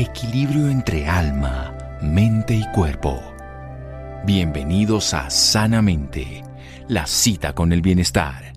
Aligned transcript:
Equilibrio 0.00 0.68
entre 0.68 1.08
alma, 1.08 1.76
mente 2.00 2.54
y 2.54 2.64
cuerpo. 2.70 3.20
Bienvenidos 4.24 5.12
a 5.12 5.28
Sanamente, 5.28 6.44
la 6.86 7.04
cita 7.08 7.52
con 7.52 7.72
el 7.72 7.82
bienestar. 7.82 8.52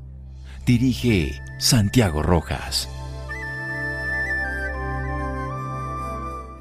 Dirige 0.68 1.42
Santiago 1.58 2.22
Rojas. 2.22 2.88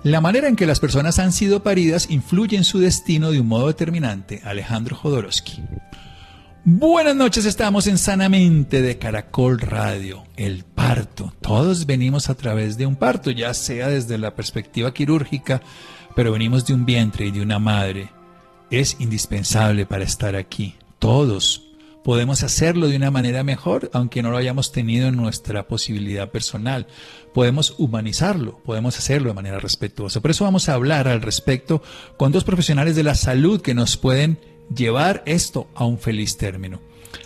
La 0.03 0.23
manera 0.23 0.49
en 0.49 0.57
que 0.57 0.65
las 0.65 0.81
personas 0.81 1.19
han 1.19 1.33
sido 1.33 1.63
paridas 1.63 2.09
influye 2.09 2.57
en 2.57 2.65
su 2.65 2.79
destino 2.79 3.33
de 3.33 3.41
un 3.41 3.49
modo 3.49 3.67
determinante. 3.67 4.41
Alejandro 4.47 4.97
Jodorowsky. 4.97 5.63
Buenas 6.63 7.17
noches, 7.17 7.47
estamos 7.47 7.87
en 7.87 7.97
Sanamente 7.97 8.83
de 8.83 8.99
Caracol 8.99 9.59
Radio. 9.61 10.25
El 10.37 10.65
parto. 10.65 11.33
Todos 11.41 11.87
venimos 11.87 12.29
a 12.29 12.35
través 12.35 12.77
de 12.77 12.85
un 12.85 12.97
parto, 12.97 13.31
ya 13.31 13.55
sea 13.55 13.89
desde 13.89 14.19
la 14.19 14.35
perspectiva 14.35 14.93
quirúrgica, 14.93 15.63
pero 16.15 16.33
venimos 16.33 16.67
de 16.67 16.75
un 16.75 16.85
vientre 16.85 17.27
y 17.27 17.31
de 17.31 17.41
una 17.41 17.59
madre. 17.59 18.11
Es 18.71 18.99
indispensable 19.01 19.87
para 19.87 20.05
estar 20.05 20.37
aquí. 20.37 20.75
Todos 20.99 21.65
podemos 22.05 22.43
hacerlo 22.43 22.89
de 22.89 22.97
una 22.97 23.11
manera 23.11 23.43
mejor, 23.43 23.91
aunque 23.95 24.23
no 24.23 24.31
lo 24.31 24.37
hayamos 24.37 24.71
tenido 24.71 25.09
en 25.09 25.17
nuestra 25.17 25.67
posibilidad 25.67 26.31
personal. 26.31 26.89
Podemos 27.33 27.75
humanizarlo, 27.79 28.59
podemos 28.67 28.99
hacerlo 28.99 29.29
de 29.29 29.35
manera 29.35 29.61
respetuosa. 29.61 30.21
Por 30.21 30.31
eso 30.31 30.45
vamos 30.45 30.69
a 30.69 30.75
hablar 30.75 31.09
al 31.09 31.23
respecto 31.23 31.83
con 32.19 32.33
dos 32.33 32.45
profesionales 32.45 32.97
de 32.97 33.03
la 33.03 33.15
salud 33.15 33.63
que 33.63 33.73
nos 33.73 33.97
pueden 33.97 34.39
llevar 34.75 35.23
esto 35.27 35.69
a 35.75 35.85
un 35.85 35.99
feliz 35.99 36.37
término. 36.37 36.81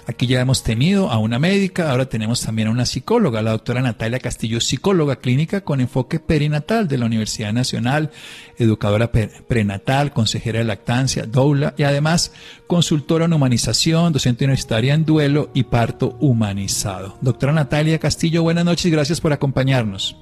Aquí 0.06 0.26
ya 0.26 0.40
hemos 0.40 0.62
tenido 0.62 1.10
a 1.10 1.18
una 1.18 1.38
médica, 1.38 1.90
ahora 1.90 2.06
tenemos 2.06 2.42
también 2.42 2.68
a 2.68 2.70
una 2.70 2.84
psicóloga, 2.84 3.40
la 3.40 3.52
doctora 3.52 3.80
Natalia 3.80 4.18
Castillo, 4.18 4.60
psicóloga 4.60 5.16
clínica 5.16 5.62
con 5.62 5.80
enfoque 5.80 6.20
perinatal 6.20 6.88
de 6.88 6.98
la 6.98 7.06
Universidad 7.06 7.52
Nacional, 7.54 8.10
educadora 8.58 9.10
prenatal, 9.10 10.12
consejera 10.12 10.58
de 10.58 10.66
lactancia, 10.66 11.24
doula 11.24 11.74
y 11.78 11.84
además 11.84 12.34
consultora 12.66 13.24
en 13.24 13.32
humanización, 13.32 14.12
docente 14.12 14.44
universitaria 14.44 14.92
en 14.92 15.06
duelo 15.06 15.50
y 15.54 15.64
parto 15.64 16.16
humanizado. 16.20 17.16
Doctora 17.22 17.52
Natalia 17.52 17.98
Castillo, 17.98 18.42
buenas 18.42 18.64
noches 18.66 18.86
y 18.86 18.90
gracias 18.90 19.20
por 19.22 19.32
acompañarnos. 19.32 20.18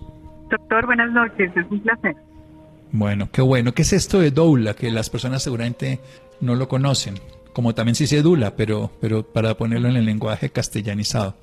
Doctor, 0.48 0.86
buenas 0.86 1.10
noches, 1.12 1.50
es 1.56 1.66
un 1.70 1.80
placer. 1.80 2.14
Bueno, 2.92 3.30
qué 3.32 3.40
bueno. 3.40 3.72
¿Qué 3.72 3.82
es 3.82 3.94
esto 3.94 4.20
de 4.20 4.30
doula? 4.30 4.74
Que 4.74 4.90
las 4.90 5.08
personas 5.08 5.42
seguramente 5.42 5.98
no 6.42 6.54
lo 6.54 6.68
conocen 6.68 7.14
como 7.52 7.74
también 7.74 7.94
se 7.94 8.04
dice 8.04 8.22
dula, 8.22 8.54
pero, 8.56 8.90
pero 9.00 9.22
para 9.22 9.54
ponerlo 9.54 9.88
en 9.88 9.96
el 9.96 10.06
lenguaje 10.06 10.50
castellanizado. 10.50 11.34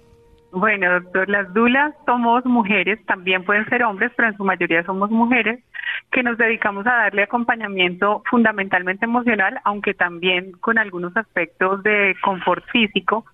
Bueno, 0.52 1.00
doctor, 1.00 1.30
las 1.30 1.54
dulas 1.54 1.94
somos 2.08 2.44
mujeres, 2.46 3.06
también 3.06 3.44
pueden 3.44 3.68
ser 3.70 3.84
hombres, 3.84 4.12
pero 4.16 4.30
en 4.30 4.38
su 4.38 4.44
mayoría 4.44 4.84
somos 4.84 5.12
mujeres, 5.12 5.64
que 6.12 6.24
nos 6.24 6.40
dedicamos 6.40 6.88
a 6.88 6.96
darle 6.96 7.24
acompañamiento 7.24 8.24
fundamentalmente 8.30 9.06
emocional, 9.06 9.60
aunque 9.64 9.94
también 9.94 10.54
con 10.54 10.80
algunos 10.80 11.16
aspectos 11.16 11.84
de 11.84 12.16
confort 12.24 12.66
físico, 12.72 13.26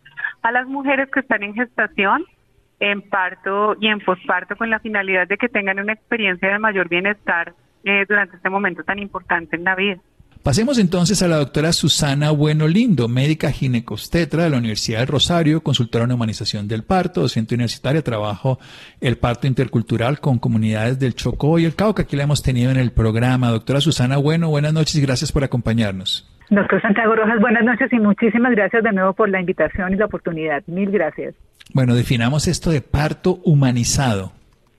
a 0.41 0.51
las 0.51 0.67
mujeres 0.67 1.09
que 1.09 1.21
están 1.21 1.43
en 1.43 1.53
gestación, 1.53 2.25
en 2.81 3.01
parto 3.01 3.77
y 3.79 3.87
en 3.87 4.01
posparto, 4.01 4.57
con 4.57 4.69
la 4.69 4.79
finalidad 4.79 5.25
de 5.25 5.37
que 5.37 5.47
tengan 5.47 5.79
una 5.79 5.93
experiencia 5.93 6.49
de 6.49 6.59
mayor 6.59 6.89
bienestar 6.89 7.53
eh, 7.85 8.05
durante 8.09 8.35
este 8.35 8.49
momento 8.49 8.83
tan 8.83 8.99
importante 8.99 9.55
en 9.55 9.63
la 9.63 9.75
vida. 9.75 10.01
Pasemos 10.45 10.77
entonces 10.77 11.23
a 11.23 11.27
la 11.27 11.37
doctora 11.37 11.73
Susana 11.73 12.29
Bueno 12.29 12.67
Lindo, 12.67 13.07
médica 13.07 13.49
ginecostetra 13.49 14.43
de 14.43 14.51
la 14.51 14.59
Universidad 14.59 14.99
de 14.99 15.07
Rosario, 15.07 15.63
consultora 15.63 16.05
en 16.05 16.11
humanización 16.11 16.67
del 16.67 16.83
parto, 16.83 17.21
docente 17.21 17.55
universitaria, 17.55 18.03
trabajo 18.03 18.59
el 19.01 19.17
parto 19.17 19.47
intercultural 19.47 20.19
con 20.19 20.37
comunidades 20.37 20.99
del 20.99 21.15
Chocó 21.15 21.57
y 21.57 21.65
el 21.65 21.73
Cauca. 21.73 22.03
Aquí 22.03 22.15
la 22.15 22.25
hemos 22.25 22.43
tenido 22.43 22.69
en 22.69 22.77
el 22.77 22.91
programa. 22.91 23.49
Doctora 23.49 23.81
Susana 23.81 24.17
Bueno, 24.17 24.49
buenas 24.49 24.71
noches 24.71 24.93
y 24.97 25.01
gracias 25.01 25.31
por 25.31 25.43
acompañarnos. 25.43 26.31
Doctor 26.51 26.79
Santiago 26.79 27.15
Rojas, 27.15 27.39
buenas 27.41 27.63
noches 27.63 27.91
y 27.91 27.97
muchísimas 27.97 28.51
gracias 28.51 28.83
de 28.83 28.91
nuevo 28.91 29.13
por 29.13 29.29
la 29.29 29.39
invitación 29.39 29.93
y 29.93 29.95
la 29.95 30.05
oportunidad. 30.05 30.61
Mil 30.67 30.91
gracias. 30.91 31.33
Bueno, 31.73 31.95
definamos 31.95 32.47
esto 32.47 32.69
de 32.69 32.81
parto 32.81 33.39
humanizado. 33.45 34.34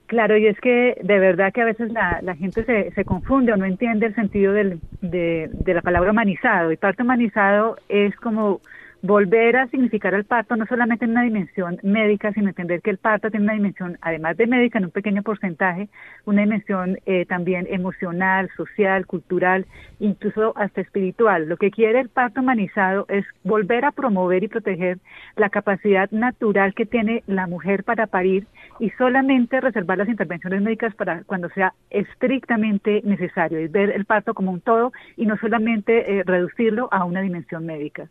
Claro, 0.06 0.36
y 0.36 0.46
es 0.46 0.58
que 0.60 0.96
de 1.02 1.18
verdad 1.18 1.52
que 1.52 1.62
a 1.62 1.64
veces 1.64 1.90
la, 1.92 2.20
la 2.22 2.36
gente 2.36 2.64
se, 2.64 2.92
se 2.92 3.04
confunde 3.04 3.52
o 3.52 3.56
no 3.56 3.64
entiende 3.64 4.06
el 4.06 4.14
sentido 4.14 4.52
del, 4.52 4.80
de, 5.00 5.50
de 5.52 5.74
la 5.74 5.82
palabra 5.82 6.12
humanizado. 6.12 6.70
Y 6.70 6.76
parto 6.76 7.02
humanizado 7.02 7.76
es 7.88 8.14
como 8.16 8.60
volver 9.06 9.56
a 9.56 9.68
significar 9.68 10.14
el 10.14 10.24
parto 10.24 10.56
no 10.56 10.66
solamente 10.66 11.04
en 11.04 11.12
una 11.12 11.22
dimensión 11.22 11.78
médica, 11.82 12.32
sino 12.32 12.48
entender 12.48 12.82
que 12.82 12.90
el 12.90 12.98
parto 12.98 13.30
tiene 13.30 13.44
una 13.44 13.54
dimensión, 13.54 13.98
además 14.00 14.36
de 14.36 14.46
médica, 14.46 14.78
en 14.78 14.86
un 14.86 14.90
pequeño 14.90 15.22
porcentaje, 15.22 15.88
una 16.24 16.42
dimensión 16.42 16.98
eh, 17.06 17.24
también 17.26 17.66
emocional, 17.70 18.50
social, 18.56 19.06
cultural, 19.06 19.66
incluso 20.00 20.52
hasta 20.56 20.80
espiritual. 20.80 21.48
Lo 21.48 21.56
que 21.56 21.70
quiere 21.70 22.00
el 22.00 22.08
parto 22.08 22.40
humanizado 22.40 23.06
es 23.08 23.24
volver 23.44 23.84
a 23.84 23.92
promover 23.92 24.42
y 24.42 24.48
proteger 24.48 24.98
la 25.36 25.50
capacidad 25.50 26.10
natural 26.10 26.74
que 26.74 26.86
tiene 26.86 27.22
la 27.26 27.46
mujer 27.46 27.84
para 27.84 28.06
parir 28.06 28.46
y 28.80 28.90
solamente 28.90 29.60
reservar 29.60 29.98
las 29.98 30.08
intervenciones 30.08 30.62
médicas 30.62 30.94
para 30.94 31.22
cuando 31.24 31.48
sea 31.50 31.74
estrictamente 31.90 33.02
necesario, 33.04 33.58
es 33.58 33.70
ver 33.70 33.90
el 33.90 34.04
parto 34.04 34.34
como 34.34 34.50
un 34.50 34.60
todo 34.60 34.92
y 35.16 35.26
no 35.26 35.36
solamente 35.38 36.18
eh, 36.18 36.22
reducirlo 36.24 36.88
a 36.90 37.04
una 37.04 37.20
dimensión 37.20 37.64
médica. 37.64 38.08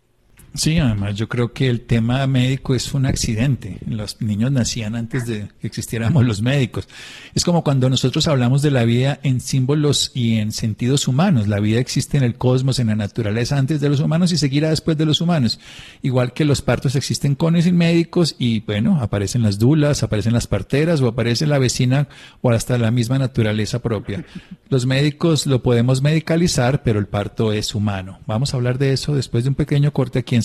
Sí, 0.55 0.77
además 0.77 1.15
yo 1.15 1.27
creo 1.27 1.51
que 1.51 1.67
el 1.67 1.81
tema 1.81 2.25
médico 2.27 2.75
es 2.75 2.93
un 2.93 3.05
accidente. 3.05 3.77
Los 3.85 4.21
niños 4.21 4.51
nacían 4.53 4.95
antes 4.95 5.27
de 5.27 5.49
que 5.59 5.67
existiéramos 5.67 6.23
los 6.25 6.41
médicos. 6.41 6.87
Es 7.33 7.43
como 7.43 7.61
cuando 7.61 7.89
nosotros 7.89 8.27
hablamos 8.29 8.61
de 8.61 8.71
la 8.71 8.85
vida 8.85 9.19
en 9.23 9.41
símbolos 9.41 10.11
y 10.13 10.37
en 10.37 10.53
sentidos 10.53 11.09
humanos. 11.09 11.49
La 11.49 11.59
vida 11.59 11.79
existe 11.79 12.17
en 12.17 12.23
el 12.23 12.35
cosmos, 12.35 12.79
en 12.79 12.87
la 12.87 12.95
naturaleza 12.95 13.57
antes 13.57 13.81
de 13.81 13.89
los 13.89 13.99
humanos 13.99 14.31
y 14.31 14.37
seguirá 14.37 14.69
después 14.69 14.97
de 14.97 15.05
los 15.05 15.19
humanos. 15.19 15.59
Igual 16.01 16.31
que 16.31 16.45
los 16.45 16.61
partos 16.61 16.95
existen 16.95 17.35
con 17.35 17.57
y 17.57 17.61
sin 17.61 17.75
médicos 17.75 18.35
y 18.39 18.61
bueno, 18.61 18.99
aparecen 19.01 19.41
las 19.41 19.59
dulas, 19.59 20.03
aparecen 20.03 20.33
las 20.33 20.47
parteras 20.47 21.01
o 21.01 21.07
aparece 21.09 21.47
la 21.47 21.59
vecina 21.59 22.07
o 22.41 22.51
hasta 22.51 22.77
la 22.77 22.91
misma 22.91 23.19
naturaleza 23.19 23.79
propia. 23.79 24.25
Los 24.69 24.85
médicos 24.85 25.47
lo 25.47 25.61
podemos 25.61 26.01
medicalizar, 26.01 26.81
pero 26.81 26.99
el 26.99 27.07
parto 27.07 27.51
es 27.51 27.75
humano. 27.75 28.19
Vamos 28.25 28.53
a 28.53 28.57
hablar 28.57 28.77
de 28.77 28.93
eso 28.93 29.13
después 29.13 29.43
de 29.43 29.49
un 29.49 29.55
pequeño 29.55 29.91
corte 29.91 30.19
aquí 30.19 30.35
en 30.35 30.44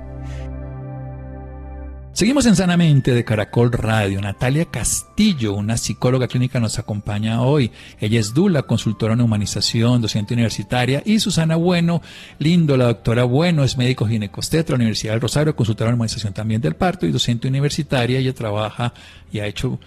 Seguimos 2.13 2.45
en 2.45 2.57
Sanamente 2.57 3.13
de 3.13 3.23
Caracol 3.23 3.71
Radio. 3.71 4.19
Natalia 4.19 4.65
Castillo, 4.65 5.53
una 5.53 5.77
psicóloga 5.77 6.27
clínica, 6.27 6.59
nos 6.59 6.77
acompaña 6.77 7.41
hoy. 7.41 7.71
Ella 8.01 8.19
es 8.19 8.33
Dula, 8.33 8.63
consultora 8.63 9.13
en 9.13 9.21
humanización, 9.21 10.01
docente 10.01 10.33
universitaria. 10.33 11.01
Y 11.05 11.21
Susana 11.21 11.55
Bueno, 11.55 12.01
lindo, 12.37 12.75
la 12.75 12.87
doctora 12.87 13.23
Bueno, 13.23 13.63
es 13.63 13.77
médico 13.77 14.05
ginecostetra, 14.05 14.75
Universidad 14.75 15.13
del 15.13 15.21
Rosario, 15.21 15.55
consultora 15.55 15.89
en 15.89 15.95
humanización 15.95 16.33
también 16.33 16.59
del 16.59 16.75
parto 16.75 17.05
y 17.05 17.11
docente 17.11 17.47
universitaria. 17.47 18.19
Ella 18.19 18.33
trabaja 18.33 18.93
y 19.31 19.39
ha 19.39 19.47
hecho 19.47 19.79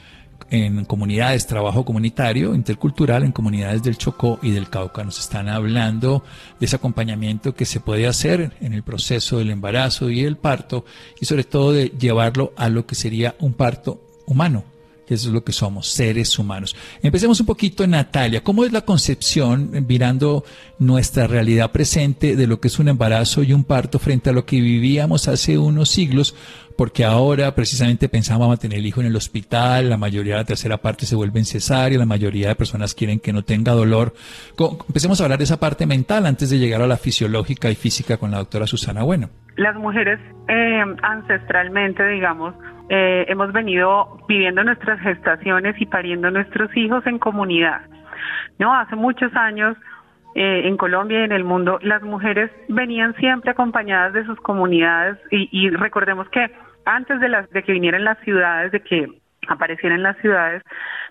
en 0.50 0.84
comunidades, 0.84 1.46
trabajo 1.46 1.84
comunitario, 1.84 2.54
intercultural, 2.54 3.24
en 3.24 3.32
comunidades 3.32 3.82
del 3.82 3.98
Chocó 3.98 4.38
y 4.42 4.50
del 4.50 4.70
Cauca. 4.70 5.04
Nos 5.04 5.18
están 5.18 5.48
hablando 5.48 6.22
de 6.60 6.66
ese 6.66 6.76
acompañamiento 6.76 7.54
que 7.54 7.64
se 7.64 7.80
puede 7.80 8.06
hacer 8.06 8.52
en 8.60 8.72
el 8.72 8.82
proceso 8.82 9.38
del 9.38 9.50
embarazo 9.50 10.10
y 10.10 10.20
el 10.20 10.36
parto 10.36 10.84
y 11.20 11.26
sobre 11.26 11.44
todo 11.44 11.72
de 11.72 11.88
llevarlo 11.98 12.52
a 12.56 12.68
lo 12.68 12.86
que 12.86 12.94
sería 12.94 13.34
un 13.40 13.54
parto 13.54 14.00
humano, 14.26 14.64
que 15.06 15.14
eso 15.14 15.28
es 15.28 15.34
lo 15.34 15.44
que 15.44 15.52
somos, 15.52 15.88
seres 15.88 16.38
humanos. 16.38 16.76
Empecemos 17.02 17.40
un 17.40 17.46
poquito, 17.46 17.86
Natalia. 17.86 18.42
¿Cómo 18.42 18.64
es 18.64 18.72
la 18.72 18.82
concepción, 18.82 19.70
mirando 19.86 20.44
nuestra 20.78 21.26
realidad 21.26 21.72
presente, 21.72 22.36
de 22.36 22.46
lo 22.46 22.60
que 22.60 22.68
es 22.68 22.78
un 22.78 22.88
embarazo 22.88 23.42
y 23.42 23.52
un 23.52 23.64
parto 23.64 23.98
frente 23.98 24.30
a 24.30 24.32
lo 24.32 24.44
que 24.44 24.60
vivíamos 24.60 25.28
hace 25.28 25.58
unos 25.58 25.90
siglos? 25.90 26.34
Porque 26.76 27.04
ahora 27.04 27.54
precisamente 27.54 28.08
pensábamos 28.08 28.58
tener 28.58 28.78
el 28.78 28.86
hijo 28.86 29.00
en 29.00 29.06
el 29.06 29.14
hospital, 29.14 29.88
la 29.90 29.96
mayoría 29.96 30.34
de 30.34 30.40
la 30.40 30.44
tercera 30.44 30.78
parte 30.78 31.06
se 31.06 31.14
vuelve 31.14 31.38
en 31.38 31.44
cesárea, 31.44 31.98
la 31.98 32.06
mayoría 32.06 32.48
de 32.48 32.56
personas 32.56 32.94
quieren 32.94 33.20
que 33.20 33.32
no 33.32 33.44
tenga 33.44 33.72
dolor. 33.72 34.14
Empecemos 34.88 35.20
a 35.20 35.24
hablar 35.24 35.38
de 35.38 35.44
esa 35.44 35.60
parte 35.60 35.86
mental 35.86 36.26
antes 36.26 36.50
de 36.50 36.58
llegar 36.58 36.82
a 36.82 36.88
la 36.88 36.96
fisiológica 36.96 37.70
y 37.70 37.76
física 37.76 38.16
con 38.16 38.32
la 38.32 38.38
doctora 38.38 38.66
Susana 38.66 39.04
Bueno. 39.04 39.30
Las 39.56 39.76
mujeres 39.76 40.18
eh, 40.48 40.82
ancestralmente, 41.02 42.04
digamos, 42.08 42.54
eh, 42.88 43.24
hemos 43.28 43.52
venido 43.52 44.18
viviendo 44.28 44.62
nuestras 44.62 45.00
gestaciones 45.00 45.74
y 45.80 45.86
pariendo 45.86 46.30
nuestros 46.30 46.74
hijos 46.76 47.06
en 47.06 47.18
comunidad. 47.18 47.82
No, 48.58 48.74
hace 48.74 48.96
muchos 48.96 49.34
años 49.34 49.76
eh, 50.34 50.62
en 50.64 50.76
Colombia 50.76 51.20
y 51.20 51.24
en 51.24 51.32
el 51.32 51.44
mundo 51.44 51.78
las 51.82 52.02
mujeres 52.02 52.50
venían 52.68 53.14
siempre 53.16 53.52
acompañadas 53.52 54.12
de 54.12 54.24
sus 54.26 54.38
comunidades 54.40 55.18
y, 55.30 55.48
y 55.52 55.70
recordemos 55.70 56.28
que 56.28 56.50
antes 56.84 57.20
de 57.20 57.28
las 57.28 57.48
de 57.50 57.62
que 57.62 57.72
vinieran 57.72 58.04
las 58.04 58.18
ciudades, 58.20 58.72
de 58.72 58.80
que 58.80 59.08
aparecieran 59.48 60.02
las 60.02 60.16
ciudades, 60.18 60.62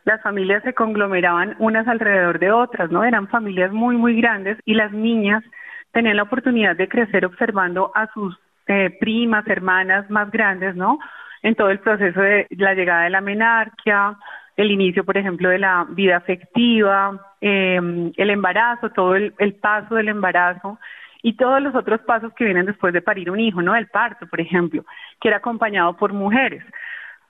las 0.05 0.21
familias 0.21 0.63
se 0.63 0.73
conglomeraban 0.73 1.55
unas 1.59 1.87
alrededor 1.87 2.39
de 2.39 2.51
otras, 2.51 2.91
¿no? 2.91 3.03
Eran 3.03 3.27
familias 3.27 3.71
muy, 3.71 3.95
muy 3.95 4.19
grandes 4.19 4.57
y 4.65 4.73
las 4.73 4.91
niñas 4.91 5.43
tenían 5.91 6.17
la 6.17 6.23
oportunidad 6.23 6.75
de 6.75 6.89
crecer 6.89 7.25
observando 7.25 7.91
a 7.95 8.11
sus 8.13 8.37
eh, 8.67 8.95
primas, 8.99 9.47
hermanas 9.47 10.09
más 10.09 10.31
grandes, 10.31 10.75
¿no? 10.75 10.99
En 11.43 11.55
todo 11.55 11.69
el 11.69 11.79
proceso 11.79 12.19
de 12.19 12.47
la 12.51 12.73
llegada 12.73 13.03
de 13.03 13.09
la 13.09 13.21
menarquia, 13.21 14.17
el 14.55 14.71
inicio, 14.71 15.03
por 15.03 15.17
ejemplo, 15.17 15.49
de 15.49 15.59
la 15.59 15.85
vida 15.89 16.17
afectiva, 16.17 17.19
em, 17.41 18.11
el 18.17 18.29
embarazo, 18.29 18.89
todo 18.91 19.15
el, 19.15 19.33
paso 19.61 19.95
del 19.95 20.09
embarazo 20.09 20.79
y 21.21 21.35
todos 21.35 21.61
los 21.61 21.75
otros 21.75 22.01
pasos 22.01 22.33
que 22.33 22.45
vienen 22.45 22.65
después 22.65 22.93
de 22.93 23.01
parir 23.01 23.31
un 23.31 23.39
hijo, 23.39 23.61
¿no? 23.61 23.75
El 23.75 23.87
parto, 23.87 24.27
por 24.27 24.41
ejemplo, 24.41 24.85
que 25.19 25.29
era 25.29 25.37
acompañado 25.37 25.95
por 25.97 26.13
mujeres. 26.13 26.63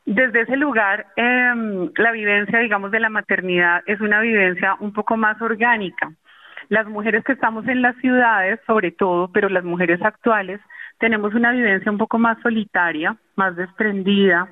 Desde 0.05 0.41
ese 0.41 0.57
lugar, 0.57 1.07
eh, 1.15 1.89
la 1.95 2.11
vivencia, 2.11 2.59
digamos, 2.59 2.91
de 2.91 2.99
la 2.99 3.09
maternidad 3.09 3.83
es 3.85 4.01
una 4.01 4.19
vivencia 4.19 4.75
un 4.79 4.91
poco 4.91 5.15
más 5.15 5.41
orgánica. 5.41 6.11
Las 6.69 6.87
mujeres 6.87 7.23
que 7.23 7.33
estamos 7.33 7.67
en 7.67 7.81
las 7.81 7.95
ciudades, 7.97 8.59
sobre 8.67 8.91
todo, 8.91 9.31
pero 9.31 9.47
las 9.49 9.63
mujeres 9.63 10.01
actuales, 10.01 10.59
tenemos 11.03 11.33
una 11.33 11.51
vivencia 11.51 11.91
un 11.91 11.97
poco 11.97 12.17
más 12.17 12.41
solitaria, 12.41 13.17
más 13.35 13.57
desprendida, 13.57 14.47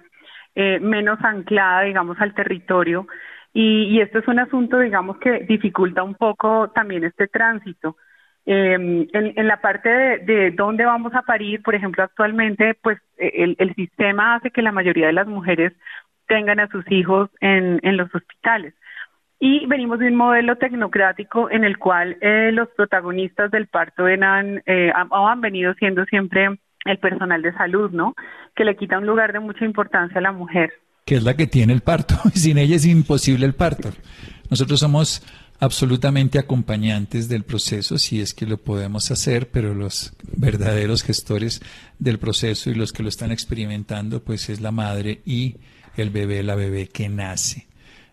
eh, 0.53 0.81
menos 0.81 1.17
anclada, 1.23 1.83
digamos, 1.83 2.19
al 2.19 2.33
territorio. 2.33 3.07
Y, 3.53 3.83
y 3.83 4.01
esto 4.01 4.19
es 4.19 4.27
un 4.27 4.37
asunto, 4.37 4.77
digamos, 4.79 5.17
que 5.19 5.45
dificulta 5.47 6.03
un 6.03 6.15
poco 6.15 6.69
también 6.71 7.05
este 7.05 7.29
tránsito. 7.29 7.95
Eh, 8.45 8.73
en, 8.73 9.47
la 9.47 9.61
parte 9.61 9.89
de, 9.89 10.51
dónde 10.51 10.83
vamos 10.83 11.15
a 11.15 11.21
parir, 11.21 11.61
por 11.61 11.73
ejemplo, 11.73 12.03
actualmente, 12.03 12.73
pues 12.83 12.99
el, 13.15 13.55
el, 13.57 13.73
sistema 13.75 14.35
hace 14.35 14.51
que 14.51 14.61
la 14.61 14.73
mayoría 14.73 15.07
de 15.07 15.13
las 15.13 15.27
mujeres 15.27 15.71
tengan 16.27 16.59
a 16.59 16.67
sus 16.67 16.83
hijos 16.91 17.29
en 17.39 17.95
los 17.95 18.13
hospitales. 18.13 18.73
Y 19.43 19.65
venimos 19.65 19.97
de 19.97 20.05
un 20.05 20.15
modelo 20.15 20.55
tecnocrático 20.57 21.49
en 21.49 21.63
el 21.63 21.79
cual 21.79 22.15
eh, 22.21 22.51
los 22.53 22.69
protagonistas 22.77 23.49
del 23.49 23.65
parto 23.65 24.07
eran, 24.07 24.61
eh, 24.67 24.91
han 24.93 25.41
venido 25.41 25.73
siendo 25.73 26.05
siempre 26.05 26.59
el 26.85 26.99
personal 26.99 27.41
de 27.41 27.51
salud, 27.53 27.89
¿no? 27.89 28.13
Que 28.55 28.65
le 28.65 28.75
quita 28.75 28.99
un 28.99 29.07
lugar 29.07 29.33
de 29.33 29.39
mucha 29.39 29.65
importancia 29.65 30.19
a 30.19 30.21
la 30.21 30.31
mujer. 30.31 30.71
Que 31.05 31.15
es 31.15 31.23
la 31.23 31.35
que 31.35 31.47
tiene 31.47 31.73
el 31.73 31.81
parto. 31.81 32.13
Sin 32.35 32.59
ella 32.59 32.75
es 32.75 32.85
imposible 32.85 33.47
el 33.47 33.55
parto. 33.55 33.89
Nosotros 34.51 34.79
somos 34.79 35.25
absolutamente 35.59 36.37
acompañantes 36.37 37.27
del 37.27 37.43
proceso, 37.43 37.97
si 37.97 38.21
es 38.21 38.35
que 38.35 38.45
lo 38.45 38.57
podemos 38.57 39.09
hacer, 39.09 39.49
pero 39.49 39.73
los 39.73 40.15
verdaderos 40.37 41.01
gestores 41.01 41.63
del 41.97 42.19
proceso 42.19 42.69
y 42.69 42.75
los 42.75 42.93
que 42.93 43.01
lo 43.01 43.09
están 43.09 43.31
experimentando, 43.31 44.23
pues 44.23 44.49
es 44.49 44.61
la 44.61 44.71
madre 44.71 45.21
y 45.25 45.55
el 45.97 46.11
bebé, 46.11 46.43
la 46.43 46.53
bebé 46.53 46.89
que 46.89 47.09
nace. 47.09 47.70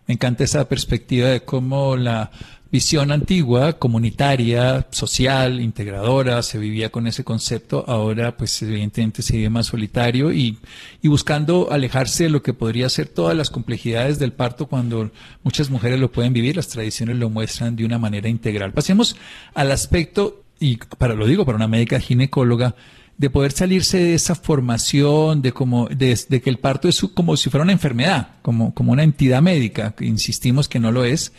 Me 0.09 0.13
encanta 0.13 0.43
esa 0.43 0.67
perspectiva 0.67 1.27
de 1.27 1.41
cómo 1.41 1.95
la 1.95 2.31
visión 2.71 3.11
antigua, 3.11 3.73
comunitaria, 3.73 4.87
social, 4.89 5.61
integradora, 5.61 6.41
se 6.41 6.57
vivía 6.57 6.89
con 6.89 7.05
ese 7.05 7.23
concepto, 7.23 7.85
ahora 7.87 8.35
pues 8.35 8.59
evidentemente 8.63 9.21
se 9.21 9.37
vive 9.37 9.51
más 9.51 9.67
solitario 9.67 10.31
y, 10.31 10.57
y, 11.03 11.07
buscando 11.09 11.71
alejarse 11.71 12.23
de 12.23 12.31
lo 12.31 12.41
que 12.41 12.53
podría 12.53 12.89
ser 12.89 13.07
todas 13.07 13.37
las 13.37 13.51
complejidades 13.51 14.17
del 14.17 14.33
parto 14.33 14.65
cuando 14.65 15.11
muchas 15.43 15.69
mujeres 15.69 15.99
lo 15.99 16.11
pueden 16.11 16.33
vivir, 16.33 16.55
las 16.55 16.69
tradiciones 16.69 17.17
lo 17.17 17.29
muestran 17.29 17.75
de 17.75 17.85
una 17.85 17.99
manera 17.99 18.29
integral. 18.29 18.73
Pasemos 18.73 19.15
al 19.53 19.71
aspecto, 19.71 20.41
y 20.59 20.77
para 20.97 21.13
lo 21.13 21.27
digo 21.27 21.45
para 21.45 21.55
una 21.55 21.67
médica 21.67 21.99
ginecóloga, 21.99 22.73
de 23.19 23.29
poder 23.29 23.51
salirse 23.51 23.97
de 23.97 24.13
esa 24.13 24.33
formación, 24.33 25.41
de 25.41 25.51
como, 25.51 25.89
de, 25.89 26.15
que 26.41 26.49
el 26.49 26.57
parto 26.57 26.87
es 26.87 27.01
como 27.13 27.35
si 27.35 27.49
fuera 27.49 27.65
una 27.65 27.73
enfermedad, 27.73 28.29
como, 28.41 28.73
como 28.73 28.93
una 28.93 29.03
entidad 29.03 29.41
médica, 29.41 29.91
que 29.91 30.05
insistimos 30.05 30.69
que 30.69 30.79
no 30.79 30.93
lo 30.93 31.03
es, 31.03 31.33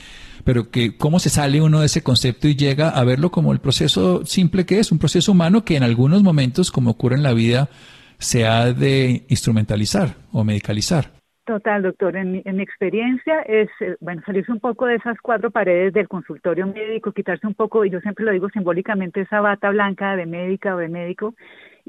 pero 0.44 0.70
que 0.70 0.98
cómo 0.98 1.18
se 1.18 1.30
sale 1.30 1.62
uno 1.62 1.80
de 1.80 1.86
ese 1.86 2.02
concepto 2.02 2.48
y 2.48 2.54
llega 2.54 2.90
a 2.90 3.02
verlo 3.04 3.30
como 3.30 3.50
el 3.54 3.60
proceso 3.60 4.26
simple 4.26 4.66
que 4.66 4.78
es, 4.78 4.92
un 4.92 4.98
proceso 4.98 5.32
humano 5.32 5.64
que 5.64 5.76
en 5.76 5.82
algunos 5.82 6.22
momentos, 6.22 6.70
como 6.70 6.90
ocurre 6.90 7.16
en 7.16 7.22
la 7.22 7.32
vida, 7.32 7.70
se 8.18 8.46
ha 8.46 8.74
de 8.74 9.24
instrumentalizar 9.28 10.16
o 10.32 10.44
medicalizar. 10.44 11.12
Total, 11.46 11.82
doctor. 11.82 12.14
En 12.14 12.30
mi, 12.30 12.42
en 12.44 12.56
mi, 12.56 12.62
experiencia 12.62 13.40
es, 13.40 13.70
eh, 13.80 13.96
bueno, 14.00 14.22
salirse 14.26 14.52
un 14.52 14.60
poco 14.60 14.86
de 14.86 14.96
esas 14.96 15.16
cuatro 15.22 15.50
paredes 15.50 15.94
del 15.94 16.06
consultorio 16.06 16.66
médico, 16.66 17.12
quitarse 17.12 17.46
un 17.46 17.54
poco, 17.54 17.86
y 17.86 17.90
yo 17.90 18.00
siempre 18.00 18.26
lo 18.26 18.32
digo 18.32 18.50
simbólicamente, 18.50 19.22
esa 19.22 19.40
bata 19.40 19.70
blanca 19.70 20.14
de 20.14 20.26
médica 20.26 20.76
o 20.76 20.78
de 20.78 20.88
médico, 20.88 21.34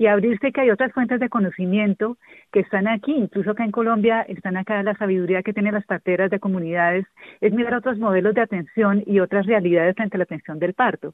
y 0.01 0.07
abrirse 0.07 0.51
que 0.51 0.61
hay 0.61 0.71
otras 0.71 0.91
fuentes 0.93 1.19
de 1.19 1.29
conocimiento 1.29 2.17
que 2.51 2.61
están 2.61 2.87
aquí, 2.87 3.11
incluso 3.11 3.51
acá 3.51 3.63
en 3.63 3.69
Colombia 3.69 4.23
están 4.23 4.57
acá 4.57 4.81
la 4.81 4.95
sabiduría 4.95 5.43
que 5.43 5.53
tienen 5.53 5.75
las 5.75 5.85
parteras 5.85 6.31
de 6.31 6.39
comunidades, 6.39 7.05
es 7.39 7.53
mirar 7.53 7.75
otros 7.75 7.99
modelos 7.99 8.33
de 8.33 8.41
atención 8.41 9.03
y 9.05 9.19
otras 9.19 9.45
realidades 9.45 9.95
frente 9.95 10.17
a 10.17 10.19
la 10.19 10.23
atención 10.23 10.57
del 10.57 10.73
parto. 10.73 11.13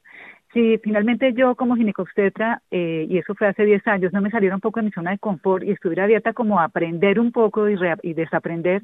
Si 0.54 0.78
finalmente 0.78 1.34
yo 1.34 1.56
como 1.56 1.76
ginecobstetra, 1.76 2.62
eh, 2.72 3.06
y 3.10 3.18
eso 3.18 3.36
fue 3.36 3.48
hace 3.48 3.66
10 3.66 3.86
años, 3.88 4.14
no 4.14 4.22
me 4.22 4.32
saliera 4.32 4.56
un 4.56 4.62
poco 4.62 4.80
de 4.80 4.86
mi 4.86 4.92
zona 4.94 5.12
de 5.12 5.20
confort 5.20 5.66
y 5.66 5.72
estuviera 5.72 6.06
abierta 6.06 6.32
como 6.32 6.62
a 6.62 6.64
aprender 6.64 7.20
un 7.20 7.34
poco 7.34 7.70
y, 7.70 7.76
y 8.04 8.14
desaprender, 8.14 8.84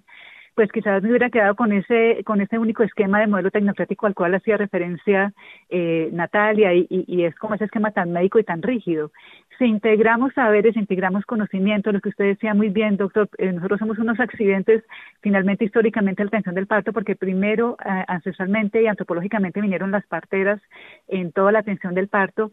pues 0.55 0.71
quizás 0.71 1.01
me 1.01 1.09
hubiera 1.09 1.29
quedado 1.29 1.55
con 1.55 1.71
ese 1.73 2.23
con 2.25 2.41
ese 2.41 2.59
único 2.59 2.83
esquema 2.83 3.19
de 3.19 3.27
modelo 3.27 3.50
tecnocrático 3.50 4.05
al 4.05 4.13
cual 4.13 4.35
hacía 4.35 4.57
referencia 4.57 5.33
eh, 5.69 6.09
Natalia 6.13 6.73
y, 6.73 7.23
es 7.23 7.35
como 7.35 7.55
ese 7.55 7.65
esquema 7.65 7.91
tan 7.91 8.11
médico 8.11 8.39
y 8.39 8.44
tan 8.44 8.61
rígido. 8.61 9.11
Si 9.57 9.65
integramos 9.65 10.33
saberes, 10.33 10.75
integramos 10.75 11.25
conocimiento, 11.25 11.91
lo 11.91 12.01
que 12.01 12.09
usted 12.09 12.25
decía 12.25 12.53
muy 12.53 12.69
bien, 12.69 12.97
doctor, 12.97 13.29
eh, 13.38 13.51
nosotros 13.51 13.79
somos 13.79 14.00
unos 14.00 14.19
accidentes 14.19 14.83
finalmente 15.21 15.65
históricamente 15.65 16.23
la 16.23 16.29
atención 16.29 16.55
del 16.55 16.67
parto 16.67 16.91
porque 16.91 17.15
primero 17.15 17.77
eh, 17.85 18.03
ancestralmente 18.07 18.81
y 18.81 18.88
antropológicamente 18.88 19.61
vinieron 19.61 19.91
las 19.91 20.05
parteras 20.07 20.59
en 21.07 21.31
toda 21.31 21.51
la 21.51 21.59
atención 21.59 21.94
del 21.94 22.07
parto, 22.07 22.51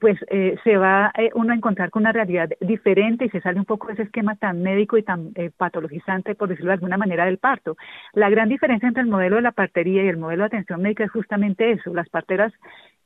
pues 0.00 0.18
se 0.64 0.76
va 0.76 1.12
uno 1.34 1.52
a 1.52 1.56
encontrar 1.56 1.90
con 1.90 2.02
una 2.02 2.12
realidad 2.12 2.50
diferente 2.60 3.26
y 3.26 3.28
se 3.30 3.40
sale 3.40 3.58
un 3.58 3.66
poco 3.66 3.88
de 3.88 3.94
ese 3.94 4.02
esquema 4.02 4.36
tan 4.36 4.62
médico 4.62 4.96
y 4.96 5.02
tan 5.02 5.32
patologizante, 5.56 6.34
por 6.34 6.48
decirlo 6.48 6.70
de 6.70 6.74
alguna 6.74 6.96
manera, 6.96 7.26
del 7.26 7.38
parto. 7.38 7.76
La 8.14 8.30
gran 8.30 8.48
diferencia 8.48 8.88
entre 8.88 9.02
el 9.02 9.08
modelo 9.08 9.36
de 9.36 9.42
la 9.42 9.52
partería 9.52 10.04
y 10.04 10.08
el 10.08 10.16
modelo 10.16 10.42
de 10.42 10.46
atención 10.46 10.80
médica 10.82 11.04
es 11.04 11.10
justamente 11.10 11.70
eso. 11.72 11.92
Las 11.92 12.08
parteras 12.08 12.52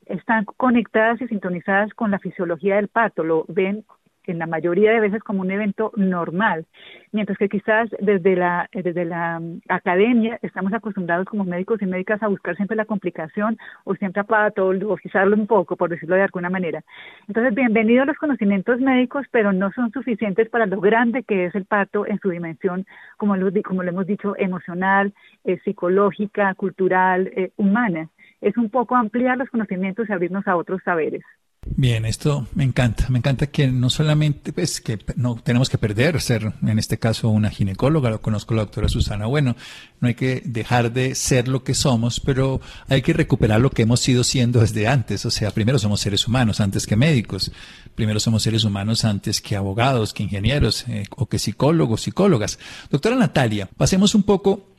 están 0.07 0.45
conectadas 0.45 1.21
y 1.21 1.27
sintonizadas 1.27 1.93
con 1.93 2.11
la 2.11 2.19
fisiología 2.19 2.75
del 2.75 2.87
parto, 2.87 3.23
lo 3.23 3.45
ven 3.47 3.83
en 4.25 4.39
la 4.39 4.47
mayoría 4.47 4.91
de 4.91 4.99
veces 4.99 5.21
como 5.23 5.41
un 5.41 5.51
evento 5.51 5.91
normal, 5.95 6.65
mientras 7.11 7.37
que 7.37 7.49
quizás 7.49 7.89
desde 7.99 8.35
la, 8.35 8.69
desde 8.71 9.05
la 9.05 9.39
mm, 9.39 9.61
academia 9.69 10.39
estamos 10.41 10.73
acostumbrados 10.73 11.27
como 11.27 11.43
médicos 11.43 11.81
y 11.81 11.85
médicas 11.85 12.21
a 12.23 12.27
buscar 12.27 12.55
siempre 12.55 12.77
la 12.77 12.85
complicación 12.85 13.57
o 13.83 13.95
siempre 13.95 14.21
a 14.21 14.25
patologizarlo 14.25 15.35
un 15.35 15.47
poco, 15.47 15.75
por 15.75 15.89
decirlo 15.89 16.15
de 16.15 16.23
alguna 16.23 16.49
manera. 16.49 16.83
Entonces, 17.27 17.53
bienvenidos 17.53 18.07
los 18.07 18.17
conocimientos 18.17 18.79
médicos, 18.79 19.25
pero 19.31 19.51
no 19.51 19.71
son 19.73 19.91
suficientes 19.91 20.49
para 20.49 20.65
lo 20.65 20.79
grande 20.79 21.23
que 21.23 21.45
es 21.45 21.55
el 21.55 21.65
parto 21.65 22.05
en 22.07 22.19
su 22.19 22.29
dimensión, 22.29 22.85
como 23.17 23.35
lo, 23.35 23.51
como 23.63 23.83
lo 23.83 23.89
hemos 23.89 24.07
dicho, 24.07 24.35
emocional, 24.37 25.13
eh, 25.43 25.59
psicológica, 25.63 26.53
cultural, 26.55 27.27
eh, 27.35 27.51
humana. 27.57 28.09
Es 28.43 28.57
un 28.57 28.69
poco 28.69 28.95
ampliar 28.95 29.37
los 29.37 29.49
conocimientos 29.49 30.09
y 30.09 30.11
abrirnos 30.11 30.45
a 30.47 30.57
otros 30.57 30.81
saberes. 30.83 31.23
Bien, 31.65 32.03
esto 32.03 32.45
me 32.55 32.65
encanta. 32.65 33.07
Me 33.09 33.19
encanta 33.19 33.47
que 33.47 33.67
no 33.67 33.89
solamente, 33.89 34.51
pues, 34.51 34.81
que 34.81 34.99
no 35.15 35.35
tenemos 35.35 35.69
que 35.69 35.77
perder 35.77 36.19
ser, 36.19 36.51
en 36.61 36.77
este 36.77 36.99
caso, 36.99 37.29
una 37.29 37.49
ginecóloga. 37.49 38.09
Lo 38.09 38.21
conozco 38.21 38.53
la 38.53 38.63
doctora 38.63 38.89
Susana. 38.89 39.27
Bueno, 39.27 39.55
no 40.01 40.09
hay 40.09 40.13
que 40.13 40.41
dejar 40.45 40.91
de 40.91 41.15
ser 41.15 41.47
lo 41.47 41.63
que 41.63 41.73
somos, 41.73 42.19
pero 42.19 42.59
hay 42.89 43.01
que 43.01 43.13
recuperar 43.13 43.61
lo 43.61 43.69
que 43.69 43.83
hemos 43.83 44.01
sido 44.01 44.25
siendo 44.25 44.59
desde 44.59 44.87
antes. 44.87 45.25
O 45.25 45.31
sea, 45.31 45.51
primero 45.51 45.79
somos 45.79 46.01
seres 46.01 46.27
humanos 46.27 46.59
antes 46.59 46.85
que 46.85 46.97
médicos. 46.97 47.51
Primero 47.95 48.19
somos 48.19 48.43
seres 48.43 48.65
humanos 48.65 49.05
antes 49.05 49.41
que 49.41 49.55
abogados, 49.55 50.13
que 50.13 50.23
ingenieros, 50.23 50.87
eh, 50.89 51.05
o 51.15 51.27
que 51.27 51.39
psicólogos, 51.39 52.01
psicólogas. 52.01 52.59
Doctora 52.89 53.15
Natalia, 53.15 53.69
pasemos 53.77 54.15
un 54.15 54.23
poco 54.23 54.72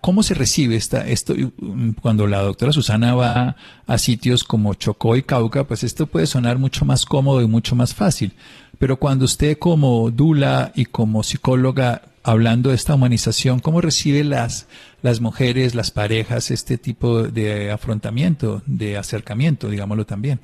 ¿Cómo 0.00 0.22
se 0.22 0.34
recibe 0.34 0.76
esta, 0.76 1.06
esto 1.06 1.34
mm, 1.34 1.92
cuando 2.00 2.26
la 2.26 2.40
doctora 2.40 2.72
Susana 2.72 3.14
va 3.14 3.56
a 3.86 3.98
sitios 3.98 4.44
como 4.44 4.74
Chocó 4.74 5.16
y 5.16 5.22
Cauca? 5.22 5.64
Pues 5.64 5.84
esto 5.84 6.06
puede 6.06 6.26
sonar 6.26 6.58
mucho 6.58 6.84
más 6.84 7.06
cómodo 7.06 7.40
y 7.42 7.46
mucho 7.46 7.76
más 7.76 7.94
fácil. 7.94 8.32
Pero 8.78 8.96
cuando 8.96 9.24
usted 9.24 9.58
como 9.58 10.10
Dula 10.10 10.72
y 10.74 10.86
como 10.86 11.22
psicóloga 11.22 12.02
hablando 12.24 12.70
de 12.70 12.76
esta 12.76 12.94
humanización, 12.94 13.60
¿cómo 13.60 13.80
recibe 13.80 14.24
las, 14.24 14.68
las 15.02 15.20
mujeres, 15.20 15.74
las 15.74 15.90
parejas, 15.90 16.50
este 16.50 16.78
tipo 16.78 17.22
de 17.22 17.70
afrontamiento, 17.70 18.62
de 18.66 18.96
acercamiento, 18.96 19.68
digámoslo 19.68 20.04
también? 20.06 20.40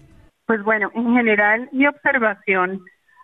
Pues 0.46 0.62
bueno, 0.62 0.90
en 0.94 1.14
general 1.14 1.68
mi 1.72 1.86
observación 1.86 2.80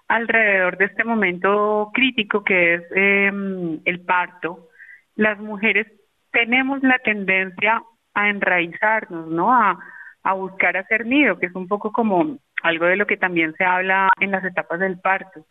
alrededor 0.09 0.77
de 0.77 0.85
este 0.87 1.05
momento 1.05 1.91
crítico 1.95 2.45
que 2.45 2.75
es 2.75 2.83
em, 2.95 3.81
el 3.85 4.01
parto, 4.01 4.69
las 5.17 5.39
mujeres 5.39 5.87
tenemos 6.33 6.83
la 6.83 6.99
tendencia 6.99 7.83
a 8.15 8.29
enraizarnos, 8.29 9.29
¿no? 9.29 9.53
A, 9.53 9.79
buscar 10.37 10.77
hacer 10.77 11.05
nido, 11.05 11.39
que 11.39 11.47
es 11.47 11.55
un 11.55 11.69
poco 11.69 11.93
como 11.93 12.39
algo 12.63 12.87
de 12.87 12.97
lo 12.97 13.07
que 13.07 13.19
también 13.19 13.55
se 13.59 13.65
habla 13.65 14.09
en 14.21 14.31
las 14.31 14.43
etapas 14.43 14.81
del 14.81 14.99
parto. 14.99 15.47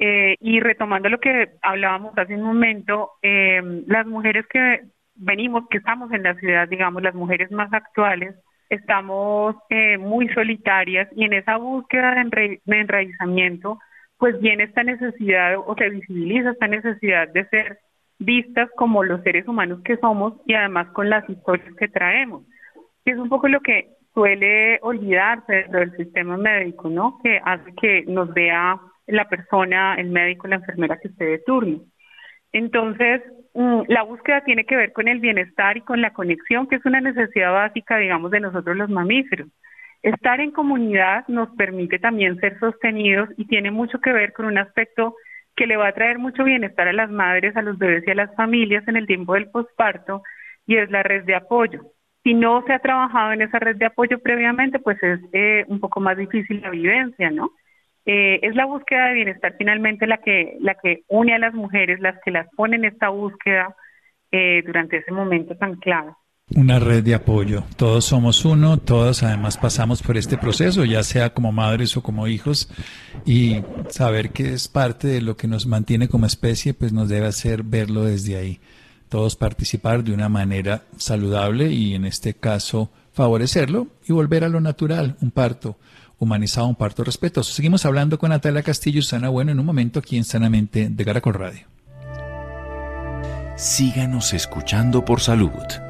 Eh, 0.00 0.36
y 0.40 0.58
retomando 0.58 1.08
lo 1.08 1.20
que 1.20 1.50
hablábamos 1.62 2.18
hace 2.18 2.34
un 2.34 2.42
momento, 2.42 3.12
eh, 3.22 3.62
las 3.86 4.06
mujeres 4.06 4.46
que 4.48 4.82
venimos, 5.14 5.68
que 5.68 5.78
estamos 5.78 6.10
en 6.12 6.24
la 6.24 6.34
ciudad, 6.34 6.68
digamos, 6.68 7.02
las 7.02 7.14
mujeres 7.14 7.52
más 7.52 7.72
actuales, 7.72 8.34
estamos 8.70 9.56
eh, 9.68 9.98
muy 9.98 10.28
solitarias 10.30 11.08
y 11.14 11.24
en 11.24 11.34
esa 11.34 11.56
búsqueda 11.56 12.14
de, 12.14 12.60
enraizamiento, 12.66 13.78
pues 14.16 14.40
viene 14.40 14.64
esta 14.64 14.82
necesidad 14.82 15.56
o 15.58 15.74
se 15.76 15.90
visibiliza 15.90 16.50
esta 16.50 16.68
necesidad 16.68 17.28
de 17.28 17.46
ser 17.46 17.78
vistas 18.20 18.68
como 18.76 19.02
los 19.02 19.22
seres 19.22 19.48
humanos 19.48 19.80
que 19.82 19.96
somos 19.96 20.34
y 20.46 20.54
además 20.54 20.88
con 20.92 21.10
las 21.10 21.28
historias 21.28 21.74
que 21.76 21.88
traemos, 21.88 22.44
que 23.04 23.12
es 23.12 23.18
un 23.18 23.28
poco 23.28 23.48
lo 23.48 23.60
que 23.60 23.88
suele 24.14 24.78
olvidarse 24.82 25.52
dentro 25.52 25.80
del 25.80 25.96
sistema 25.96 26.36
médico, 26.36 26.88
¿no? 26.88 27.18
Que 27.22 27.40
hace 27.42 27.72
que 27.80 28.04
nos 28.06 28.32
vea 28.34 28.78
la 29.06 29.28
persona, 29.28 29.94
el 29.94 30.10
médico, 30.10 30.46
la 30.46 30.56
enfermera 30.56 30.98
que 30.98 31.08
esté 31.08 31.24
de 31.24 31.38
turno. 31.38 31.80
Entonces, 32.52 33.22
mm, 33.54 33.82
la 33.88 34.02
búsqueda 34.02 34.44
tiene 34.44 34.64
que 34.64 34.76
ver 34.76 34.92
con 34.92 35.08
el 35.08 35.20
bienestar 35.20 35.76
y 35.76 35.82
con 35.82 36.00
la 36.00 36.12
conexión, 36.12 36.66
que 36.66 36.76
es 36.76 36.84
una 36.84 37.00
necesidad 37.00 37.52
básica, 37.52 37.96
digamos, 37.96 38.30
de 38.30 38.40
nosotros 38.40 38.76
los 38.76 38.90
mamíferos. 38.90 39.48
Estar 40.02 40.40
en 40.40 40.50
comunidad 40.50 41.26
nos 41.28 41.50
permite 41.56 41.98
también 41.98 42.38
ser 42.40 42.58
sostenidos 42.58 43.28
y 43.36 43.46
tiene 43.46 43.70
mucho 43.70 44.00
que 44.00 44.12
ver 44.12 44.32
con 44.32 44.46
un 44.46 44.58
aspecto 44.58 45.14
que 45.60 45.66
le 45.66 45.76
va 45.76 45.88
a 45.88 45.92
traer 45.92 46.18
mucho 46.18 46.42
bienestar 46.42 46.88
a 46.88 46.92
las 46.94 47.10
madres, 47.10 47.54
a 47.54 47.60
los 47.60 47.76
bebés 47.76 48.02
y 48.06 48.10
a 48.10 48.14
las 48.14 48.34
familias 48.34 48.82
en 48.88 48.96
el 48.96 49.06
tiempo 49.06 49.34
del 49.34 49.50
posparto, 49.50 50.22
y 50.66 50.76
es 50.76 50.90
la 50.90 51.02
red 51.02 51.24
de 51.24 51.34
apoyo. 51.34 51.82
Si 52.24 52.32
no 52.32 52.64
se 52.66 52.72
ha 52.72 52.78
trabajado 52.78 53.32
en 53.32 53.42
esa 53.42 53.58
red 53.58 53.76
de 53.76 53.84
apoyo 53.84 54.20
previamente, 54.20 54.78
pues 54.78 54.96
es 55.02 55.20
eh, 55.34 55.66
un 55.68 55.78
poco 55.78 56.00
más 56.00 56.16
difícil 56.16 56.62
la 56.62 56.70
vivencia, 56.70 57.30
¿no? 57.30 57.50
Eh, 58.06 58.40
es 58.42 58.54
la 58.54 58.64
búsqueda 58.64 59.08
de 59.08 59.14
bienestar 59.14 59.54
finalmente 59.58 60.06
la 60.06 60.16
que, 60.16 60.56
la 60.60 60.76
que 60.76 61.02
une 61.08 61.34
a 61.34 61.38
las 61.38 61.52
mujeres, 61.52 62.00
las 62.00 62.18
que 62.24 62.30
las 62.30 62.48
pone 62.56 62.76
en 62.76 62.86
esta 62.86 63.10
búsqueda 63.10 63.76
eh, 64.32 64.62
durante 64.64 64.96
ese 64.96 65.12
momento 65.12 65.58
tan 65.58 65.74
clave. 65.74 66.12
Una 66.54 66.80
red 66.80 67.04
de 67.04 67.14
apoyo. 67.14 67.62
Todos 67.76 68.04
somos 68.04 68.44
uno, 68.44 68.76
todos 68.76 69.22
además 69.22 69.56
pasamos 69.56 70.02
por 70.02 70.16
este 70.16 70.36
proceso, 70.36 70.84
ya 70.84 71.04
sea 71.04 71.32
como 71.32 71.52
madres 71.52 71.96
o 71.96 72.02
como 72.02 72.26
hijos, 72.26 72.68
y 73.24 73.62
saber 73.88 74.30
que 74.30 74.52
es 74.52 74.66
parte 74.66 75.06
de 75.06 75.22
lo 75.22 75.36
que 75.36 75.46
nos 75.46 75.66
mantiene 75.66 76.08
como 76.08 76.26
especie, 76.26 76.74
pues 76.74 76.92
nos 76.92 77.08
debe 77.08 77.28
hacer 77.28 77.62
verlo 77.62 78.04
desde 78.04 78.36
ahí. 78.36 78.60
Todos 79.08 79.36
participar 79.36 80.02
de 80.02 80.12
una 80.12 80.28
manera 80.28 80.84
saludable 80.96 81.70
y 81.70 81.94
en 81.94 82.04
este 82.04 82.34
caso 82.34 82.90
favorecerlo 83.12 83.86
y 84.08 84.12
volver 84.12 84.42
a 84.42 84.48
lo 84.48 84.60
natural, 84.60 85.16
un 85.20 85.30
parto 85.30 85.78
humanizado, 86.18 86.66
un 86.66 86.76
parto 86.76 87.04
respetuoso. 87.04 87.52
Seguimos 87.52 87.86
hablando 87.86 88.18
con 88.18 88.30
Natalia 88.30 88.62
Castillo 88.62 88.98
y 88.98 89.02
Sana 89.02 89.28
Bueno 89.28 89.52
en 89.52 89.60
un 89.60 89.66
momento 89.66 90.00
aquí 90.00 90.16
en 90.16 90.24
Sanamente 90.24 90.88
de 90.90 91.04
Caracol 91.04 91.34
Radio. 91.34 91.66
Síganos 93.56 94.32
escuchando 94.32 95.04
por 95.04 95.20
salud. 95.20 95.89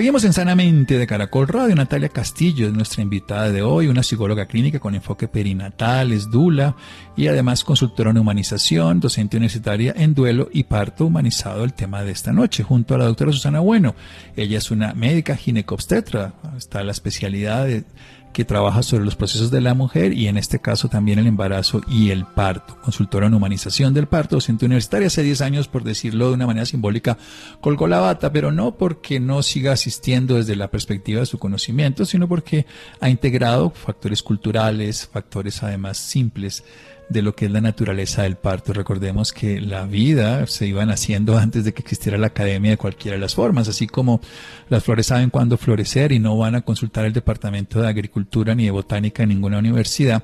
Seguimos 0.00 0.24
en 0.24 0.32
Sanamente 0.32 0.96
de 0.96 1.06
Caracol 1.06 1.46
Radio. 1.46 1.74
Natalia 1.74 2.08
Castillo 2.08 2.66
es 2.66 2.72
nuestra 2.72 3.02
invitada 3.02 3.50
de 3.50 3.60
hoy, 3.60 3.86
una 3.86 4.02
psicóloga 4.02 4.46
clínica 4.46 4.78
con 4.78 4.94
enfoque 4.94 5.28
perinatal, 5.28 6.12
es 6.12 6.30
dula 6.30 6.74
y 7.18 7.26
además 7.26 7.64
consultora 7.64 8.08
en 8.08 8.16
humanización, 8.16 8.98
docente 8.98 9.36
universitaria 9.36 9.92
en 9.94 10.14
duelo 10.14 10.48
y 10.54 10.64
parto 10.64 11.04
humanizado, 11.04 11.64
el 11.64 11.74
tema 11.74 12.02
de 12.02 12.12
esta 12.12 12.32
noche, 12.32 12.62
junto 12.62 12.94
a 12.94 12.98
la 12.98 13.04
doctora 13.04 13.30
Susana 13.30 13.60
Bueno. 13.60 13.94
Ella 14.36 14.56
es 14.56 14.70
una 14.70 14.94
médica 14.94 15.36
ginecobstetra, 15.36 16.32
está 16.56 16.82
la 16.82 16.92
especialidad 16.92 17.66
de 17.66 17.84
que 18.32 18.44
trabaja 18.44 18.82
sobre 18.82 19.04
los 19.04 19.16
procesos 19.16 19.50
de 19.50 19.60
la 19.60 19.74
mujer 19.74 20.12
y 20.12 20.28
en 20.28 20.36
este 20.36 20.60
caso 20.60 20.88
también 20.88 21.18
el 21.18 21.26
embarazo 21.26 21.80
y 21.88 22.10
el 22.10 22.24
parto. 22.24 22.76
Consultora 22.82 23.26
en 23.26 23.34
humanización 23.34 23.92
del 23.94 24.06
parto, 24.06 24.36
docente 24.36 24.66
universitaria 24.66 25.08
hace 25.08 25.22
10 25.22 25.40
años, 25.40 25.68
por 25.68 25.84
decirlo 25.84 26.28
de 26.28 26.34
una 26.34 26.46
manera 26.46 26.66
simbólica, 26.66 27.18
colgó 27.60 27.86
la 27.86 28.00
bata, 28.00 28.32
pero 28.32 28.52
no 28.52 28.76
porque 28.76 29.20
no 29.20 29.42
siga 29.42 29.72
asistiendo 29.72 30.36
desde 30.36 30.56
la 30.56 30.70
perspectiva 30.70 31.20
de 31.20 31.26
su 31.26 31.38
conocimiento, 31.38 32.04
sino 32.04 32.28
porque 32.28 32.66
ha 33.00 33.08
integrado 33.08 33.70
factores 33.70 34.22
culturales, 34.22 35.08
factores 35.12 35.62
además 35.62 35.98
simples 35.98 36.64
de 37.10 37.22
lo 37.22 37.34
que 37.34 37.46
es 37.46 37.50
la 37.50 37.60
naturaleza 37.60 38.22
del 38.22 38.36
parto. 38.36 38.72
Recordemos 38.72 39.32
que 39.32 39.60
la 39.60 39.84
vida 39.84 40.46
se 40.46 40.66
iba 40.66 40.86
naciendo 40.86 41.36
antes 41.36 41.64
de 41.64 41.74
que 41.74 41.82
existiera 41.82 42.16
la 42.16 42.28
academia 42.28 42.70
de 42.70 42.76
cualquiera 42.76 43.16
de 43.16 43.20
las 43.20 43.34
formas, 43.34 43.68
así 43.68 43.86
como 43.86 44.20
las 44.68 44.84
flores 44.84 45.06
saben 45.06 45.28
cuándo 45.28 45.58
florecer 45.58 46.12
y 46.12 46.20
no 46.20 46.38
van 46.38 46.54
a 46.54 46.62
consultar 46.62 47.04
el 47.04 47.12
departamento 47.12 47.82
de 47.82 47.88
agricultura 47.88 48.54
ni 48.54 48.64
de 48.64 48.70
botánica 48.70 49.24
en 49.24 49.30
ninguna 49.30 49.58
universidad. 49.58 50.22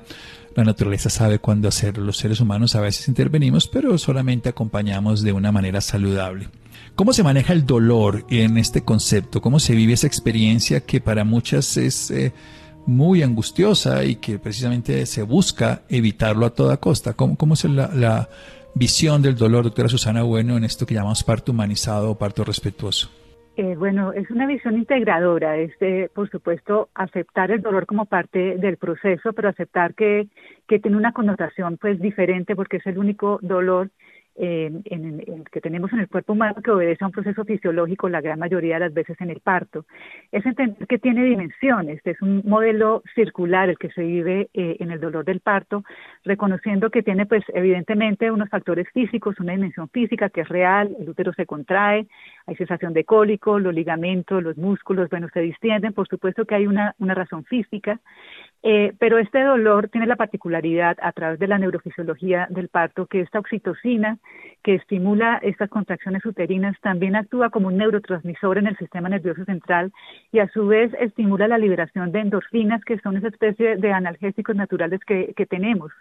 La 0.55 0.63
naturaleza 0.63 1.09
sabe 1.09 1.39
cuándo 1.39 1.67
hacerlo. 1.67 2.05
Los 2.05 2.17
seres 2.17 2.39
humanos 2.39 2.73
a 2.75 2.81
veces 2.81 3.07
intervenimos, 3.09 3.67
pero 3.67 3.97
solamente 3.97 4.49
acompañamos 4.49 5.21
de 5.21 5.33
una 5.33 5.51
manera 5.51 5.81
saludable. 5.81 6.47
¿Cómo 6.95 7.13
se 7.13 7.21
maneja 7.21 7.53
el 7.53 7.65
dolor 7.65 8.25
en 8.29 8.57
este 8.57 8.81
concepto? 8.81 9.41
¿Cómo 9.41 9.59
se 9.59 9.75
vive 9.75 9.93
esa 9.93 10.07
experiencia 10.07 10.79
que 10.79 11.01
para 11.01 11.25
muchas 11.25 11.75
es... 11.77 12.09
Eh, 12.11 12.31
muy 12.87 13.21
angustiosa 13.21 14.03
y 14.03 14.15
que 14.15 14.39
precisamente 14.39 15.05
se 15.05 15.21
busca 15.21 15.81
evitarlo 15.89 16.45
a 16.45 16.49
toda 16.49 16.77
costa. 16.77 17.13
¿Cómo, 17.13 17.53
es 17.53 17.65
la, 17.65 18.27
visión 18.73 19.21
del 19.21 19.35
dolor, 19.35 19.63
doctora 19.65 19.89
Susana 19.89 20.23
Bueno, 20.23 20.55
en 20.55 20.63
esto 20.63 20.85
que 20.85 20.93
llamamos 20.93 21.23
parto 21.23 21.51
humanizado 21.51 22.11
o 22.11 22.17
parto 22.17 22.43
respetuoso? 22.43 23.09
Eh, 23.57 23.75
bueno, 23.75 24.13
es 24.13 24.29
una 24.29 24.45
visión 24.45 24.77
integradora, 24.77 25.57
es 25.57 25.71
por 26.13 26.29
supuesto, 26.29 26.89
aceptar 26.93 27.49
el 27.49 27.61
dolor 27.61 27.87
como 27.87 28.05
parte 28.05 28.57
del 28.57 28.77
proceso, 28.77 29.33
pero 29.33 29.49
aceptar 29.49 29.95
que, 29.95 30.27
que 30.67 30.79
tiene 30.79 30.95
una 30.95 31.11
connotación 31.11 31.77
pues 31.77 31.99
diferente 31.99 32.55
porque 32.55 32.77
es 32.77 32.85
el 32.85 32.99
único 32.99 33.39
dolor 33.41 33.89
eh, 34.37 34.71
en, 34.85 35.43
que 35.51 35.61
tenemos 35.61 35.91
en 35.93 35.99
el 35.99 36.07
cuerpo 36.07 36.33
humano 36.33 36.61
que 36.63 36.71
obedece 36.71 37.03
a 37.03 37.07
un 37.07 37.11
proceso 37.11 37.43
fisiológico 37.43 38.07
la 38.09 38.21
gran 38.21 38.39
mayoría 38.39 38.75
de 38.75 38.81
las 38.81 38.93
veces 38.93 39.19
en 39.19 39.31
el 39.31 39.39
parto. 39.39 39.85
Es 40.31 40.45
entender 40.45 40.87
que 40.87 40.99
tiene 40.99 41.23
dimensiones, 41.23 42.01
es 42.05 42.21
un 42.21 42.43
modelo 42.45 43.03
circular 43.15 43.69
el 43.69 43.77
que 43.77 43.89
se 43.91 44.03
vive 44.03 44.49
eh, 44.53 44.77
en 44.79 44.91
el 44.91 44.99
dolor 44.99 45.25
del 45.25 45.39
parto, 45.39 45.83
reconociendo 46.23 46.89
que 46.89 47.03
tiene 47.03 47.25
pues 47.25 47.43
evidentemente 47.53 48.31
unos 48.31 48.49
factores 48.49 48.87
físicos, 48.93 49.39
una 49.39 49.53
dimensión 49.53 49.89
física 49.89 50.29
que 50.29 50.41
es 50.41 50.49
real, 50.49 50.95
el 50.99 51.09
útero 51.09 51.33
se 51.33 51.45
contrae, 51.45 52.07
hay 52.45 52.55
sensación 52.55 52.93
de 52.93 53.03
cólico, 53.03 53.59
los 53.59 53.73
ligamentos, 53.73 54.43
los 54.43 54.57
músculos, 54.57 55.09
bueno, 55.09 55.27
se 55.33 55.41
distienden, 55.41 55.93
por 55.93 56.07
supuesto 56.07 56.45
que 56.45 56.55
hay 56.55 56.67
una, 56.67 56.95
una 56.99 57.13
razón 57.13 57.43
física, 57.45 57.99
eh, 58.69 58.91
pero 58.99 59.17
este 59.17 59.41
dolor 59.41 59.87
tiene 59.87 60.07
la 60.07 60.17
particularidad 60.17 60.97
a 61.01 61.13
través 61.13 61.39
de 61.39 61.47
la 61.47 61.57
neurofisiología 61.57 62.47
del 62.49 62.67
parto 62.67 63.05
que 63.05 63.21
esta 63.21 63.39
oxitocina 63.39 64.17
que 64.61 64.75
estimula 64.75 65.39
estas 65.41 65.69
contracciones 65.69 66.25
uterinas 66.25 66.75
también 66.81 67.15
actúa 67.15 67.49
como 67.49 67.67
un 67.67 67.77
neurotransmisor 67.77 68.57
en 68.57 68.67
el 68.67 68.75
sistema 68.75 69.07
nervioso 69.07 69.45
central 69.45 69.93
y 70.33 70.39
a 70.39 70.49
su 70.49 70.67
vez 70.67 70.91
estimula 70.99 71.47
la 71.47 71.57
liberación 71.57 72.11
de 72.11 72.19
endorfinas 72.19 72.83
que 72.83 72.99
son 72.99 73.15
esa 73.15 73.29
especie 73.29 73.77
de 73.77 73.93
analgésicos 73.93 74.57
naturales 74.57 74.99
que, 75.07 75.33
que 75.37 75.45
tenemos. 75.45 75.93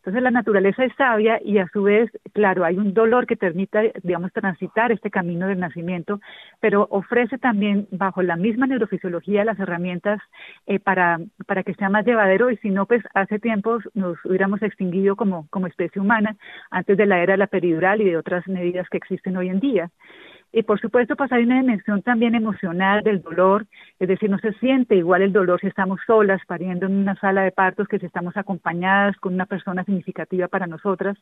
Entonces 0.00 0.22
la 0.22 0.30
naturaleza 0.30 0.82
es 0.82 0.94
sabia 0.96 1.38
y 1.44 1.58
a 1.58 1.68
su 1.68 1.82
vez, 1.82 2.10
claro, 2.32 2.64
hay 2.64 2.78
un 2.78 2.94
dolor 2.94 3.26
que 3.26 3.36
permite, 3.36 3.92
digamos, 4.02 4.32
transitar 4.32 4.92
este 4.92 5.10
camino 5.10 5.46
del 5.46 5.60
nacimiento, 5.60 6.20
pero 6.58 6.86
ofrece 6.90 7.36
también 7.36 7.86
bajo 7.90 8.22
la 8.22 8.36
misma 8.36 8.66
neurofisiología 8.66 9.44
las 9.44 9.58
herramientas 9.58 10.18
eh, 10.66 10.80
para, 10.80 11.18
para 11.46 11.64
que 11.64 11.74
sea 11.74 11.90
más 11.90 12.06
llevadero 12.06 12.50
y 12.50 12.56
si 12.58 12.70
no, 12.70 12.86
pues 12.86 13.02
hace 13.12 13.38
tiempo 13.38 13.78
nos 13.92 14.16
hubiéramos 14.24 14.62
extinguido 14.62 15.16
como, 15.16 15.46
como 15.50 15.66
especie 15.66 16.00
humana 16.00 16.34
antes 16.70 16.96
de 16.96 17.04
la 17.04 17.22
era 17.22 17.34
de 17.34 17.38
la 17.38 17.46
peridural 17.46 18.00
y 18.00 18.04
de 18.04 18.16
otras 18.16 18.48
medidas 18.48 18.88
que 18.88 18.96
existen 18.96 19.36
hoy 19.36 19.50
en 19.50 19.60
día. 19.60 19.90
Y 20.52 20.64
por 20.64 20.80
supuesto, 20.80 21.14
pues 21.14 21.30
hay 21.30 21.44
una 21.44 21.60
dimensión 21.60 22.02
también 22.02 22.34
emocional 22.34 23.02
del 23.04 23.22
dolor, 23.22 23.66
es 24.00 24.08
decir, 24.08 24.28
no 24.28 24.38
se 24.38 24.52
siente 24.54 24.96
igual 24.96 25.22
el 25.22 25.32
dolor 25.32 25.60
si 25.60 25.68
estamos 25.68 26.00
solas 26.06 26.40
pariendo 26.46 26.86
en 26.86 26.96
una 26.96 27.14
sala 27.16 27.42
de 27.42 27.52
partos 27.52 27.86
que 27.86 28.00
si 28.00 28.06
estamos 28.06 28.36
acompañadas 28.36 29.16
con 29.18 29.34
una 29.34 29.46
persona 29.46 29.84
significativa 29.84 30.48
para 30.48 30.66
nosotras. 30.66 31.16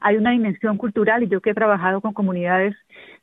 Hay 0.00 0.16
una 0.16 0.32
dimensión 0.32 0.76
cultural 0.76 1.22
y 1.22 1.28
yo 1.28 1.40
que 1.40 1.50
he 1.50 1.54
trabajado 1.54 2.02
con 2.02 2.12
comunidades, 2.12 2.76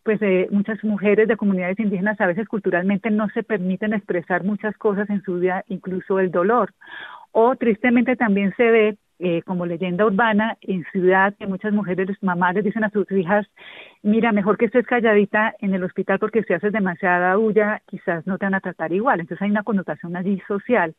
pues 0.03 0.20
eh, 0.24 0.48
muchas 0.50 0.84
mujeres 0.84 1.27
de 1.27 1.38
comunidades 1.38 1.80
indígenas 1.80 2.20
a 2.20 2.25
veces 2.25 2.48
culturalmente 2.48 3.12
no 3.12 3.30
se 3.30 3.44
permiten 3.44 3.94
expresar 3.94 4.44
muchas 4.44 4.75
cosas 4.77 5.10
en 5.12 5.22
su 5.22 5.36
vida, 5.36 5.63
incluso 5.68 6.20
el 6.20 6.32
dolor. 6.32 6.74
O 7.34 7.56
tristemente 7.56 8.15
también 8.15 8.53
se 8.58 8.63
ve 8.63 8.98
eh, 9.23 9.43
como 9.43 9.65
leyenda 9.65 10.05
urbana 10.05 10.57
en 10.61 10.83
ciudad 10.91 11.35
que 11.37 11.45
muchas 11.45 11.73
mujeres, 11.73 12.09
mamás 12.21 12.55
les 12.55 12.63
dicen 12.63 12.83
a 12.83 12.89
sus 12.89 13.09
hijas, 13.11 13.47
mira, 14.01 14.31
mejor 14.31 14.57
que 14.57 14.65
estés 14.65 14.85
calladita 14.85 15.55
en 15.59 15.73
el 15.75 15.83
hospital 15.83 16.17
porque 16.17 16.43
si 16.43 16.53
haces 16.53 16.73
demasiada 16.73 17.35
bulla, 17.35 17.81
quizás 17.85 18.25
no 18.25 18.37
te 18.37 18.45
van 18.45 18.55
a 18.55 18.61
tratar 18.61 18.91
igual. 18.91 19.19
Entonces 19.19 19.43
hay 19.43 19.51
una 19.51 19.63
connotación 19.63 20.15
allí 20.15 20.41
social. 20.47 20.95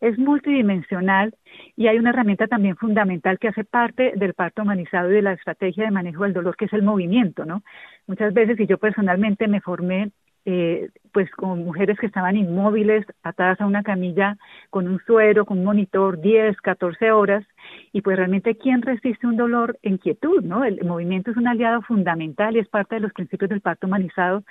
Es 0.00 0.18
multidimensional 0.18 1.34
y 1.76 1.88
hay 1.88 1.98
una 1.98 2.10
herramienta 2.10 2.46
también 2.46 2.76
fundamental 2.76 3.38
que 3.38 3.48
hace 3.48 3.64
parte 3.64 4.12
del 4.14 4.34
parto 4.34 4.62
humanizado 4.62 5.10
y 5.10 5.14
de 5.14 5.22
la 5.22 5.32
estrategia 5.32 5.84
de 5.84 5.90
manejo 5.90 6.22
del 6.22 6.32
dolor, 6.32 6.56
que 6.56 6.66
es 6.66 6.72
el 6.72 6.82
movimiento, 6.82 7.44
¿no? 7.44 7.62
Muchas 8.06 8.32
veces, 8.34 8.58
y 8.60 8.66
yo 8.66 8.78
personalmente 8.78 9.48
me 9.48 9.60
formé 9.60 10.12
eh, 10.46 10.90
pues 11.12 11.30
con 11.30 11.64
mujeres 11.64 11.98
que 11.98 12.06
estaban 12.06 12.36
inmóviles, 12.36 13.06
atadas 13.22 13.60
a 13.60 13.66
una 13.66 13.82
camilla 13.82 14.36
con 14.70 14.88
un 14.88 15.00
suero, 15.06 15.46
con 15.46 15.58
un 15.58 15.64
monitor, 15.64 16.20
10, 16.20 16.60
14 16.60 17.12
horas, 17.12 17.44
y 17.92 18.02
pues 18.02 18.16
realmente 18.16 18.56
quién 18.56 18.82
resiste 18.82 19.26
un 19.26 19.36
dolor 19.36 19.78
en 19.82 19.98
quietud, 19.98 20.42
¿no? 20.42 20.64
El 20.64 20.84
movimiento 20.84 21.30
es 21.30 21.36
un 21.36 21.46
aliado 21.46 21.82
fundamental 21.82 22.56
y 22.56 22.58
es 22.58 22.68
parte 22.68 22.96
de 22.96 23.02
los 23.02 23.12
principios 23.12 23.48
del 23.48 23.60
parto 23.60 23.86
humanizado 23.86 24.42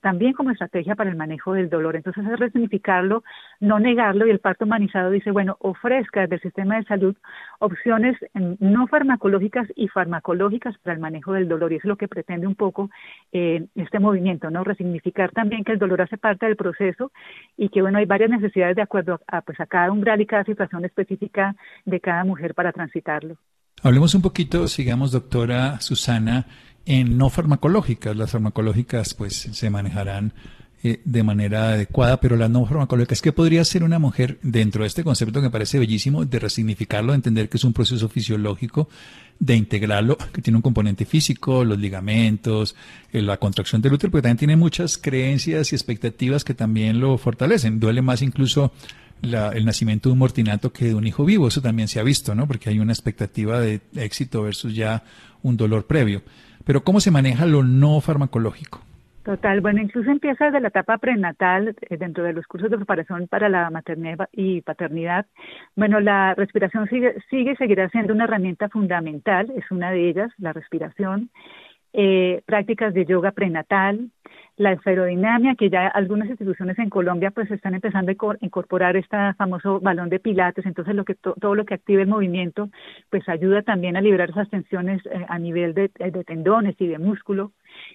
también, 0.00 0.32
como 0.34 0.50
estrategia 0.50 0.94
para 0.94 1.10
el 1.10 1.16
manejo 1.16 1.54
del 1.54 1.70
dolor. 1.70 1.96
Entonces 1.96 2.24
es 2.26 2.38
resignificarlo, 2.38 3.24
no 3.60 3.78
negarlo 3.78 4.26
y 4.26 4.30
el 4.30 4.40
parto 4.40 4.64
humanizado 4.64 5.10
dice, 5.10 5.30
bueno, 5.30 5.56
ofrezca 5.60 6.22
desde 6.22 6.36
el 6.36 6.42
sistema 6.42 6.76
de 6.76 6.84
salud 6.84 7.16
opciones 7.58 8.16
no 8.34 8.86
farmacológicas 8.86 9.68
y 9.74 9.88
farmacológicas 9.88 10.76
para 10.78 10.94
el 10.94 11.00
manejo 11.00 11.32
del 11.32 11.48
dolor 11.48 11.72
y 11.72 11.76
es 11.76 11.84
lo 11.84 11.96
que 11.96 12.08
pretende 12.08 12.46
un 12.46 12.54
poco 12.54 12.90
eh, 13.32 13.66
este 13.74 13.98
movimiento, 13.98 14.50
¿no? 14.50 14.64
Resignificar 14.64 15.30
también 15.32 15.64
que 15.64 15.72
el 15.72 15.78
dolor 15.78 16.02
hace 16.02 16.18
parte 16.18 16.46
del 16.46 16.56
proceso 16.56 17.10
y 17.56 17.68
que, 17.68 17.82
bueno, 17.82 17.98
hay 17.98 18.06
varias 18.06 18.30
necesidades 18.30 18.76
de 18.76 18.82
acuerdo 18.82 19.20
a, 19.26 19.40
pues, 19.42 19.58
a 19.60 19.66
cada 19.66 19.90
umbral 19.90 20.20
y 20.20 20.26
cada 20.26 20.44
situación 20.44 20.84
específica 20.84 21.56
de 21.84 22.00
cada 22.00 22.24
mujer 22.24 22.54
para 22.54 22.72
transitarlo. 22.72 23.36
Hablemos 23.82 24.14
un 24.14 24.22
poquito, 24.22 24.68
sigamos, 24.68 25.12
doctora 25.12 25.80
Susana, 25.80 26.46
en 26.86 27.18
no 27.18 27.28
farmacológicas. 27.28 28.16
Las 28.16 28.30
farmacológicas 28.30 29.14
pues 29.14 29.34
se 29.34 29.70
manejarán 29.70 30.32
eh, 30.82 31.00
de 31.04 31.22
manera 31.22 31.70
adecuada, 31.70 32.20
pero 32.20 32.36
las 32.36 32.48
no 32.48 32.64
farmacológicas, 32.64 33.20
¿qué 33.20 33.32
podría 33.32 33.64
ser 33.64 33.82
una 33.82 33.98
mujer 33.98 34.38
dentro 34.42 34.82
de 34.82 34.88
este 34.88 35.02
concepto 35.02 35.40
que 35.40 35.46
me 35.46 35.50
parece 35.50 35.78
bellísimo, 35.78 36.24
de 36.24 36.38
resignificarlo, 36.38 37.12
de 37.12 37.16
entender 37.16 37.48
que 37.48 37.56
es 37.56 37.64
un 37.64 37.72
proceso 37.72 38.08
fisiológico, 38.08 38.88
de 39.38 39.56
integrarlo, 39.56 40.16
que 40.32 40.42
tiene 40.42 40.56
un 40.56 40.62
componente 40.62 41.04
físico, 41.04 41.64
los 41.64 41.78
ligamentos, 41.78 42.76
eh, 43.12 43.20
la 43.20 43.38
contracción 43.38 43.82
del 43.82 43.94
útero, 43.94 44.12
porque 44.12 44.22
también 44.22 44.38
tiene 44.38 44.56
muchas 44.56 44.96
creencias 44.96 45.72
y 45.72 45.74
expectativas 45.74 46.44
que 46.44 46.54
también 46.54 47.00
lo 47.00 47.18
fortalecen. 47.18 47.80
Duele 47.80 48.00
más 48.00 48.22
incluso 48.22 48.72
el 49.22 49.64
nacimiento 49.64 50.08
de 50.08 50.12
un 50.12 50.18
mortinato 50.18 50.72
que 50.72 50.84
de 50.84 50.94
un 50.94 51.06
hijo 51.06 51.24
vivo, 51.24 51.48
eso 51.48 51.62
también 51.62 51.88
se 51.88 51.98
ha 51.98 52.02
visto, 52.02 52.34
¿no? 52.34 52.46
Porque 52.46 52.68
hay 52.68 52.78
una 52.78 52.92
expectativa 52.92 53.58
de 53.58 53.80
éxito 53.96 54.42
versus 54.42 54.74
ya 54.74 55.02
un 55.42 55.56
dolor 55.56 55.86
previo. 55.86 56.22
Pero 56.66 56.82
¿cómo 56.82 56.98
se 56.98 57.12
maneja 57.12 57.46
lo 57.46 57.62
no 57.62 58.00
farmacológico? 58.00 58.80
Total, 59.22 59.60
bueno, 59.60 59.80
incluso 59.80 60.10
empieza 60.10 60.46
desde 60.46 60.60
la 60.60 60.68
etapa 60.68 60.98
prenatal, 60.98 61.74
eh, 61.80 61.96
dentro 61.96 62.24
de 62.24 62.32
los 62.32 62.46
cursos 62.46 62.70
de 62.70 62.76
preparación 62.76 63.28
para 63.28 63.48
la 63.48 63.70
maternidad 63.70 64.28
y 64.32 64.60
paternidad. 64.62 65.26
Bueno, 65.74 66.00
la 66.00 66.34
respiración 66.34 66.88
sigue, 66.88 67.14
sigue 67.30 67.52
y 67.52 67.56
seguirá 67.56 67.88
siendo 67.90 68.14
una 68.14 68.24
herramienta 68.24 68.68
fundamental, 68.68 69.52
es 69.56 69.68
una 69.70 69.90
de 69.90 70.08
ellas, 70.08 70.32
la 70.38 70.52
respiración. 70.52 71.30
Eh, 71.98 72.42
prácticas 72.44 72.92
de 72.92 73.06
yoga 73.06 73.30
prenatal, 73.30 74.10
la 74.58 74.72
esferodinamia, 74.72 75.54
que 75.54 75.70
ya 75.70 75.86
algunas 75.86 76.28
instituciones 76.28 76.78
en 76.78 76.90
Colombia 76.90 77.30
pues 77.30 77.50
están 77.50 77.74
empezando 77.74 78.12
a 78.12 78.36
incorporar 78.40 78.98
este 78.98 79.16
famoso 79.38 79.80
balón 79.80 80.10
de 80.10 80.20
pilates, 80.20 80.66
entonces 80.66 80.94
lo 80.94 81.06
que 81.06 81.14
todo 81.14 81.54
lo 81.54 81.64
que 81.64 81.72
active 81.72 82.02
el 82.02 82.08
movimiento 82.08 82.68
pues 83.08 83.26
ayuda 83.30 83.62
también 83.62 83.96
a 83.96 84.02
liberar 84.02 84.28
esas 84.28 84.50
tensiones 84.50 85.00
eh, 85.06 85.24
a 85.26 85.38
nivel 85.38 85.72
de, 85.72 85.90
de, 85.98 86.24
tendones 86.24 86.76
y 86.78 86.86
de 86.86 86.98
músculo. 86.98 87.52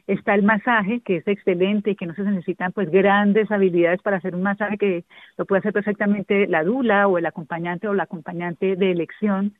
Está 0.07 0.35
el 0.35 0.43
masaje, 0.43 1.01
que 1.01 1.17
es 1.17 1.27
excelente 1.27 1.91
y 1.91 1.95
que 1.95 2.05
no 2.05 2.13
se 2.13 2.23
necesitan 2.23 2.71
pues 2.71 2.89
grandes 2.89 3.51
habilidades 3.51 4.01
para 4.01 4.17
hacer 4.17 4.35
un 4.35 4.43
masaje 4.43 4.77
que 4.77 5.03
lo 5.37 5.45
puede 5.45 5.59
hacer 5.59 5.73
perfectamente 5.73 6.47
la 6.47 6.63
dula 6.63 7.07
o 7.07 7.17
el 7.17 7.25
acompañante 7.25 7.87
o 7.87 7.93
la 7.93 8.03
acompañante 8.03 8.75
de 8.75 8.91
elección. 8.91 9.53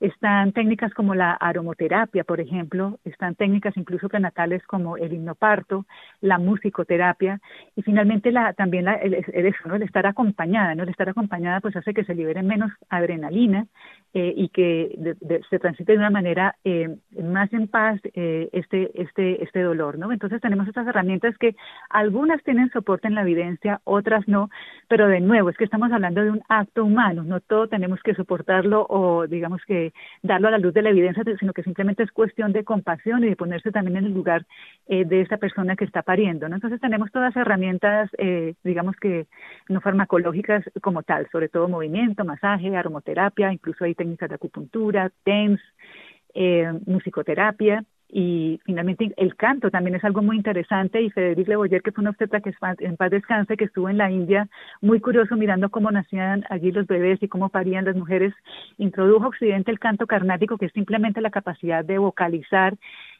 Están 0.00 0.52
técnicas 0.52 0.92
como 0.92 1.14
la 1.14 1.32
aromoterapia, 1.32 2.24
por 2.24 2.40
ejemplo, 2.40 2.98
están 3.04 3.36
técnicas 3.36 3.76
incluso 3.76 4.08
prenatales 4.08 4.62
como 4.66 4.96
el 4.96 5.12
hipnoparto, 5.12 5.86
la 6.20 6.38
musicoterapia 6.38 7.40
y 7.74 7.82
finalmente 7.82 8.30
la, 8.30 8.52
también 8.52 8.84
la, 8.84 8.94
el, 8.96 9.14
el, 9.14 9.82
estar 9.82 10.06
acompañada, 10.06 10.74
¿no? 10.74 10.82
El 10.82 10.90
estar 10.90 11.08
acompañada 11.08 11.60
pues 11.60 11.76
hace 11.76 11.94
que 11.94 12.04
se 12.04 12.14
libere 12.14 12.42
menos 12.42 12.70
adrenalina 12.90 13.66
eh, 14.12 14.34
y 14.36 14.48
que 14.50 15.16
se 15.48 15.58
transite 15.58 15.92
de 15.92 15.98
una 15.98 16.10
manera 16.10 16.56
eh, 16.64 16.96
más 17.22 17.52
en 17.52 17.68
paz 17.68 18.00
eh, 18.14 18.48
este, 18.52 18.90
este, 19.00 19.42
este 19.42 19.60
dolor, 19.64 19.98
¿no? 19.98 20.12
Entonces 20.12 20.40
tenemos 20.40 20.68
estas 20.68 20.86
herramientas 20.86 21.36
que 21.38 21.56
algunas 21.90 22.42
tienen 22.44 22.70
soporte 22.70 23.08
en 23.08 23.14
la 23.14 23.22
evidencia, 23.22 23.80
otras 23.84 24.26
no, 24.28 24.50
pero 24.88 25.08
de 25.08 25.20
nuevo 25.20 25.50
es 25.50 25.56
que 25.56 25.64
estamos 25.64 25.90
hablando 25.92 26.22
de 26.22 26.30
un 26.30 26.42
acto 26.48 26.84
humano, 26.84 27.24
no 27.24 27.40
todo 27.40 27.68
tenemos 27.68 28.00
que 28.02 28.14
soportarlo 28.14 28.86
o 28.88 29.26
digamos 29.26 29.62
que 29.66 29.92
darlo 30.22 30.48
a 30.48 30.50
la 30.52 30.58
luz 30.58 30.74
de 30.74 30.82
la 30.82 30.90
evidencia, 30.90 31.24
sino 31.38 31.52
que 31.52 31.62
simplemente 31.62 32.02
es 32.02 32.12
cuestión 32.12 32.52
de 32.52 32.64
compasión 32.64 33.24
y 33.24 33.28
de 33.28 33.36
ponerse 33.36 33.72
también 33.72 33.96
en 33.96 34.04
el 34.06 34.14
lugar 34.14 34.46
eh, 34.86 35.04
de 35.04 35.20
esta 35.20 35.38
persona 35.38 35.76
que 35.76 35.84
está 35.84 36.02
pariendo. 36.02 36.48
¿no? 36.48 36.56
Entonces 36.56 36.80
tenemos 36.80 37.10
todas 37.10 37.34
herramientas, 37.36 38.10
eh, 38.18 38.54
digamos 38.62 38.96
que 38.96 39.26
no 39.68 39.80
farmacológicas 39.80 40.64
como 40.82 41.02
tal, 41.02 41.28
sobre 41.30 41.48
todo 41.48 41.68
movimiento, 41.68 42.24
masaje, 42.24 42.76
aromoterapia, 42.76 43.52
incluso 43.52 43.84
hay 43.84 43.94
técnicas 43.94 44.28
de 44.28 44.34
acupuntura, 44.36 45.10
TENS, 45.24 45.60
eh, 46.34 46.72
musicoterapia, 46.86 47.84
y 48.16 48.60
finalmente 48.64 49.12
el 49.16 49.34
canto 49.34 49.72
también 49.72 49.96
es 49.96 50.04
algo 50.04 50.22
muy 50.22 50.36
interesante 50.36 51.02
y 51.02 51.10
Federic 51.10 51.48
Leboyer, 51.48 51.82
que 51.82 51.90
fue 51.90 52.02
una 52.02 52.10
obstetra 52.10 52.40
que 52.40 52.54
en 52.78 52.96
paz 52.96 53.10
descanse, 53.10 53.56
que 53.56 53.64
estuvo 53.64 53.88
en 53.88 53.98
la 53.98 54.08
India, 54.08 54.48
muy 54.80 55.00
curioso 55.00 55.34
mirando 55.34 55.68
cómo 55.68 55.90
nacían 55.90 56.44
allí 56.48 56.70
los 56.70 56.86
bebés 56.86 57.20
y 57.24 57.28
cómo 57.28 57.48
parían 57.48 57.84
las 57.84 57.96
mujeres, 57.96 58.32
introdujo 58.78 59.24
a 59.24 59.28
Occidente 59.30 59.72
el 59.72 59.80
canto 59.80 60.06
carnático, 60.06 60.58
que 60.58 60.66
es 60.66 60.72
simplemente 60.72 61.20
la 61.20 61.30
capacidad 61.30 61.84
de 61.84 61.98
vocalizar 61.98 62.76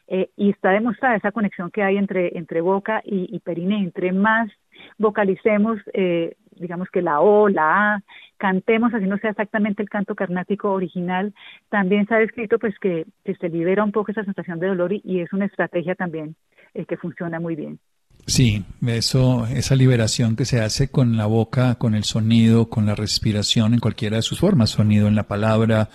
eh, 0.07 0.29
y 0.37 0.51
está 0.51 0.69
demostrada 0.71 1.17
esa 1.17 1.33
conexión 1.33 1.71
que 1.71 1.83
hay 1.83 1.97
entre, 1.97 2.37
entre 2.37 2.61
boca 2.61 3.01
y, 3.03 3.27
y 3.35 3.39
perine. 3.39 3.79
Entre 3.79 4.13
más 4.13 4.49
vocalicemos, 4.97 5.77
eh, 5.93 6.37
digamos 6.55 6.89
que 6.89 7.01
la 7.01 7.21
O, 7.21 7.49
la 7.49 7.95
A, 7.95 8.03
cantemos, 8.37 8.93
así 8.93 9.05
no 9.05 9.17
sea 9.17 9.31
exactamente 9.31 9.81
el 9.81 9.89
canto 9.89 10.15
carnático 10.15 10.71
original, 10.71 11.33
también 11.69 12.07
se 12.07 12.15
ha 12.15 12.19
descrito 12.19 12.59
pues 12.59 12.77
que, 12.79 13.05
se 13.23 13.49
libera 13.49 13.83
un 13.83 13.91
poco 13.91 14.11
esa 14.11 14.23
sensación 14.23 14.59
de 14.59 14.67
dolor 14.67 14.93
y, 14.93 15.19
es 15.19 15.31
una 15.33 15.45
estrategia 15.45 15.95
también 15.95 16.35
eh, 16.73 16.85
que 16.85 16.97
funciona 16.97 17.39
muy 17.39 17.55
bien. 17.55 17.79
Sí, 18.27 18.65
eso, 18.87 19.45
esa 19.47 19.75
liberación 19.75 20.35
que 20.35 20.45
se 20.45 20.59
hace 20.61 20.89
con 20.89 21.15
la 21.15 21.27
boca, 21.27 21.75
con 21.75 21.93
el 21.93 22.03
sonido, 22.03 22.69
con 22.69 22.85
la 22.87 22.95
respiración 22.95 23.73
en 23.73 23.79
cualquiera 23.79 24.17
de 24.17 24.23
sus 24.23 24.39
formas, 24.39 24.71
sonido 24.71 25.07
en 25.07 25.15
la 25.15 25.23
palabra, 25.27 25.89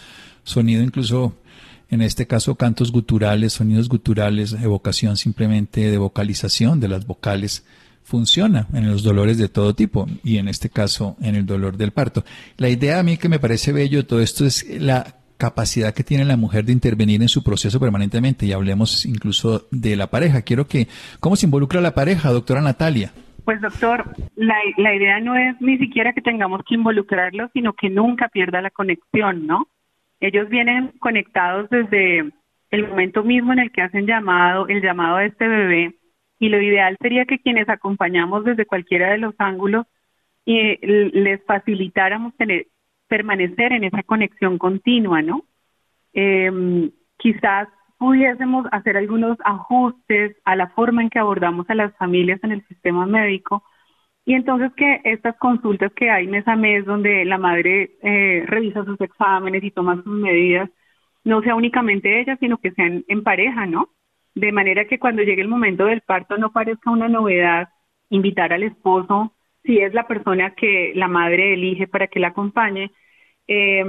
sonido 0.44 0.82
incluso 0.82 1.34
en 1.90 2.02
este 2.02 2.28
caso 2.28 2.54
cantos 2.54 2.92
guturales, 2.92 3.54
sonidos 3.54 3.88
guturales, 3.88 4.52
evocación 4.52 5.16
simplemente 5.16 5.90
de 5.90 5.98
vocalización 5.98 6.78
de 6.78 6.88
las 6.88 7.04
vocales 7.04 7.66
funciona 8.02 8.66
en 8.72 8.90
los 8.90 9.02
dolores 9.02 9.38
de 9.38 9.48
todo 9.48 9.74
tipo 9.74 10.06
y 10.24 10.38
en 10.38 10.48
este 10.48 10.68
caso 10.68 11.16
en 11.20 11.34
el 11.34 11.46
dolor 11.46 11.76
del 11.76 11.92
parto. 11.92 12.24
La 12.56 12.68
idea 12.68 12.98
a 12.98 13.02
mí 13.02 13.16
que 13.16 13.28
me 13.28 13.38
parece 13.38 13.72
bello 13.72 14.06
todo 14.06 14.20
esto 14.20 14.44
es 14.44 14.66
la 14.80 15.20
capacidad 15.38 15.94
que 15.94 16.04
tiene 16.04 16.24
la 16.24 16.36
mujer 16.36 16.64
de 16.64 16.72
intervenir 16.72 17.22
en 17.22 17.28
su 17.28 17.42
proceso 17.42 17.80
permanentemente 17.80 18.46
y 18.46 18.52
hablemos 18.52 19.06
incluso 19.06 19.66
de 19.70 19.96
la 19.96 20.08
pareja. 20.08 20.42
Quiero 20.42 20.66
que, 20.66 20.86
¿cómo 21.18 21.34
se 21.34 21.46
involucra 21.46 21.80
la 21.80 21.94
pareja, 21.94 22.30
doctora 22.30 22.60
Natalia? 22.60 23.12
Pues 23.44 23.60
doctor, 23.62 24.04
la, 24.36 24.54
la 24.76 24.94
idea 24.94 25.18
no 25.20 25.34
es 25.34 25.58
ni 25.60 25.78
siquiera 25.78 26.12
que 26.12 26.20
tengamos 26.20 26.60
que 26.68 26.74
involucrarlo, 26.74 27.48
sino 27.54 27.72
que 27.72 27.88
nunca 27.88 28.28
pierda 28.28 28.60
la 28.60 28.70
conexión, 28.70 29.46
¿no? 29.46 29.66
Ellos 30.20 30.50
vienen 30.50 30.92
conectados 30.98 31.70
desde 31.70 32.30
el 32.70 32.88
momento 32.88 33.24
mismo 33.24 33.54
en 33.54 33.60
el 33.60 33.72
que 33.72 33.82
hacen 33.82 34.06
llamado, 34.06 34.68
el 34.68 34.82
llamado 34.82 35.16
a 35.16 35.24
este 35.24 35.48
bebé 35.48 35.99
y 36.40 36.48
lo 36.48 36.60
ideal 36.60 36.96
sería 37.00 37.26
que 37.26 37.38
quienes 37.38 37.68
acompañamos 37.68 38.44
desde 38.44 38.66
cualquiera 38.66 39.10
de 39.12 39.18
los 39.18 39.34
ángulos 39.38 39.86
y 40.44 40.78
les 40.86 41.44
facilitáramos 41.44 42.34
tener, 42.36 42.66
permanecer 43.06 43.72
en 43.72 43.84
esa 43.84 44.02
conexión 44.02 44.58
continua, 44.58 45.22
¿no? 45.22 45.44
Eh, 46.14 46.90
quizás 47.18 47.68
pudiésemos 47.98 48.66
hacer 48.72 48.96
algunos 48.96 49.36
ajustes 49.44 50.36
a 50.44 50.56
la 50.56 50.68
forma 50.70 51.02
en 51.02 51.10
que 51.10 51.18
abordamos 51.18 51.68
a 51.68 51.74
las 51.74 51.94
familias 51.96 52.40
en 52.42 52.52
el 52.52 52.66
sistema 52.66 53.06
médico 53.06 53.62
y 54.24 54.34
entonces 54.34 54.72
que 54.74 55.02
estas 55.04 55.36
consultas 55.36 55.92
que 55.92 56.10
hay 56.10 56.26
mes 56.26 56.48
a 56.48 56.56
mes 56.56 56.86
donde 56.86 57.24
la 57.26 57.36
madre 57.36 57.96
eh, 58.02 58.44
revisa 58.46 58.84
sus 58.84 59.00
exámenes 59.00 59.62
y 59.62 59.70
toma 59.70 59.96
sus 59.96 60.06
medidas, 60.06 60.70
no 61.24 61.42
sea 61.42 61.54
únicamente 61.54 62.20
ella, 62.20 62.36
sino 62.40 62.56
que 62.58 62.70
sean 62.72 63.04
en 63.08 63.22
pareja, 63.22 63.66
¿no? 63.66 63.90
De 64.34 64.52
manera 64.52 64.86
que 64.86 64.98
cuando 64.98 65.22
llegue 65.22 65.42
el 65.42 65.48
momento 65.48 65.86
del 65.86 66.02
parto 66.02 66.38
no 66.38 66.52
parezca 66.52 66.90
una 66.90 67.08
novedad 67.08 67.68
invitar 68.10 68.52
al 68.52 68.62
esposo, 68.62 69.34
si 69.64 69.78
es 69.78 69.92
la 69.94 70.06
persona 70.06 70.54
que 70.54 70.92
la 70.94 71.08
madre 71.08 71.54
elige 71.54 71.86
para 71.86 72.06
que 72.06 72.20
la 72.20 72.28
acompañe, 72.28 72.90
eh, 73.46 73.84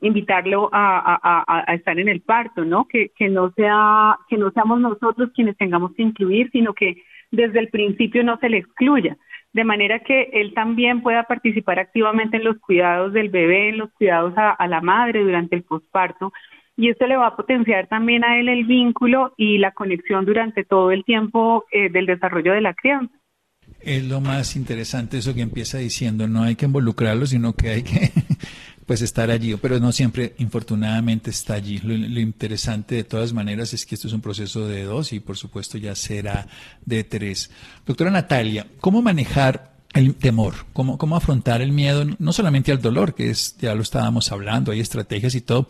invitarlo 0.00 0.70
a, 0.72 1.64
estar 1.74 1.98
en 1.98 2.08
el 2.08 2.20
parto, 2.20 2.64
¿no? 2.64 2.86
Que, 2.86 3.10
que 3.16 3.28
no 3.28 3.50
sea 3.52 4.16
que 4.28 4.36
no 4.36 4.50
seamos 4.52 4.80
nosotros 4.80 5.30
quienes 5.34 5.56
tengamos 5.56 5.92
que 5.94 6.02
incluir, 6.02 6.48
sino 6.52 6.74
que 6.74 7.02
desde 7.30 7.58
el 7.58 7.68
principio 7.68 8.22
no 8.24 8.38
se 8.38 8.48
le 8.48 8.58
excluya, 8.58 9.16
de 9.52 9.64
manera 9.64 10.00
que 10.00 10.30
él 10.32 10.54
también 10.54 11.02
pueda 11.02 11.24
participar 11.24 11.78
activamente 11.80 12.36
en 12.36 12.44
los 12.44 12.58
cuidados 12.58 13.12
del 13.12 13.30
bebé, 13.30 13.70
en 13.70 13.78
los 13.78 13.90
cuidados 13.92 14.32
a 14.36 14.66
la 14.68 14.80
madre 14.80 15.22
durante 15.22 15.56
el 15.56 15.64
posparto 15.64 16.32
y 16.80 16.88
esto 16.88 17.06
le 17.06 17.16
va 17.16 17.26
a 17.26 17.36
potenciar 17.36 17.88
también 17.88 18.24
a 18.24 18.40
él 18.40 18.48
el 18.48 18.64
vínculo 18.64 19.34
y 19.36 19.58
la 19.58 19.72
conexión 19.72 20.24
durante 20.24 20.64
todo 20.64 20.90
el 20.90 21.04
tiempo 21.04 21.66
eh, 21.70 21.90
del 21.90 22.06
desarrollo 22.06 22.54
de 22.54 22.62
la 22.62 22.72
crianza. 22.72 23.14
Es 23.80 24.02
lo 24.04 24.22
más 24.22 24.56
interesante 24.56 25.18
eso 25.18 25.34
que 25.34 25.42
empieza 25.42 25.76
diciendo, 25.76 26.26
no 26.26 26.42
hay 26.42 26.56
que 26.56 26.64
involucrarlo, 26.64 27.26
sino 27.26 27.52
que 27.52 27.68
hay 27.68 27.82
que 27.82 28.10
pues 28.86 29.02
estar 29.02 29.30
allí, 29.30 29.54
pero 29.56 29.78
no 29.78 29.92
siempre, 29.92 30.34
infortunadamente, 30.38 31.28
está 31.28 31.52
allí. 31.54 31.78
Lo, 31.80 31.94
interesante 32.18 32.94
de 32.94 33.04
todas 33.04 33.34
maneras 33.34 33.74
es 33.74 33.84
que 33.84 33.94
esto 33.94 34.08
es 34.08 34.14
un 34.14 34.22
proceso 34.22 34.66
de 34.66 34.84
dos 34.84 35.12
y 35.12 35.20
por 35.20 35.36
supuesto 35.36 35.76
ya 35.76 35.94
será 35.94 36.46
de 36.86 37.04
tres. 37.04 37.50
Doctora 37.84 38.10
Natalia, 38.10 38.66
¿cómo 38.80 39.02
manejar 39.02 39.74
el 39.92 40.14
temor? 40.14 40.54
¿Cómo, 40.72 40.96
cómo 40.96 41.14
afrontar 41.14 41.60
el 41.60 41.72
miedo? 41.72 42.06
No 42.18 42.32
solamente 42.32 42.72
al 42.72 42.80
dolor, 42.80 43.14
que 43.14 43.28
es, 43.28 43.58
ya 43.58 43.74
lo 43.74 43.82
estábamos 43.82 44.32
hablando, 44.32 44.72
hay 44.72 44.80
estrategias 44.80 45.34
y 45.34 45.42
todo, 45.42 45.68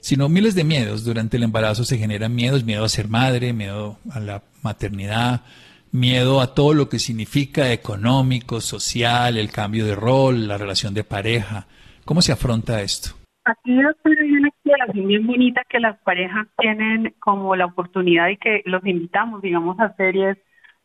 sino 0.00 0.28
miles 0.28 0.54
de 0.54 0.64
miedos. 0.64 1.04
Durante 1.04 1.36
el 1.36 1.42
embarazo 1.42 1.84
se 1.84 1.98
generan 1.98 2.34
miedos, 2.34 2.64
miedo 2.64 2.84
a 2.84 2.88
ser 2.88 3.08
madre, 3.08 3.52
miedo 3.52 3.98
a 4.12 4.20
la 4.20 4.42
maternidad, 4.62 5.42
miedo 5.92 6.40
a 6.40 6.54
todo 6.54 6.74
lo 6.74 6.88
que 6.88 6.98
significa 6.98 7.72
económico, 7.72 8.60
social, 8.60 9.36
el 9.36 9.50
cambio 9.50 9.86
de 9.86 9.94
rol, 9.94 10.48
la 10.48 10.58
relación 10.58 10.94
de 10.94 11.04
pareja. 11.04 11.66
¿Cómo 12.04 12.22
se 12.22 12.32
afronta 12.32 12.82
esto? 12.82 13.10
Aquí 13.44 13.72
hay 13.72 14.32
una 14.32 14.48
exploración 14.48 15.06
bien 15.06 15.26
bonita 15.26 15.62
que 15.68 15.80
las 15.80 15.98
parejas 16.00 16.46
tienen 16.58 17.14
como 17.18 17.56
la 17.56 17.66
oportunidad 17.66 18.28
y 18.28 18.36
que 18.36 18.62
los 18.66 18.84
invitamos, 18.84 19.42
digamos, 19.42 19.78
a 19.80 19.84
hacer 19.84 20.16
y 20.16 20.24
es 20.24 20.38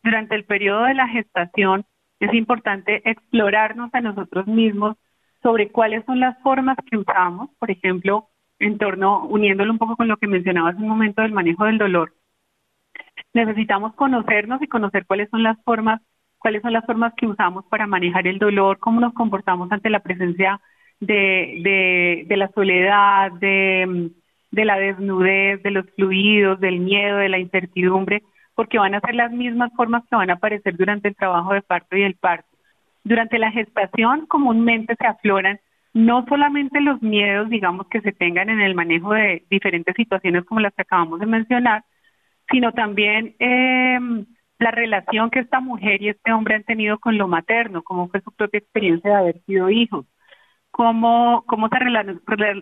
durante 0.04 0.36
el 0.36 0.46
periodo 0.46 0.84
de 0.84 0.94
la 0.94 1.08
gestación 1.08 1.86
es 2.20 2.34
importante 2.34 3.02
explorarnos 3.10 3.94
a 3.94 4.02
nosotros 4.02 4.48
mismos 4.48 4.98
sobre 5.42 5.70
cuáles 5.70 6.06
son 6.06 6.20
las 6.20 6.38
formas 6.42 6.78
que 6.90 6.98
usamos, 6.98 7.50
por 7.60 7.70
ejemplo, 7.70 8.30
en 8.60 8.78
torno, 8.78 9.26
uniéndolo 9.26 9.72
un 9.72 9.78
poco 9.78 9.96
con 9.96 10.08
lo 10.08 10.18
que 10.18 10.28
mencionaba 10.28 10.70
hace 10.70 10.82
un 10.82 10.88
momento 10.88 11.22
del 11.22 11.32
manejo 11.32 11.66
del 11.66 11.78
dolor. 11.78 12.14
Necesitamos 13.34 13.94
conocernos 13.96 14.62
y 14.62 14.68
conocer 14.68 15.06
cuáles 15.06 15.30
son 15.30 15.44
las 15.44 15.62
formas, 15.64 16.02
cuáles 16.38 16.62
son 16.62 16.74
las 16.74 16.86
formas 16.86 17.14
que 17.16 17.28
usamos 17.28 17.66
para 17.66 17.88
manejar 17.88 18.28
el 18.28 18.40
dolor, 18.40 18.80
cómo 18.80 19.02
nos 19.02 19.14
comportamos 19.14 19.72
ante 19.72 19.90
la 19.90 20.00
presencia 20.00 20.62
de, 21.00 22.26
de, 22.28 22.38
la 22.38 22.50
soledad, 22.50 23.32
de, 23.34 24.12
de 24.52 24.66
la 24.66 24.78
desnudez, 24.78 25.62
de 25.64 25.72
los 25.72 25.86
fluidos, 25.96 26.60
del 26.60 26.80
miedo, 26.80 27.18
de 27.18 27.30
la 27.30 27.40
incertidumbre, 27.40 28.24
porque 28.56 28.80
van 28.80 28.96
a 28.96 29.02
ser 29.02 29.16
las 29.16 29.32
mismas 29.32 29.72
formas 29.76 30.04
que 30.10 30.16
van 30.16 30.30
a 30.30 30.34
aparecer 30.34 30.78
durante 30.78 31.10
el 31.10 31.16
trabajo 31.16 31.54
de 31.54 31.62
parto 31.62 31.98
y 31.98 32.04
el 32.04 32.16
parto. 32.16 32.48
Durante 33.04 33.38
la 33.38 33.52
gestación 33.52 34.26
comúnmente 34.26 34.96
se 34.96 35.06
afloran 35.06 35.60
no 35.96 36.26
solamente 36.30 36.80
los 36.82 37.02
miedos, 37.02 37.50
digamos, 37.50 37.88
que 37.88 38.02
se 38.02 38.12
tengan 38.12 38.50
en 38.50 38.62
el 38.62 38.76
manejo 38.76 39.14
de 39.14 39.44
diferentes 39.50 39.96
situaciones 39.96 40.46
como 40.46 40.60
las 40.60 40.74
que 40.76 40.84
acabamos 40.84 41.20
de 41.20 41.26
mencionar, 41.26 41.84
sino 42.52 42.72
también 42.74 43.36
eh, 43.40 43.98
la 44.60 44.72
relación 44.72 45.32
que 45.32 45.40
esta 45.40 45.60
mujer 45.60 46.04
y 46.04 46.10
este 46.10 46.32
hombre 46.34 46.56
han 46.56 46.64
tenido 46.64 47.00
con 47.00 47.18
lo 47.18 47.28
materno, 47.28 47.82
cómo 47.82 48.10
fue 48.10 48.22
su 48.22 48.32
propia 48.32 48.60
experiencia 48.60 49.10
de 49.10 49.18
haber 49.18 49.42
sido 49.46 49.72
hijos 49.72 50.06
cómo, 50.76 51.46
cómo 51.48 51.70
se 51.70 51.80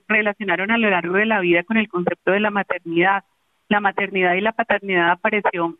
relacionaron 0.08 0.70
a 0.70 0.78
lo 0.78 0.88
largo 0.92 1.16
de 1.16 1.26
la 1.26 1.40
vida 1.40 1.64
con 1.64 1.78
el 1.78 1.90
concepto 1.90 2.30
de 2.32 2.42
la 2.42 2.52
maternidad. 2.52 3.24
La 3.70 3.80
maternidad 3.80 4.36
y 4.36 4.42
la 4.42 4.52
paternidad 4.52 5.10
apareció 5.10 5.80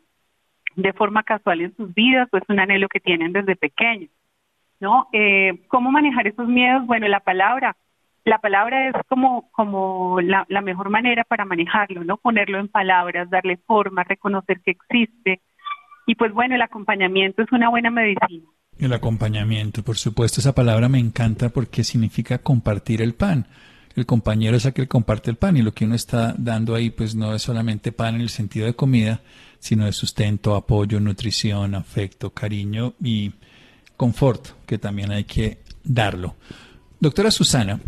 de 0.74 0.92
forma 0.94 1.22
casual 1.22 1.60
en 1.60 1.76
sus 1.76 1.94
vidas, 1.94 2.28
pues 2.32 2.42
un 2.48 2.58
anhelo 2.58 2.88
que 2.88 2.98
tienen 2.98 3.32
desde 3.32 3.54
pequeños. 3.54 4.10
¿No? 4.80 5.08
Eh, 5.12 5.64
¿Cómo 5.68 5.90
manejar 5.90 6.26
esos 6.26 6.48
miedos? 6.48 6.86
Bueno, 6.86 7.08
la 7.08 7.20
palabra. 7.20 7.76
La 8.24 8.38
palabra 8.38 8.88
es 8.88 8.94
como, 9.08 9.50
como 9.52 10.20
la, 10.20 10.46
la 10.48 10.62
mejor 10.62 10.88
manera 10.88 11.24
para 11.24 11.44
manejarlo, 11.44 12.04
¿no? 12.04 12.16
Ponerlo 12.16 12.58
en 12.58 12.68
palabras, 12.68 13.28
darle 13.28 13.58
forma, 13.66 14.02
reconocer 14.04 14.60
que 14.60 14.70
existe. 14.70 15.42
Y 16.06 16.14
pues 16.14 16.32
bueno, 16.32 16.54
el 16.54 16.62
acompañamiento 16.62 17.42
es 17.42 17.52
una 17.52 17.68
buena 17.68 17.90
medicina. 17.90 18.44
El 18.78 18.92
acompañamiento, 18.92 19.82
por 19.82 19.96
supuesto, 19.96 20.40
esa 20.40 20.54
palabra 20.54 20.88
me 20.88 20.98
encanta 20.98 21.50
porque 21.50 21.84
significa 21.84 22.38
compartir 22.38 23.02
el 23.02 23.14
pan. 23.14 23.46
El 23.94 24.06
compañero 24.06 24.56
es 24.56 24.66
aquel 24.66 24.86
que 24.86 24.88
comparte 24.88 25.30
el 25.30 25.36
pan 25.36 25.56
y 25.56 25.62
lo 25.62 25.72
que 25.72 25.84
uno 25.84 25.94
está 25.94 26.34
dando 26.36 26.74
ahí 26.74 26.90
pues 26.90 27.14
no 27.14 27.34
es 27.34 27.42
solamente 27.42 27.92
pan 27.92 28.16
en 28.16 28.22
el 28.22 28.28
sentido 28.28 28.66
de 28.66 28.74
comida, 28.74 29.20
sino 29.60 29.84
de 29.84 29.92
sustento, 29.92 30.56
apoyo, 30.56 30.98
nutrición, 30.98 31.76
afecto, 31.76 32.30
cariño 32.30 32.94
y 33.00 33.32
confort, 33.96 34.48
que 34.66 34.78
también 34.78 35.12
hay 35.12 35.24
que 35.24 35.58
darlo. 35.84 36.34
Doctora 37.00 37.30
Susana, 37.30 37.80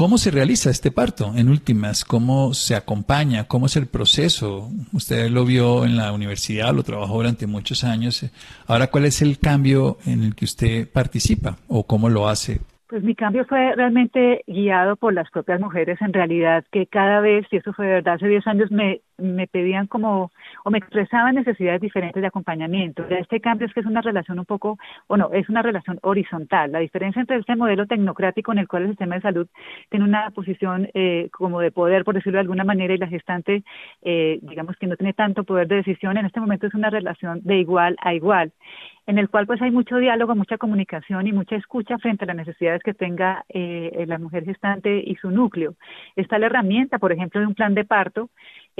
¿Cómo 0.00 0.16
se 0.16 0.30
realiza 0.30 0.70
este 0.70 0.90
parto? 0.90 1.32
En 1.36 1.50
últimas, 1.50 2.06
¿cómo 2.06 2.54
se 2.54 2.74
acompaña? 2.74 3.44
¿Cómo 3.44 3.66
es 3.66 3.76
el 3.76 3.86
proceso? 3.86 4.70
Usted 4.94 5.28
lo 5.28 5.44
vio 5.44 5.84
en 5.84 5.98
la 5.98 6.12
universidad, 6.12 6.72
lo 6.72 6.82
trabajó 6.82 7.16
durante 7.16 7.46
muchos 7.46 7.84
años. 7.84 8.24
Ahora, 8.66 8.86
¿cuál 8.86 9.04
es 9.04 9.20
el 9.20 9.38
cambio 9.38 9.98
en 10.06 10.22
el 10.22 10.34
que 10.34 10.46
usted 10.46 10.88
participa 10.90 11.58
o 11.68 11.84
cómo 11.84 12.08
lo 12.08 12.28
hace? 12.28 12.60
Pues 12.88 13.02
mi 13.02 13.14
cambio 13.14 13.44
fue 13.44 13.74
realmente 13.76 14.42
guiado 14.46 14.96
por 14.96 15.12
las 15.12 15.30
propias 15.30 15.60
mujeres, 15.60 16.00
en 16.00 16.14
realidad, 16.14 16.64
que 16.72 16.86
cada 16.86 17.20
vez, 17.20 17.46
y 17.50 17.58
eso 17.58 17.74
fue 17.74 17.86
de 17.86 17.92
verdad, 17.94 18.14
hace 18.14 18.26
10 18.26 18.46
años 18.46 18.70
me, 18.70 19.02
me 19.20 19.46
pedían 19.46 19.86
como, 19.86 20.30
o 20.64 20.70
me 20.70 20.78
expresaban 20.78 21.34
necesidades 21.34 21.80
diferentes 21.80 22.20
de 22.20 22.26
acompañamiento. 22.26 23.04
Este 23.08 23.40
cambio 23.40 23.66
es 23.66 23.74
que 23.74 23.80
es 23.80 23.86
una 23.86 24.00
relación 24.00 24.38
un 24.38 24.44
poco, 24.44 24.78
o 25.06 25.16
no, 25.16 25.30
es 25.32 25.48
una 25.48 25.62
relación 25.62 25.98
horizontal. 26.02 26.72
La 26.72 26.78
diferencia 26.78 27.20
entre 27.20 27.36
este 27.36 27.56
modelo 27.56 27.86
tecnocrático 27.86 28.52
en 28.52 28.58
el 28.58 28.68
cual 28.68 28.84
el 28.84 28.88
sistema 28.90 29.16
de 29.16 29.22
salud 29.22 29.48
tiene 29.88 30.04
una 30.04 30.30
posición 30.30 30.88
eh, 30.94 31.28
como 31.32 31.60
de 31.60 31.70
poder, 31.70 32.04
por 32.04 32.14
decirlo 32.14 32.36
de 32.36 32.42
alguna 32.42 32.64
manera, 32.64 32.94
y 32.94 32.98
la 32.98 33.08
gestante, 33.08 33.62
eh, 34.02 34.38
digamos 34.42 34.76
que 34.76 34.86
no 34.86 34.96
tiene 34.96 35.12
tanto 35.12 35.44
poder 35.44 35.68
de 35.68 35.76
decisión, 35.76 36.16
en 36.16 36.26
este 36.26 36.40
momento 36.40 36.66
es 36.66 36.74
una 36.74 36.90
relación 36.90 37.40
de 37.42 37.58
igual 37.58 37.96
a 38.02 38.14
igual 38.14 38.52
en 39.10 39.18
el 39.18 39.28
cual 39.28 39.46
pues 39.46 39.60
hay 39.60 39.72
mucho 39.72 39.96
diálogo, 39.96 40.36
mucha 40.36 40.56
comunicación 40.56 41.26
y 41.26 41.32
mucha 41.32 41.56
escucha 41.56 41.98
frente 41.98 42.24
a 42.24 42.28
las 42.28 42.36
necesidades 42.36 42.80
que 42.82 42.94
tenga 42.94 43.44
eh, 43.48 44.04
la 44.06 44.18
mujer 44.18 44.44
gestante 44.44 45.02
y 45.04 45.16
su 45.16 45.30
núcleo. 45.30 45.74
Está 46.14 46.38
la 46.38 46.46
herramienta, 46.46 47.00
por 47.00 47.10
ejemplo, 47.10 47.40
de 47.40 47.48
un 47.48 47.54
plan 47.54 47.74
de 47.74 47.84
parto 47.84 48.30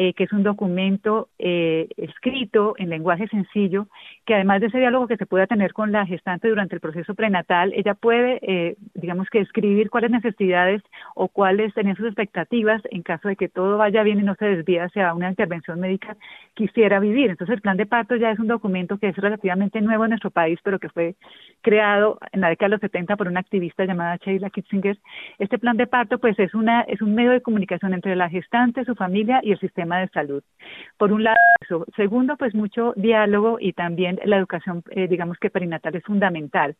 eh, 0.03 0.15
que 0.15 0.25
es 0.25 0.33
un 0.33 0.43
documento 0.43 1.29
eh, 1.39 1.87
escrito 1.99 2.75
en 2.79 2.89
lenguaje 2.89 3.29
sencillo, 3.29 3.87
que 4.25 4.35
además 4.35 4.63
de 4.63 4.69
ese 4.69 4.79
diálogo 4.79 5.07
que 5.07 5.19
se 5.19 5.27
pueda 5.27 5.47
tener 5.47 5.75
con 5.75 5.93
la 5.93 6.07
gestante 6.07 6.49
durante 6.49 6.75
el 6.75 6.81
proceso 6.81 7.15
prenatal, 7.15 7.75
ella 7.77 7.93
puede, 7.93 8.39
eh, 8.41 8.77
digamos 8.95 9.29
que 9.29 9.41
escribir 9.41 9.91
cuáles 9.91 10.11
necesidades 10.11 10.83
o 11.15 11.29
cuáles 11.29 11.75
tenían 11.75 11.97
sus 11.97 12.07
expectativas 12.07 12.81
en 12.91 13.03
caso 13.03 13.29
de 13.29 13.37
que 13.37 13.51
todo 13.51 13.77
vaya 13.77 14.03
bien 14.03 14.21
y 14.21 14.23
no 14.23 14.35
se 14.37 14.47
desvíe 14.47 14.81
hacia 14.81 15.13
una 15.13 15.29
intervención 15.29 15.79
médica 15.79 16.17
quisiera 16.55 16.99
vivir. 16.99 17.29
Entonces 17.29 17.57
el 17.57 17.61
plan 17.61 17.77
de 17.77 17.85
parto 17.85 18.17
ya 18.17 18.31
es 18.31 18.39
un 18.39 18.47
documento 18.47 18.97
que 18.97 19.09
es 19.09 19.17
relativamente 19.17 19.83
nuevo 19.83 20.05
en 20.05 20.11
nuestro 20.11 20.31
país, 20.31 20.59
pero 20.63 20.79
que 20.79 20.89
fue 20.89 21.15
creado 21.61 22.19
en 22.33 22.41
la 22.41 22.49
década 22.49 22.69
de 22.69 22.75
los 22.77 22.81
70 22.81 23.17
por 23.19 23.29
una 23.29 23.41
activista 23.41 23.85
llamada 23.85 24.17
Sheila 24.17 24.49
Kitzinger. 24.49 24.97
Este 25.39 25.59
plan 25.59 25.77
de 25.77 25.87
parto 25.87 26.19
pues 26.19 26.39
es, 26.39 26.55
una, 26.55 26.81
es 26.83 27.03
un 27.03 27.15
medio 27.15 27.33
de 27.33 27.43
comunicación 27.43 27.93
entre 27.93 28.17
la 28.17 28.31
gestante, 28.31 28.87
su 28.87 28.95
familia 28.95 29.41
y 29.43 29.53
el 29.53 29.61
sistema 29.61 29.90
de 29.99 30.09
salud. 30.09 30.43
Por 30.97 31.13
un 31.13 31.25
lado, 31.25 31.37
eso. 31.61 31.85
Segundo, 31.97 32.37
pues 32.37 32.55
mucho 32.55 32.93
diálogo 32.97 33.59
y 33.61 33.73
también 33.73 34.19
la 34.25 34.37
educación, 34.37 34.83
eh, 34.91 35.09
digamos 35.09 35.39
que 35.39 35.51
perinatal 35.51 35.97
es 35.97 36.05
fundamental 36.05 36.77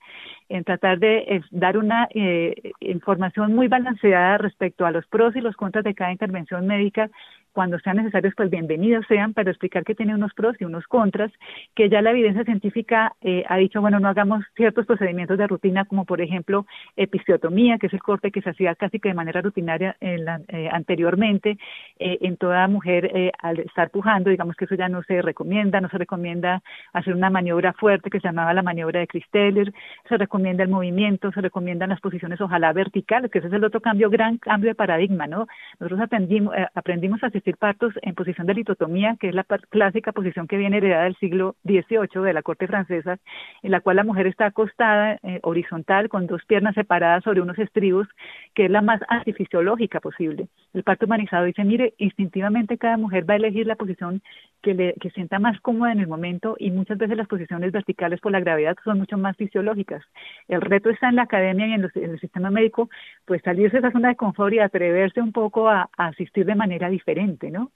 en 0.49 0.65
tratar 0.65 0.99
de 0.99 1.43
dar 1.51 1.77
una 1.77 2.09
eh, 2.15 2.73
información 2.81 3.55
muy 3.55 3.69
balanceada 3.69 4.39
respecto 4.39 4.87
a 4.87 4.91
los 4.91 5.07
pros 5.07 5.35
y 5.37 5.41
los 5.41 5.57
contras 5.57 5.85
de 5.85 5.95
cada 5.95 6.13
intervención 6.13 6.67
médica 6.67 7.11
cuando 7.53 7.79
sean 7.81 7.97
necesarios, 7.97 8.35
pues 8.37 8.51
bienvenidos 8.51 9.05
sean, 9.09 9.35
para 9.35 9.51
explicar 9.51 9.85
que 9.85 9.95
tiene 9.95 10.15
unos 10.15 10.33
pros 10.35 10.57
y 10.61 10.65
unos 10.65 10.87
contras, 10.87 11.33
que 11.75 11.89
ya 11.89 12.01
la 12.01 12.11
evidencia 12.11 12.45
científica 12.45 13.15
eh, 13.21 13.45
ha 13.49 13.57
dicho, 13.57 13.81
bueno, 13.81 13.99
no 13.99 14.09
hagamos 14.09 14.45
ciertos 14.57 14.87
procedimientos 14.87 15.39
de 15.39 15.47
rutina, 15.47 15.85
como 15.85 16.05
por 16.05 16.21
ejemplo 16.21 16.67
episiotomía, 16.97 17.79
que 17.79 17.89
es 17.89 17.93
el 17.93 18.03
corte 18.03 18.31
que 18.31 18.43
se 18.43 18.51
hacía 18.51 18.75
casi 18.75 19.01
que 19.01 19.09
de 19.09 19.15
manera 19.15 19.41
rutinaria 19.41 19.97
en 20.01 20.25
la, 20.25 20.41
eh, 20.49 20.69
anteriormente 20.71 21.59
eh, 21.99 22.19
en 22.21 22.37
toda 22.37 22.69
mujer 22.69 23.33
al 23.43 23.59
estar 23.61 23.91
pujando, 23.91 24.31
digamos 24.31 24.57
que 24.57 24.65
eso 24.65 24.75
ya 24.75 24.89
no 24.89 25.03
se 25.03 25.23
recomienda, 25.23 25.81
no 25.81 25.89
se 25.89 25.99
recomienda 25.99 26.63
hacer 26.93 27.15
una 27.15 27.31
maniobra 27.31 27.73
fuerte 27.73 28.11
que 28.11 28.21
se 28.21 28.29
llamaba 28.29 28.55
la 28.55 28.63
maniobra 28.63 29.01
de 29.01 29.07
Christeller, 29.07 29.73
se 30.09 30.17
recomienda 30.17 30.63
el 30.63 30.69
movimiento, 30.69 31.33
se 31.33 31.41
recomiendan 31.41 31.91
las 31.91 32.01
posiciones 32.01 32.41
ojalá 32.41 32.73
verticales, 32.73 33.31
que 33.31 33.39
ese 33.39 33.49
es 33.49 33.55
el 33.55 33.65
otro 33.65 33.81
cambio, 33.81 34.11
gran 34.11 34.39
cambio 34.39 34.71
de 34.71 34.75
paradigma, 34.75 35.27
¿no? 35.27 35.47
Nosotros 35.79 36.01
aprendimos, 36.01 36.55
aprendimos 36.75 37.23
a 37.25 37.31
partos 37.59 37.93
en 38.03 38.15
posición 38.15 38.47
de 38.47 38.55
litotomía, 38.55 39.17
que 39.19 39.29
es 39.29 39.35
la 39.35 39.45
clásica 39.45 40.13
posición 40.13 40.47
que 40.47 40.57
viene 40.57 40.79
heredada 40.79 41.05
del 41.05 41.17
siglo 41.17 41.57
XVIII 41.65 42.23
de 42.23 42.33
la 42.33 42.43
corte 42.43 42.67
francesa, 42.67 43.19
en 43.63 43.71
la 43.71 43.81
cual 43.81 43.97
la 43.97 44.05
mujer 44.05 44.27
está 44.27 44.47
acostada 44.47 45.19
eh, 45.23 45.41
horizontal 45.43 46.09
con 46.09 46.27
dos 46.27 46.43
piernas 46.47 46.75
separadas 46.75 47.25
sobre 47.25 47.41
unos 47.41 47.59
estribos, 47.59 48.07
que 48.55 48.67
es 48.67 48.71
la 48.71 48.83
más 48.83 49.01
antifisiológica 49.09 50.01
posible. 50.01 50.49
El 50.75 50.83
parto 50.83 51.07
humanizado 51.07 51.45
dice, 51.45 51.65
mire, 51.65 51.95
instintivamente 51.99 52.79
cada 52.79 52.97
mujer 52.97 53.29
va 53.29 53.35
a 53.35 53.39
elegir 53.39 53.67
la 53.67 53.77
posición 53.77 54.23
que 54.63 54.75
le 54.75 54.95
que 55.01 55.11
sienta 55.11 55.39
más 55.39 55.59
cómoda 55.61 55.93
en 55.93 56.01
el 56.01 56.07
momento 56.07 56.57
y 56.59 56.71
muchas 56.71 56.99
veces 56.99 57.17
las 57.17 57.29
posiciones 57.29 57.73
verticales 57.73 58.21
por 58.21 58.33
la 58.33 58.41
gravedad 58.41 58.77
son 58.85 58.99
mucho 58.99 59.17
más 59.17 59.37
fisiológicas. 59.37 60.03
El 60.49 60.61
reto 60.61 60.91
está 60.91 61.09
en 61.09 61.17
la 61.17 61.23
academia 61.23 61.67
y 61.67 61.73
en, 61.73 61.91
el 61.95 62.21
sistema 62.21 62.51
médico, 62.51 62.91
pues 63.25 63.43
salirse 63.43 63.81
de 63.81 63.89
esa 63.89 63.93
zona 63.93 64.09
de 64.09 64.17
confort 64.17 64.53
y 64.53 64.59
atreverse 64.59 65.21
un 65.21 65.33
poco 65.33 65.69
a 65.69 65.89
asistir 65.97 66.45
de 66.45 66.55
manera 66.55 66.89
diferente 66.91 67.30
¿no? 67.51 67.71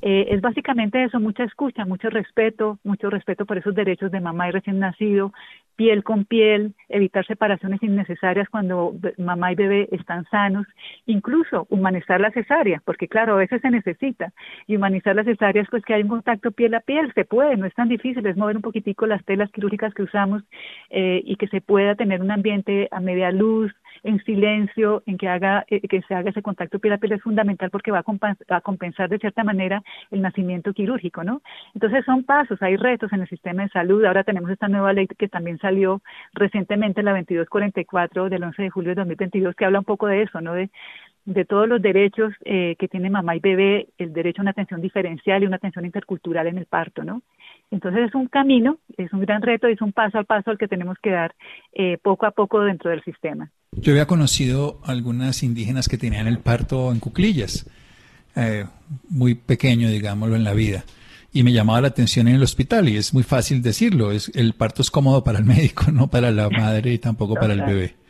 Eh, 0.00 0.26
es 0.30 0.40
básicamente 0.40 1.02
eso, 1.02 1.20
mucha 1.20 1.44
escucha, 1.44 1.84
mucho 1.84 2.10
respeto, 2.10 2.78
mucho 2.84 3.10
respeto 3.10 3.46
por 3.46 3.58
esos 3.58 3.74
derechos 3.74 4.10
de 4.10 4.20
mamá 4.20 4.48
y 4.48 4.52
recién 4.52 4.78
nacido, 4.78 5.32
piel 5.76 6.04
con 6.04 6.24
piel, 6.24 6.74
evitar 6.88 7.26
separaciones 7.26 7.82
innecesarias 7.82 8.48
cuando 8.48 8.94
mamá 9.18 9.52
y 9.52 9.54
bebé 9.56 9.88
están 9.90 10.24
sanos, 10.30 10.66
incluso 11.06 11.66
humanizar 11.70 12.20
la 12.20 12.30
cesárea, 12.30 12.82
porque 12.84 13.08
claro, 13.08 13.34
a 13.34 13.38
veces 13.38 13.60
se 13.62 13.70
necesita, 13.70 14.32
y 14.66 14.76
humanizar 14.76 15.16
las 15.16 15.26
cesáreas 15.26 15.66
pues 15.70 15.84
que 15.84 15.94
hay 15.94 16.02
un 16.02 16.08
contacto 16.08 16.52
piel 16.52 16.74
a 16.74 16.80
piel, 16.80 17.12
se 17.14 17.24
puede, 17.24 17.56
no 17.56 17.66
es 17.66 17.74
tan 17.74 17.88
difícil, 17.88 18.26
es 18.26 18.36
mover 18.36 18.56
un 18.56 18.62
poquitico 18.62 19.06
las 19.06 19.24
telas 19.24 19.50
quirúrgicas 19.50 19.94
que 19.94 20.02
usamos 20.02 20.42
eh, 20.90 21.22
y 21.24 21.36
que 21.36 21.48
se 21.48 21.60
pueda 21.60 21.94
tener 21.94 22.20
un 22.20 22.30
ambiente 22.30 22.88
a 22.90 23.00
media 23.00 23.32
luz, 23.32 23.72
en 24.04 24.22
silencio, 24.24 25.02
en 25.06 25.16
que 25.16 25.28
haga 25.28 25.64
eh, 25.68 25.80
que 25.88 26.02
se 26.02 26.14
haga 26.14 26.30
ese 26.30 26.42
contacto 26.42 26.78
piel 26.78 26.94
a 26.94 26.98
piel 26.98 27.12
es 27.12 27.22
fundamental 27.22 27.70
porque 27.70 27.90
va 27.90 28.00
a, 28.00 28.60
compensar 28.60 29.08
de 29.08 29.18
cierta 29.18 29.44
manera 29.44 29.82
el 30.10 30.22
nacimiento 30.22 30.72
quirúrgico, 30.72 31.22
¿no? 31.24 31.42
Entonces 31.74 32.04
son 32.04 32.24
pasos, 32.24 32.60
hay 32.62 32.76
retos 32.76 33.12
en 33.12 33.20
el 33.20 33.28
sistema 33.28 33.62
de 33.62 33.68
salud. 33.68 34.04
Ahora 34.04 34.24
tenemos 34.24 34.50
esta 34.50 34.68
nueva 34.68 34.92
ley 34.92 35.06
que 35.06 35.28
también 35.28 35.58
salió 35.58 36.02
recientemente, 36.34 37.02
la 37.02 37.12
2244 37.12 38.28
del 38.28 38.44
11 38.44 38.62
de 38.62 38.70
julio 38.70 38.90
de 38.90 38.96
2022, 38.96 39.54
que 39.54 39.64
habla 39.64 39.78
un 39.80 39.84
poco 39.84 40.06
de 40.06 40.22
eso, 40.22 40.40
¿no? 40.40 40.54
De, 40.54 40.70
todos 41.48 41.68
los 41.68 41.80
derechos 41.80 42.34
eh, 42.44 42.74
que 42.80 42.88
tiene 42.88 43.08
mamá 43.08 43.36
y 43.36 43.38
bebé, 43.38 43.86
el 43.96 44.12
derecho 44.12 44.40
a 44.40 44.42
una 44.42 44.50
atención 44.50 44.80
diferencial 44.80 45.42
y 45.42 45.46
una 45.46 45.56
atención 45.56 45.84
intercultural 45.84 46.48
en 46.48 46.58
el 46.58 46.66
parto, 46.66 47.04
¿no? 47.04 47.22
Entonces 47.70 48.08
es 48.08 48.14
un 48.16 48.26
camino, 48.26 48.78
es 48.96 49.12
un 49.12 49.20
gran 49.20 49.40
reto, 49.40 49.68
es 49.68 49.80
un 49.80 49.92
paso 49.92 50.18
a 50.18 50.24
paso 50.24 50.50
al 50.50 50.58
que 50.58 50.66
tenemos 50.66 50.98
que 51.00 51.10
dar 51.10 51.32
eh, 51.74 51.96
poco 52.02 52.26
a 52.26 52.32
poco 52.32 52.60
dentro 52.62 52.90
del 52.90 53.04
sistema. 53.04 53.50
Yo 53.76 53.92
había 53.92 54.06
conocido 54.06 54.80
algunas 54.84 55.42
indígenas 55.42 55.88
que 55.88 55.98
tenían 55.98 56.26
el 56.26 56.38
parto 56.38 56.92
en 56.92 57.00
cuclillas, 57.00 57.66
eh, 58.36 58.66
muy 59.08 59.34
pequeño, 59.34 59.88
digámoslo, 59.88 60.36
en 60.36 60.44
la 60.44 60.52
vida. 60.52 60.84
Y 61.32 61.42
me 61.42 61.52
llamaba 61.52 61.80
la 61.80 61.88
atención 61.88 62.28
en 62.28 62.34
el 62.34 62.42
hospital, 62.42 62.88
y 62.88 62.98
es 62.98 63.14
muy 63.14 63.22
fácil 63.22 63.62
decirlo, 63.62 64.12
es, 64.12 64.30
el 64.34 64.52
parto 64.52 64.82
es 64.82 64.90
cómodo 64.90 65.24
para 65.24 65.38
el 65.38 65.44
médico, 65.46 65.90
no 65.90 66.08
para 66.08 66.30
la 66.30 66.50
madre 66.50 66.92
y 66.92 66.98
tampoco 66.98 67.34
para 67.34 67.54
el 67.54 67.62
bebé. 67.62 68.01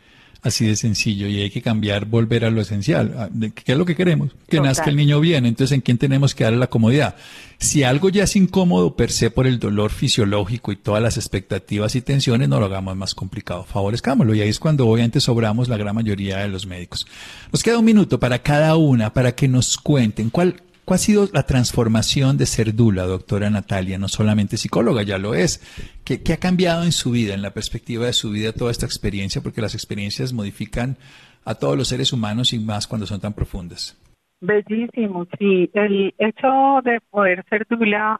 Así 0.43 0.65
de 0.65 0.75
sencillo 0.75 1.27
y 1.27 1.39
hay 1.39 1.49
que 1.49 1.61
cambiar, 1.61 2.03
volver 2.05 2.43
a 2.43 2.51
lo 2.51 2.59
esencial. 2.59 3.29
¿Qué 3.55 3.71
es 3.71 3.77
lo 3.77 3.85
que 3.85 3.95
queremos? 3.95 4.31
Que 4.49 4.59
nazca 4.59 4.89
el 4.89 4.97
niño 4.97 5.21
bien. 5.21 5.45
Entonces, 5.45 5.73
¿en 5.73 5.79
quién 5.79 5.97
tenemos 5.97 6.35
que 6.35 6.43
darle 6.43 6.59
la 6.59 6.67
comodidad? 6.67 7.15
Si 7.59 7.83
algo 7.83 8.09
ya 8.09 8.25
es 8.25 8.35
incómodo 8.35 8.97
per 8.97 9.09
se 9.09 9.31
por 9.31 9.47
el 9.47 9.57
dolor 9.57 9.91
fisiológico 9.91 10.73
y 10.73 10.75
todas 10.75 11.01
las 11.01 11.15
expectativas 11.15 11.95
y 11.95 12.01
tensiones, 12.01 12.49
no 12.49 12.59
lo 12.59 12.65
hagamos 12.65 12.97
más 12.97 13.15
complicado. 13.15 13.63
Favorezcámoslo. 13.63 14.35
Y 14.35 14.41
ahí 14.41 14.49
es 14.49 14.59
cuando 14.59 14.85
obviamente 14.85 15.21
sobramos 15.21 15.69
la 15.69 15.77
gran 15.77 15.95
mayoría 15.95 16.39
de 16.39 16.49
los 16.49 16.65
médicos. 16.65 17.07
Nos 17.53 17.63
queda 17.63 17.79
un 17.79 17.85
minuto 17.85 18.19
para 18.19 18.39
cada 18.39 18.75
una, 18.75 19.13
para 19.13 19.33
que 19.33 19.47
nos 19.47 19.77
cuenten 19.77 20.29
cuál, 20.29 20.61
¿Cuál 20.85 20.95
ha 20.95 20.97
sido 20.97 21.27
la 21.31 21.43
transformación 21.43 22.37
de 22.37 22.45
ser 22.45 22.75
Dula, 22.75 23.03
doctora 23.03 23.49
Natalia? 23.49 23.97
No 23.97 24.09
solamente 24.09 24.57
psicóloga, 24.57 25.03
ya 25.03 25.17
lo 25.17 25.33
es. 25.33 25.61
¿Qué, 26.03 26.21
ha 26.33 26.37
cambiado 26.37 26.83
en 26.83 26.91
su 26.91 27.11
vida, 27.11 27.33
en 27.33 27.41
la 27.41 27.51
perspectiva 27.51 28.05
de 28.05 28.13
su 28.13 28.31
vida, 28.31 28.51
toda 28.51 28.71
esta 28.71 28.85
experiencia? 28.85 29.41
Porque 29.41 29.61
las 29.61 29.75
experiencias 29.75 30.33
modifican 30.33 30.97
a 31.45 31.55
todos 31.55 31.77
los 31.77 31.87
seres 31.87 32.11
humanos 32.11 32.51
y 32.51 32.59
más 32.59 32.87
cuando 32.87 33.07
son 33.07 33.21
tan 33.21 33.31
profundas. 33.31 33.97
Bellísimo, 34.41 35.25
sí. 35.39 35.69
El 35.73 36.13
hecho 36.17 36.81
de 36.83 36.99
poder 37.09 37.45
ser 37.49 37.65
Dula 37.69 38.19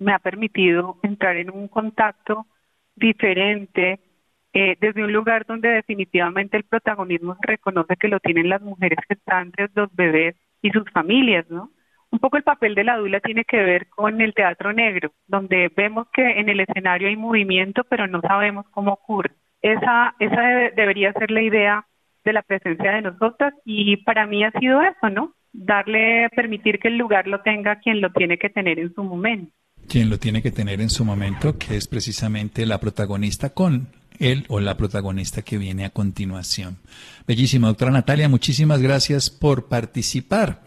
me 0.00 0.12
ha 0.12 0.18
permitido 0.18 0.98
entrar 1.04 1.36
en 1.36 1.50
un 1.50 1.68
contacto 1.68 2.46
diferente 2.96 4.00
eh, 4.52 4.76
desde 4.80 5.04
un 5.04 5.12
lugar 5.12 5.46
donde 5.46 5.68
definitivamente 5.68 6.56
el 6.56 6.64
protagonismo 6.64 7.36
reconoce 7.40 7.96
que 7.96 8.08
lo 8.08 8.18
tienen 8.18 8.48
las 8.48 8.60
mujeres 8.60 8.98
gestantes, 9.08 9.70
los 9.74 9.94
bebés 9.94 10.34
y 10.60 10.70
sus 10.70 10.90
familias, 10.90 11.48
¿no? 11.48 11.70
Un 12.12 12.18
poco 12.18 12.36
el 12.36 12.42
papel 12.42 12.74
de 12.74 12.84
la 12.84 12.98
dula 12.98 13.20
tiene 13.20 13.44
que 13.44 13.56
ver 13.56 13.88
con 13.88 14.20
el 14.20 14.34
teatro 14.34 14.72
negro, 14.72 15.12
donde 15.26 15.72
vemos 15.74 16.06
que 16.12 16.22
en 16.22 16.50
el 16.50 16.60
escenario 16.60 17.08
hay 17.08 17.16
movimiento, 17.16 17.84
pero 17.88 18.06
no 18.06 18.20
sabemos 18.20 18.66
cómo 18.70 18.92
ocurre. 18.92 19.32
Esa, 19.62 20.14
esa 20.18 20.42
debería 20.76 21.12
ser 21.14 21.30
la 21.30 21.42
idea 21.42 21.86
de 22.24 22.32
la 22.34 22.42
presencia 22.42 22.92
de 22.92 23.02
nosotras 23.02 23.54
y 23.64 23.96
para 23.96 24.26
mí 24.26 24.44
ha 24.44 24.50
sido 24.52 24.82
eso, 24.82 25.08
¿no? 25.10 25.34
Darle, 25.52 26.28
permitir 26.36 26.78
que 26.78 26.88
el 26.88 26.98
lugar 26.98 27.26
lo 27.26 27.40
tenga 27.40 27.76
quien 27.80 28.00
lo 28.02 28.12
tiene 28.12 28.38
que 28.38 28.50
tener 28.50 28.78
en 28.78 28.94
su 28.94 29.02
momento. 29.02 29.50
Quien 29.88 30.10
lo 30.10 30.18
tiene 30.18 30.42
que 30.42 30.52
tener 30.52 30.80
en 30.80 30.90
su 30.90 31.04
momento, 31.04 31.58
que 31.58 31.76
es 31.76 31.88
precisamente 31.88 32.66
la 32.66 32.78
protagonista 32.78 33.50
con 33.50 33.88
él 34.18 34.44
o 34.48 34.60
la 34.60 34.76
protagonista 34.76 35.42
que 35.42 35.58
viene 35.58 35.84
a 35.84 35.90
continuación. 35.90 36.76
Bellísima, 37.26 37.68
doctora 37.68 37.90
Natalia, 37.90 38.28
muchísimas 38.28 38.80
gracias 38.82 39.30
por 39.30 39.68
participar. 39.68 40.60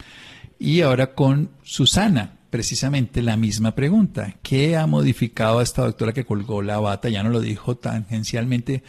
Y 0.58 0.80
ahora 0.80 1.14
con 1.14 1.50
Susana, 1.62 2.38
precisamente 2.50 3.22
la 3.22 3.36
misma 3.36 3.74
pregunta. 3.74 4.36
¿Qué 4.42 4.76
ha 4.76 4.86
modificado 4.86 5.58
a 5.58 5.62
esta 5.62 5.82
doctora 5.82 6.12
que 6.12 6.24
colgó 6.24 6.62
la 6.62 6.78
bata? 6.78 7.08
Ya 7.08 7.22
no 7.22 7.30
lo 7.30 7.40
dijo 7.40 7.76
tangencialmente, 7.76 8.82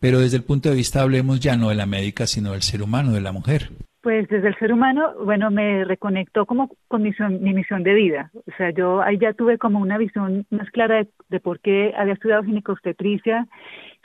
pero 0.00 0.18
desde 0.18 0.36
el 0.36 0.44
punto 0.44 0.68
de 0.68 0.74
vista 0.74 1.02
hablemos 1.02 1.38
ya 1.38 1.56
no 1.56 1.68
de 1.68 1.76
la 1.76 1.86
médica, 1.86 2.26
sino 2.26 2.52
del 2.52 2.62
ser 2.62 2.82
humano, 2.82 3.12
de 3.12 3.20
la 3.20 3.32
mujer. 3.32 3.70
Pues 4.02 4.28
desde 4.28 4.48
el 4.48 4.58
ser 4.58 4.72
humano, 4.72 5.12
bueno, 5.24 5.50
me 5.50 5.84
reconectó 5.84 6.44
como 6.44 6.70
con 6.88 7.02
mi, 7.02 7.12
misión 7.54 7.82
de 7.84 7.94
vida. 7.94 8.30
O 8.34 8.56
sea, 8.56 8.70
yo 8.70 9.00
ahí 9.00 9.16
ya 9.18 9.32
tuve 9.32 9.58
como 9.58 9.78
una 9.78 9.96
visión 9.96 10.44
más 10.50 10.68
clara 10.70 10.96
de, 10.96 11.08
de 11.28 11.40
por 11.40 11.60
qué 11.60 11.94
había 11.96 12.14
estudiado 12.14 12.42
ginecobstetricia 12.42 13.46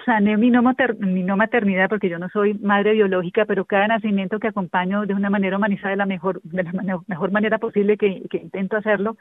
sané 0.06 0.38
mi 0.38 0.50
no, 0.50 0.62
mi 1.00 1.24
no 1.24 1.38
maternidad 1.38 1.90
porque 1.90 2.10
yo 2.10 2.20
no 2.20 2.30
soy 2.30 2.54
madre 2.56 2.94
biológica, 2.94 3.46
pero 3.46 3.66
cada 3.66 3.88
nacimiento 3.88 4.40
que 4.40 4.48
acompaño 4.48 5.06
de 5.06 5.14
una 5.14 5.30
manera 5.30 5.58
humanizada 5.58 5.90
de 5.90 5.98
la 5.98 6.06
mejor, 6.06 6.42
de 6.44 6.64
la 6.64 7.02
mejor 7.08 7.32
manera 7.32 7.58
posible 7.58 7.98
que, 7.98 8.24
que 8.30 8.38
intento 8.38 8.78
hacerlo, 8.78 9.18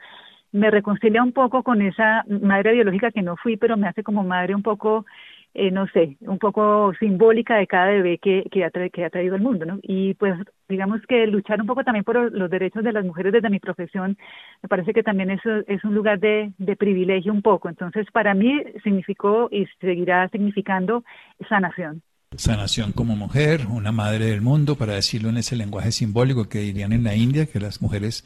me 0.51 0.71
reconcilia 0.71 1.23
un 1.23 1.33
poco 1.33 1.63
con 1.63 1.81
esa 1.81 2.23
madre 2.27 2.73
biológica 2.73 3.11
que 3.11 3.21
no 3.21 3.35
fui, 3.35 3.57
pero 3.57 3.75
me 3.75 3.87
hace 3.87 4.03
como 4.03 4.23
madre 4.23 4.55
un 4.55 4.63
poco 4.63 5.05
eh, 5.53 5.71
no 5.71 5.87
sé, 5.87 6.17
un 6.21 6.37
poco 6.37 6.93
simbólica 6.99 7.55
de 7.55 7.67
cada 7.67 7.87
bebé 7.87 8.19
que, 8.19 8.43
que, 8.51 8.63
ha 8.63 8.69
que 8.69 9.05
ha 9.05 9.09
traído 9.09 9.35
al 9.35 9.41
mundo, 9.41 9.65
¿no? 9.65 9.79
Y 9.81 10.13
pues 10.15 10.35
digamos 10.69 11.01
que 11.07 11.25
luchar 11.27 11.59
un 11.61 11.67
poco 11.67 11.83
también 11.83 12.03
por 12.03 12.31
los 12.31 12.49
derechos 12.49 12.83
de 12.83 12.93
las 12.93 13.05
mujeres 13.05 13.33
desde 13.33 13.49
mi 13.49 13.59
profesión, 13.59 14.17
me 14.61 14.69
parece 14.69 14.93
que 14.93 15.03
también 15.03 15.31
eso 15.31 15.49
es 15.67 15.83
un 15.83 15.95
lugar 15.95 16.19
de, 16.19 16.51
de 16.57 16.75
privilegio 16.75 17.31
un 17.31 17.41
poco. 17.41 17.69
Entonces, 17.69 18.05
para 18.11 18.33
mí 18.33 18.63
significó 18.83 19.49
y 19.51 19.65
seguirá 19.79 20.27
significando 20.29 21.03
sanación. 21.49 22.01
Sanación 22.35 22.91
como 22.91 23.15
mujer, 23.15 23.61
una 23.69 23.91
madre 23.91 24.25
del 24.25 24.41
mundo, 24.41 24.75
para 24.75 24.93
decirlo 24.93 25.29
en 25.29 25.37
ese 25.37 25.55
lenguaje 25.55 25.91
simbólico 25.91 26.49
que 26.49 26.59
dirían 26.59 26.91
en 26.91 27.03
la 27.03 27.15
India, 27.15 27.45
que 27.45 27.59
las 27.59 27.81
mujeres 27.81 28.25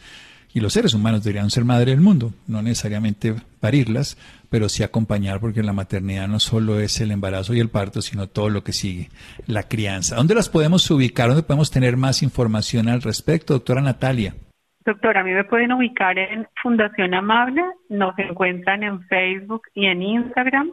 y 0.54 0.60
los 0.60 0.74
seres 0.74 0.94
humanos 0.94 1.24
deberían 1.24 1.50
ser 1.50 1.64
madre 1.64 1.92
del 1.92 2.02
mundo, 2.02 2.34
no 2.48 2.62
necesariamente 2.62 3.36
parirlas, 3.60 4.18
pero 4.50 4.68
sí 4.68 4.84
acompañar, 4.84 5.40
porque 5.40 5.64
la 5.64 5.74
maternidad 5.74 6.28
no 6.28 6.40
solo 6.40 6.80
es 6.80 7.00
el 7.00 7.12
embarazo 7.12 7.54
y 7.54 7.60
el 7.60 7.70
parto, 7.70 8.02
sino 8.02 8.28
todo 8.28 8.50
lo 8.50 8.64
que 8.64 8.74
sigue, 8.74 9.10
la 9.48 9.64
crianza. 9.64 10.18
¿Dónde 10.18 10.36
las 10.36 10.50
podemos 10.50 10.90
ubicar? 10.92 11.30
¿Dónde 11.30 11.44
podemos 11.44 11.72
tener 11.72 11.96
más 11.96 12.22
información 12.22 12.90
al 12.90 13.02
respecto, 13.02 13.54
doctora 13.54 13.82
Natalia? 13.82 14.36
Doctora, 14.84 15.22
a 15.22 15.24
mí 15.24 15.32
me 15.32 15.44
pueden 15.44 15.72
ubicar 15.72 16.18
en 16.18 16.48
Fundación 16.62 17.14
Amable, 17.14 17.62
nos 17.90 18.18
encuentran 18.18 18.84
en 18.84 19.02
Facebook 19.04 19.62
y 19.76 19.86
en 19.86 20.02
Instagram 20.02 20.72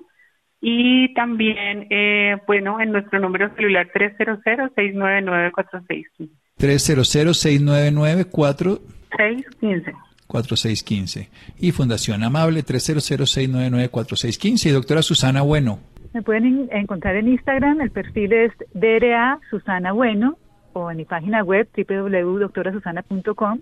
y 0.60 1.14
también, 1.14 1.86
eh, 1.90 2.36
bueno, 2.46 2.80
en 2.80 2.90
nuestro 2.90 3.20
número 3.20 3.54
celular 3.54 3.88
300-699-4615. 3.92 6.30
300-699-4... 6.58 8.80
615. 9.16 9.92
4615. 10.27 11.29
Y 11.59 11.73
Fundación 11.73 12.23
Amable 12.23 12.64
300-699-4615. 12.64 14.66
Y 14.66 14.71
doctora 14.71 15.03
Susana 15.03 15.42
Bueno. 15.42 15.81
Me 16.12 16.23
pueden 16.23 16.68
encontrar 16.73 17.16
en 17.16 17.29
Instagram, 17.29 17.81
el 17.81 17.90
perfil 17.90 18.33
es 18.33 18.53
DRA 18.73 19.40
Susana 19.51 19.92
Bueno 19.92 20.38
o 20.73 20.90
en 20.90 20.97
mi 20.97 21.05
página 21.05 21.44
web 21.44 21.68
www.doctorasusana.com 21.77 23.61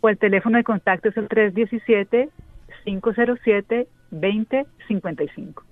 o 0.00 0.08
el 0.08 0.18
teléfono 0.18 0.58
de 0.58 0.64
contacto 0.64 1.08
es 1.08 1.16
el 1.16 1.28
317 1.28 2.28
507 2.84 3.88
2055. 4.10 5.67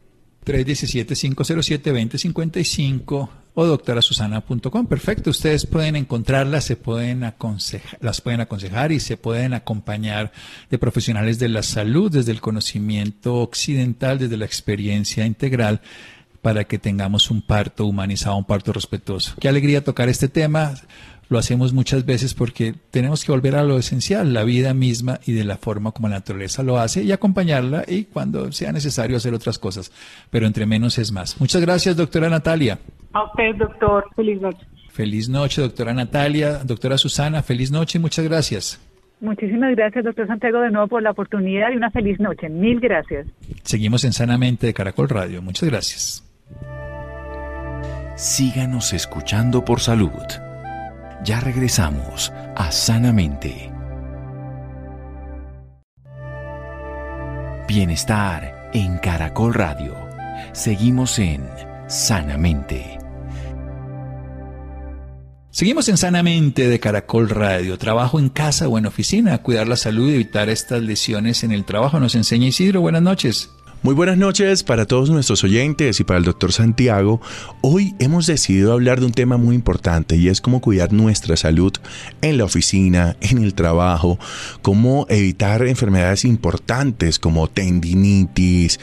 317-507-2055 0.47 3.29
o 3.55 3.67
doctorasusana.com. 3.67 4.87
Perfecto, 4.87 5.31
ustedes 5.31 5.67
pueden 5.67 5.97
encontrarlas, 5.97 6.65
se 6.65 6.77
pueden 6.77 7.25
aconsejar, 7.25 7.99
las 8.01 8.21
pueden 8.21 8.43
aconsejar 8.43 8.93
y 8.93 9.01
se 9.01 9.17
pueden 9.17 9.55
acompañar 9.55 10.31
de 10.71 10.79
profesionales 10.79 11.39
de 11.39 11.49
la 11.49 11.63
salud 11.63 12.13
desde 12.13 12.33
el 12.33 12.41
conocimiento 12.41 13.37
occidental, 13.37 14.19
desde 14.19 14.37
la 14.37 14.45
experiencia 14.45 15.25
integral 15.27 15.81
para 16.43 16.65
que 16.65 16.79
tengamos 16.79 17.31
un 17.31 17.41
parto 17.43 17.87
humanizado, 17.87 18.37
un 18.37 18.45
parto 18.45 18.73
respetuoso. 18.73 19.35
Qué 19.41 19.49
alegría 19.49 19.83
tocar 19.83 20.09
este 20.09 20.29
tema 20.29 20.75
lo 21.29 21.39
hacemos 21.39 21.73
muchas 21.73 22.07
veces 22.07 22.35
porque 22.35 22.75
tenemos 22.91 23.25
que 23.25 23.33
volver 23.33 23.57
a 23.57 23.65
lo 23.65 23.79
esencial, 23.79 24.33
la 24.33 24.45
vida 24.45 24.75
misma 24.75 25.21
y 25.27 25.33
de 25.33 25.45
la 25.45 25.57
forma 25.57 25.93
como 25.93 26.09
la 26.09 26.17
naturaleza 26.17 26.63
lo 26.63 26.79
hace 26.79 27.03
y 27.03 27.13
acompañarla 27.13 27.85
y 27.87 28.05
cuando 28.05 28.53
sea 28.53 28.73
necesario 28.73 29.17
hacer 29.17 29.35
otras 29.35 29.59
cosas. 29.59 29.93
Pero 30.31 30.47
entre 30.47 30.67
menos 30.67 30.99
es 30.99 31.13
más. 31.13 31.41
Muchas 31.41 31.63
gracias, 31.63 31.97
doctora 31.97 32.29
Natalia. 32.29 32.79
A 33.13 33.25
usted, 33.25 33.57
doctor. 33.57 34.05
Feliz 34.15 34.41
noche. 34.41 34.67
Feliz 34.91 35.29
noche, 35.29 35.63
doctora 35.63 35.93
Natalia. 35.93 36.61
Doctora 36.65 36.97
Susana, 36.97 37.43
feliz 37.43 37.71
noche 37.71 37.99
y 37.99 38.01
muchas 38.01 38.25
gracias. 38.25 38.81
Muchísimas 39.21 39.75
gracias, 39.75 40.05
doctor 40.05 40.27
Santiago, 40.27 40.61
de 40.61 40.71
nuevo 40.71 40.89
por 40.89 41.03
la 41.03 41.11
oportunidad 41.11 41.71
y 41.73 41.77
una 41.77 41.91
feliz 41.91 42.21
noche. 42.21 42.49
Mil 42.49 42.81
gracias. 42.81 43.27
Seguimos 43.63 44.05
en 44.05 44.13
Sanamente 44.13 44.67
de 44.67 44.75
Caracol 44.75 45.09
Radio. 45.09 45.43
Muchas 45.43 45.69
gracias. 45.69 46.23
Síganos 48.17 48.93
escuchando 48.93 49.65
por 49.65 49.81
salud. 49.81 50.13
Ya 51.25 51.41
regresamos 51.41 52.33
a 52.55 52.71
Sanamente. 52.71 53.73
Bienestar 57.67 58.71
en 58.73 58.99
Caracol 58.99 59.55
Radio. 59.55 59.95
Seguimos 60.53 61.19
en 61.19 61.49
Sanamente. 61.89 62.99
Seguimos 65.51 65.89
en 65.89 65.97
Sanamente 65.97 66.69
de 66.69 66.79
Caracol 66.79 67.29
Radio. 67.29 67.79
Trabajo 67.79 68.19
en 68.21 68.29
casa 68.29 68.69
o 68.69 68.79
en 68.79 68.87
oficina, 68.87 69.39
cuidar 69.39 69.69
la 69.69 69.77
salud 69.77 70.11
y 70.11 70.15
evitar 70.15 70.49
estas 70.49 70.83
lesiones 70.83 71.43
en 71.45 71.53
el 71.53 71.65
trabajo. 71.65 71.99
Nos 71.99 72.15
enseña 72.15 72.47
Isidro. 72.47 72.83
Buenas 72.83 73.03
noches. 73.03 73.51
Muy 73.83 73.95
buenas 73.95 74.17
noches 74.17 74.65
para 74.65 74.87
todos 74.87 75.11
nuestros 75.11 75.45
oyentes 75.45 76.01
y 76.01 76.05
para 76.05 76.19
el 76.19 76.25
doctor 76.25 76.53
Santiago. 76.53 77.21
Hoy 77.61 77.95
hemos 78.01 78.27
decidido 78.27 78.73
hablar 78.73 78.99
de 78.99 79.07
un 79.07 79.13
tema 79.13 79.37
muy 79.37 79.55
importante 79.55 80.17
y 80.17 80.29
es 80.29 80.41
cómo 80.41 80.61
cuidar 80.61 80.93
nuestra 80.93 81.37
salud 81.37 81.73
en 82.21 82.39
la 82.39 82.45
oficina, 82.45 83.17
en 83.21 83.45
el 83.45 83.55
trabajo, 83.55 84.19
cómo 84.63 85.07
evitar 85.09 85.65
enfermedades 85.67 86.25
importantes 86.25 87.21
como 87.21 87.49
tendinitis, 87.49 88.81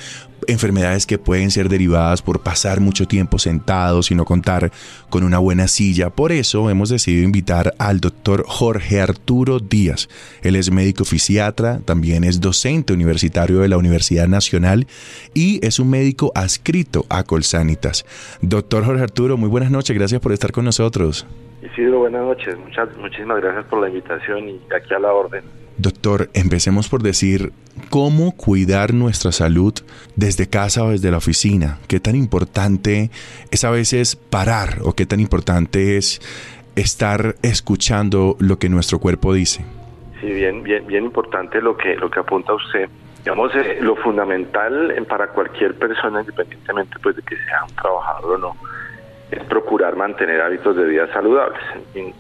enfermedades 0.48 1.06
que 1.06 1.18
pueden 1.18 1.52
ser 1.52 1.70
derivadas 1.70 2.22
por 2.22 2.42
pasar 2.42 2.80
mucho 2.80 3.08
tiempo 3.08 3.40
sentados 3.40 4.12
y 4.12 4.16
no 4.16 4.26
contar 4.26 4.72
con 5.10 5.24
una 5.24 5.40
buena 5.40 5.68
silla. 5.68 6.10
Por 6.10 6.32
eso 6.32 6.70
hemos 6.70 6.90
decidido 6.90 7.24
invitar 7.24 7.74
al 7.80 8.00
doctor 8.00 8.44
Jorge 8.48 9.02
Arturo 9.02 9.60
Díaz. 9.60 10.10
Él 10.42 10.56
es 10.56 10.72
médico 10.72 11.06
fisiatra, 11.06 11.80
también 11.86 12.24
es 12.24 12.42
docente 12.42 12.94
universitario 12.94 13.60
de 13.60 13.68
la 13.68 13.78
Universidad 13.78 14.28
Nacional 14.28 14.88
y 15.34 15.66
es 15.66 15.80
un 15.80 15.90
médico 15.90 16.32
adscrito 16.36 17.06
a 17.10 17.24
Colsanitas. 17.24 18.06
Doctor 18.42 18.86
Jorge 18.86 19.04
Arturo, 19.04 19.38
muy 19.38 19.50
buenas 19.50 19.72
noches, 19.72 19.98
gracias 19.98 20.22
por 20.22 20.32
estar 20.32 20.52
con 20.52 20.66
nosotros. 20.66 21.26
Isidro, 21.62 22.00
buenas 22.00 22.24
noches, 22.24 22.58
Muchas, 22.58 22.96
muchísimas 22.98 23.42
gracias 23.42 23.66
por 23.66 23.80
la 23.80 23.88
invitación 23.88 24.50
y 24.50 24.62
aquí 24.76 24.94
a 24.94 25.00
la 25.00 25.14
orden. 25.14 25.63
Doctor, 25.78 26.30
empecemos 26.34 26.88
por 26.88 27.02
decir 27.02 27.52
cómo 27.90 28.36
cuidar 28.36 28.94
nuestra 28.94 29.32
salud 29.32 29.74
desde 30.16 30.48
casa 30.48 30.84
o 30.84 30.92
desde 30.92 31.12
la 31.12 31.18
oficina. 31.18 31.80
¿Qué 31.88 32.00
tan 32.00 32.16
importante 32.16 33.10
es 33.52 33.64
a 33.64 33.72
veces 33.72 34.16
parar 34.16 34.80
o 34.84 34.94
qué 34.94 35.06
tan 35.06 35.20
importante 35.20 35.98
es 35.98 36.22
estar 36.76 37.36
escuchando 37.42 38.36
lo 38.40 38.60
que 38.60 38.70
nuestro 38.70 39.00
cuerpo 39.00 39.34
dice? 39.34 39.66
Sí, 40.22 40.28
bien, 40.28 40.64
bien, 40.64 40.86
bien 40.86 41.06
importante 41.06 41.62
lo 41.62 41.76
que 41.76 41.96
lo 41.96 42.10
que 42.10 42.20
apunta 42.20 42.54
usted. 42.54 42.88
Digamos, 43.20 43.56
eh, 43.56 43.78
lo 43.82 43.96
fundamental 43.96 44.94
para 45.08 45.28
cualquier 45.30 45.76
persona, 45.76 46.22
independientemente 46.22 46.98
pues 47.02 47.16
de 47.16 47.22
que 47.24 47.36
sea 47.36 47.64
un 47.68 47.76
trabajador 47.76 48.36
o 48.36 48.38
no, 48.38 48.56
es 49.34 49.44
procurar 49.46 49.96
mantener 49.96 50.42
hábitos 50.42 50.76
de 50.76 50.86
vida 50.86 51.12
saludables. 51.14 51.62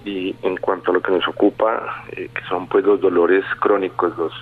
Y, 0.05 0.35
en 0.41 0.57
cuanto 0.57 0.91
a 0.91 0.95
lo 0.95 1.01
que 1.01 1.11
nos 1.11 1.27
ocupa, 1.27 2.03
eh, 2.11 2.29
que 2.33 2.41
son 2.49 2.67
pues 2.67 2.83
los 2.83 2.99
dolores 2.99 3.43
crónicos, 3.59 4.17
los 4.17 4.33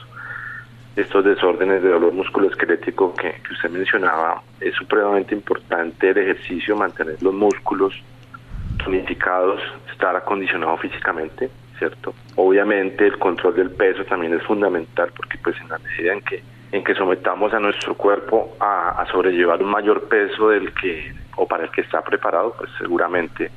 estos 0.96 1.24
desórdenes 1.24 1.82
de 1.82 1.90
dolor 1.90 2.12
musculoesquelético 2.12 3.14
que, 3.14 3.32
que 3.32 3.54
usted 3.54 3.70
mencionaba, 3.70 4.42
es 4.60 4.76
supremamente 4.76 5.34
importante 5.34 6.10
el 6.10 6.18
ejercicio, 6.18 6.76
mantener 6.76 7.16
los 7.24 7.34
músculos 7.34 7.94
tonificados, 8.84 9.62
estar 9.90 10.16
acondicionado 10.18 10.76
físicamente, 10.78 11.50
¿cierto? 11.78 12.14
Obviamente 12.36 13.08
el 13.08 13.18
control 13.20 13.56
del 13.56 13.72
peso 13.72 14.04
también 14.04 14.34
es 14.34 14.44
fundamental 14.44 15.12
porque 15.16 15.38
pues 15.38 15.56
en 15.62 15.70
la 15.70 15.78
medida 15.80 16.14
en 16.14 16.22
que 16.22 16.44
en 16.72 16.84
que 16.84 16.96
sometamos 16.96 17.54
a 17.54 17.60
nuestro 17.60 17.96
cuerpo 17.96 18.56
a, 18.60 19.02
a 19.02 19.12
sobrellevar 19.12 19.62
un 19.62 19.70
mayor 19.70 20.08
peso 20.08 20.50
del 20.50 20.74
que 20.74 21.14
o 21.38 21.48
para 21.48 21.64
el 21.64 21.72
que 21.72 21.82
está 21.82 22.02
preparado, 22.02 22.54
pues 22.58 22.70
seguramente 22.78 23.52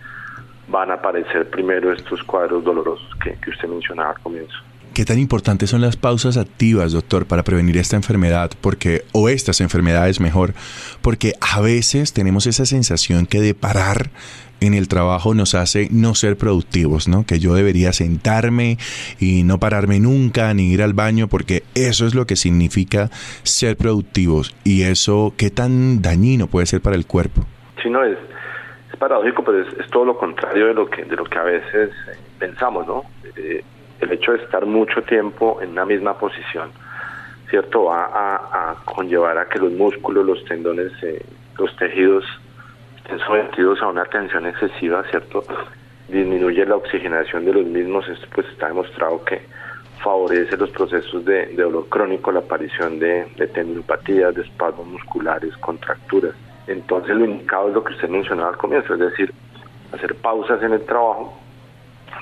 van 0.69 0.91
a 0.91 0.95
aparecer 0.95 1.51
primero 1.51 1.93
estos 1.93 2.23
cuadros 2.23 2.65
dolorosos 2.65 3.11
que, 3.23 3.39
que 3.41 3.51
usted 3.51 3.69
mencionaba 3.69 4.11
al 4.11 4.21
comienzo. 4.21 4.57
¿Qué 4.95 5.05
tan 5.05 5.19
importantes 5.19 5.71
son 5.71 5.81
las 5.81 5.97
pausas 5.97 6.37
activas, 6.37 6.93
doctor, 6.93 7.27
para 7.27 7.43
prevenir 7.43 7.77
esta 7.79 7.97
enfermedad? 7.97 8.53
Porque, 8.61 9.03
o 9.13 9.29
estas 9.29 9.61
enfermedades 9.61 10.21
mejor, 10.21 10.55
porque 11.03 11.33
a 11.41 11.61
veces 11.61 12.13
tenemos 12.13 12.47
esa 12.47 12.65
sensación 12.65 13.27
que 13.27 13.41
de 13.41 13.55
parar 13.55 14.11
en 14.67 14.75
el 14.75 14.89
trabajo 14.89 15.35
nos 15.35 15.55
hace 15.55 15.89
no 15.91 16.15
ser 16.15 16.37
productivos, 16.37 17.09
¿no? 17.09 17.25
Que 17.27 17.39
yo 17.39 17.55
debería 17.55 17.93
sentarme 17.93 18.79
y 19.19 19.43
no 19.45 19.59
pararme 19.59 20.01
nunca 20.01 20.53
ni 20.55 20.73
ir 20.73 20.83
al 20.83 20.93
baño 20.93 21.29
porque 21.29 21.63
eso 21.75 22.07
es 22.07 22.15
lo 22.15 22.27
que 22.27 22.37
significa 22.37 23.11
ser 23.43 23.77
productivos 23.77 24.55
y 24.65 24.83
eso 24.83 25.35
qué 25.37 25.51
tan 25.51 26.03
dañino 26.03 26.47
puede 26.47 26.67
ser 26.67 26.81
para 26.81 26.97
el 26.97 27.07
cuerpo 27.07 27.45
no 27.91 28.05
es, 28.05 28.19
es 28.93 28.99
paradójico, 28.99 29.45
pero 29.45 29.61
es, 29.63 29.91
todo 29.91 30.05
lo 30.05 30.17
contrario 30.17 30.67
de 30.67 30.75
lo 30.75 30.87
que, 30.87 31.05
de 31.05 31.17
lo 31.17 31.25
que 31.25 31.39
a 31.39 31.45
veces 31.45 31.91
eh, 31.91 32.17
pensamos, 32.39 32.87
¿no? 32.87 33.05
Eh, 33.37 33.63
el 34.01 34.13
hecho 34.13 34.33
de 34.33 34.43
estar 34.43 34.67
mucho 34.67 35.03
tiempo 35.03 35.61
en 35.63 35.71
una 35.71 35.85
misma 35.85 36.19
posición, 36.19 36.71
¿cierto? 37.49 37.85
Va 37.85 38.05
a, 38.05 38.77
conllevar 38.85 39.39
a 39.39 39.49
que 39.49 39.59
los 39.59 39.73
músculos, 39.73 40.27
los 40.27 40.45
tendones, 40.45 40.93
eh, 41.03 41.25
los 41.59 41.75
tejidos 41.77 42.25
estén 43.05 43.19
sometidos 43.21 43.83
a 43.83 43.89
una 43.89 44.05
tensión 44.07 44.47
excesiva, 44.47 45.05
¿cierto? 45.11 45.45
Disminuye 46.09 46.65
la 46.65 46.77
oxigenación 46.77 47.45
de 47.45 47.53
los 47.53 47.67
mismos, 47.67 48.09
esto 48.09 48.27
pues 48.35 48.47
está 48.49 48.69
demostrado 48.69 49.23
que 49.25 49.43
favorece 50.03 50.57
los 50.57 50.71
procesos 50.71 51.25
de, 51.25 51.55
dolor 51.55 51.89
crónico, 51.89 52.33
la 52.33 52.41
aparición 52.41 52.99
de, 52.99 53.27
de 53.37 53.47
tendinopatías, 53.47 54.35
de 54.35 54.43
espasmos 54.43 54.87
musculares, 54.87 55.55
contracturas. 55.59 56.35
Entonces 56.67 57.15
lo 57.15 57.27
indicado 57.27 57.69
es 57.69 57.75
lo 57.75 57.85
que 57.85 57.93
usted 57.93 58.09
mencionaba 58.09 58.51
al 58.51 58.57
comienzo, 58.57 58.95
es 58.95 59.01
decir, 59.01 59.33
hacer 59.93 60.15
pausas 60.17 60.63
en 60.63 60.73
el 60.73 60.85
trabajo 60.85 61.39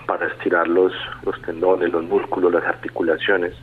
para 0.07 0.27
estirar 0.27 0.67
los, 0.67 0.93
los 1.25 1.41
tendones, 1.43 1.93
los 1.93 2.05
músculos, 2.05 2.53
las 2.53 2.65
articulaciones. 2.65 3.55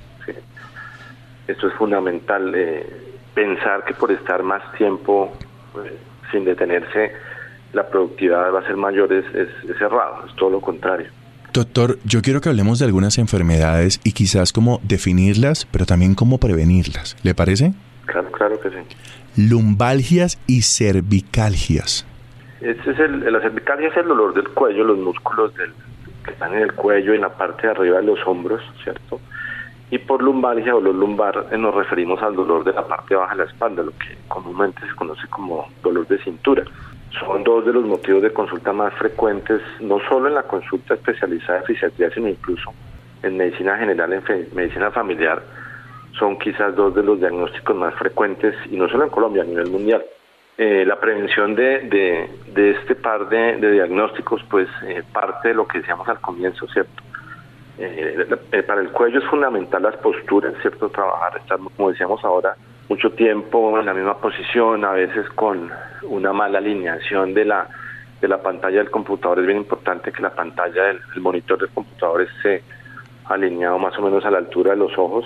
Esto 1.47 1.67
es 1.67 1.73
fundamental, 1.73 2.53
eh, 2.55 2.85
pensar 3.33 3.83
que 3.83 3.93
por 3.93 4.11
estar 4.11 4.43
más 4.43 4.61
tiempo 4.73 5.31
eh, 5.83 5.97
sin 6.31 6.45
detenerse, 6.45 7.13
la 7.73 7.87
productividad 7.87 8.53
va 8.53 8.59
a 8.59 8.67
ser 8.67 8.77
mayor 8.77 9.11
es, 9.13 9.25
es, 9.35 9.49
es 9.69 9.81
errado, 9.81 10.25
es 10.27 10.35
todo 10.35 10.49
lo 10.49 10.61
contrario. 10.61 11.07
Doctor, 11.53 11.97
yo 12.05 12.21
quiero 12.21 12.41
que 12.41 12.49
hablemos 12.49 12.79
de 12.79 12.85
algunas 12.85 13.17
enfermedades 13.17 13.99
y 14.03 14.11
quizás 14.11 14.53
cómo 14.53 14.79
definirlas, 14.83 15.65
pero 15.65 15.85
también 15.85 16.13
cómo 16.13 16.37
prevenirlas. 16.37 17.17
¿Le 17.23 17.33
parece? 17.33 17.73
Claro, 18.05 18.31
claro 18.31 18.59
que 18.59 18.69
sí 18.69 18.75
lumbalgias 19.35 20.39
y 20.47 20.61
cervicalgias. 20.61 22.05
Este 22.61 22.91
es 22.91 22.99
el, 22.99 23.31
la 23.31 23.39
cervicalgia 23.39 23.87
es 23.87 23.97
el 23.97 24.07
dolor 24.07 24.33
del 24.33 24.49
cuello, 24.49 24.83
los 24.83 24.97
músculos 24.97 25.55
del, 25.55 25.71
que 26.25 26.31
están 26.31 26.53
en 26.53 26.63
el 26.63 26.73
cuello 26.73 27.13
y 27.13 27.15
en 27.15 27.21
la 27.21 27.29
parte 27.29 27.67
de 27.67 27.71
arriba 27.71 27.97
de 27.97 28.03
los 28.03 28.19
hombros, 28.25 28.61
¿cierto? 28.83 29.21
Y 29.91 29.97
por 29.97 30.21
lumbalgia 30.21 30.75
o 30.75 30.79
dolor 30.79 30.95
lumbar 30.95 31.47
eh, 31.51 31.57
nos 31.57 31.73
referimos 31.73 32.21
al 32.21 32.35
dolor 32.35 32.63
de 32.63 32.73
la 32.73 32.87
parte 32.87 33.15
baja 33.15 33.35
de 33.35 33.43
la 33.43 33.49
espalda, 33.49 33.83
lo 33.83 33.91
que 33.91 34.17
comúnmente 34.27 34.81
se 34.87 34.95
conoce 34.95 35.27
como 35.29 35.67
dolor 35.81 36.07
de 36.07 36.19
cintura. 36.19 36.63
Son 37.19 37.43
dos 37.43 37.65
de 37.65 37.73
los 37.73 37.85
motivos 37.85 38.21
de 38.21 38.31
consulta 38.31 38.71
más 38.71 38.93
frecuentes, 38.93 39.61
no 39.79 39.99
solo 40.07 40.27
en 40.27 40.35
la 40.35 40.43
consulta 40.43 40.93
especializada 40.93 41.59
de 41.59 41.65
fisiatría, 41.65 42.11
sino 42.11 42.27
incluso 42.27 42.71
en 43.23 43.37
medicina 43.37 43.77
general, 43.77 44.13
en 44.13 44.23
medicina 44.53 44.91
familiar, 44.91 45.41
son 46.17 46.37
quizás 46.37 46.75
dos 46.75 46.93
de 46.93 47.03
los 47.03 47.19
diagnósticos 47.19 47.75
más 47.75 47.95
frecuentes, 47.95 48.55
y 48.69 48.77
no 48.77 48.87
solo 48.89 49.05
en 49.05 49.09
Colombia, 49.09 49.43
a 49.43 49.45
nivel 49.45 49.69
mundial. 49.71 50.05
Eh, 50.57 50.83
la 50.85 50.99
prevención 50.99 51.55
de, 51.55 52.27
de, 52.53 52.71
este 52.71 52.95
par 52.95 53.29
de, 53.29 53.55
diagnósticos, 53.71 54.43
pues 54.49 54.67
eh, 54.85 55.03
parte 55.11 55.49
de 55.49 55.53
lo 55.53 55.67
que 55.67 55.79
decíamos 55.79 56.07
al 56.09 56.19
comienzo, 56.19 56.67
¿cierto? 56.67 57.01
Eh, 57.81 58.63
para 58.67 58.81
el 58.81 58.89
cuello 58.91 59.19
es 59.19 59.25
fundamental 59.25 59.81
las 59.81 59.95
posturas, 59.97 60.53
¿cierto? 60.61 60.89
Trabajar, 60.89 61.37
estar, 61.37 61.57
como 61.77 61.89
decíamos 61.89 62.21
ahora, 62.25 62.53
mucho 62.89 63.09
tiempo 63.11 63.79
en 63.79 63.85
la 63.85 63.93
misma 63.93 64.17
posición, 64.17 64.83
a 64.83 64.91
veces 64.91 65.29
con 65.29 65.71
una 66.03 66.33
mala 66.33 66.57
alineación 66.57 67.33
de 67.33 67.45
la, 67.45 67.69
de 68.19 68.27
la 68.27 68.41
pantalla 68.41 68.79
del 68.79 68.91
computador. 68.91 69.39
Es 69.39 69.45
bien 69.45 69.59
importante 69.59 70.11
que 70.11 70.21
la 70.21 70.31
pantalla 70.31 70.83
del 70.83 70.99
monitor 71.21 71.57
del 71.57 71.69
computador 71.69 72.23
esté 72.23 72.63
alineado 73.25 73.79
más 73.79 73.97
o 73.97 74.01
menos 74.01 74.25
a 74.25 74.31
la 74.31 74.39
altura 74.39 74.71
de 74.71 74.77
los 74.77 74.97
ojos. 74.97 75.25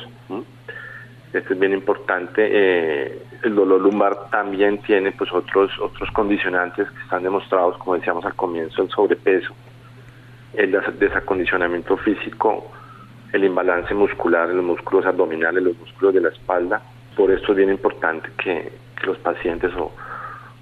Esto 1.33 1.53
es 1.53 1.59
bien 1.59 1.73
importante. 1.73 2.47
Eh, 2.51 3.23
el 3.41 3.55
dolor 3.55 3.81
lumbar 3.81 4.29
también 4.29 4.77
tiene 4.83 5.11
pues 5.11 5.33
otros 5.33 5.71
otros 5.79 6.11
condicionantes 6.11 6.87
que 6.87 7.01
están 7.01 7.23
demostrados, 7.23 7.77
como 7.79 7.95
decíamos 7.95 8.23
al 8.25 8.35
comienzo, 8.35 8.83
el 8.83 8.89
sobrepeso, 8.89 9.55
el 10.53 10.71
desacondicionamiento 10.99 11.97
físico, 11.97 12.71
el 13.31 13.43
imbalance 13.43 13.93
muscular 13.93 14.49
en 14.49 14.57
los 14.57 14.65
músculos 14.65 15.05
abdominales, 15.05 15.63
los 15.63 15.77
músculos 15.77 16.13
de 16.13 16.21
la 16.21 16.29
espalda. 16.29 16.81
Por 17.15 17.31
esto 17.31 17.51
es 17.51 17.57
bien 17.57 17.69
importante 17.69 18.29
que, 18.37 18.83
los 19.03 19.17
pacientes 19.17 19.69
o, 19.75 19.91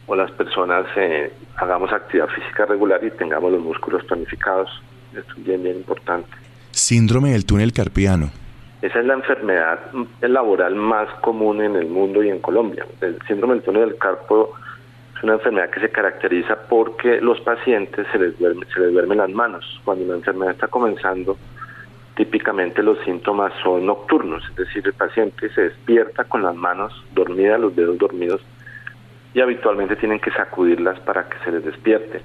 o 0.08 0.16
las 0.16 0.32
personas 0.32 0.88
eh, 0.96 1.32
hagamos 1.58 1.94
actividad 1.94 2.28
física 2.30 2.66
regular 2.66 3.00
y 3.04 3.12
tengamos 3.12 3.52
los 3.52 3.62
músculos 3.62 4.06
tonificados. 4.08 4.68
Esto 5.16 5.34
es 5.38 5.44
bien, 5.46 5.62
bien 5.62 5.76
importante. 5.76 6.28
Síndrome 6.72 7.34
del 7.34 7.46
túnel 7.46 7.72
carpiano. 7.72 8.32
Esa 8.82 9.00
es 9.00 9.06
la 9.06 9.14
enfermedad 9.14 9.80
laboral 10.22 10.74
más 10.74 11.08
común 11.22 11.62
en 11.62 11.76
el 11.76 11.88
mundo 11.88 12.24
y 12.24 12.30
en 12.30 12.40
Colombia. 12.40 12.84
El 13.00 13.20
síndrome 13.28 13.54
del 13.54 13.64
túnel 13.64 13.90
del 13.90 13.98
carpo 14.00 14.56
es 15.22 15.26
una 15.26 15.34
enfermedad 15.34 15.70
que 15.70 15.80
se 15.80 15.90
caracteriza 15.90 16.58
porque 16.68 17.22
los 17.22 17.40
pacientes 17.42 18.08
se 18.12 18.18
les, 18.18 18.40
duerme, 18.40 18.66
se 18.74 18.80
les 18.80 18.92
duermen 18.92 19.20
las 19.20 19.30
manos. 19.30 19.80
Cuando 19.86 20.04
la 20.06 20.16
enfermedad 20.16 20.54
está 20.54 20.68
comenzando, 20.68 21.38
típicamente 22.16 22.82
los 22.82 22.98
síntomas 23.06 23.54
son 23.62 23.86
nocturnos, 23.86 24.44
es 24.50 24.56
decir, 24.56 24.82
el 24.84 24.94
paciente 24.94 25.50
se 25.50 25.62
despierta 25.62 26.24
con 26.24 26.42
las 26.42 26.56
manos 26.56 26.92
dormidas, 27.14 27.60
los 27.60 27.76
dedos 27.76 28.00
dormidos, 28.00 28.42
y 29.36 29.42
habitualmente 29.42 29.96
tienen 29.96 30.20
que 30.20 30.32
sacudirlas 30.32 31.00
para 31.02 31.30
que 31.30 31.38
se 31.46 31.52
les 31.52 31.66
despierte. 31.66 32.24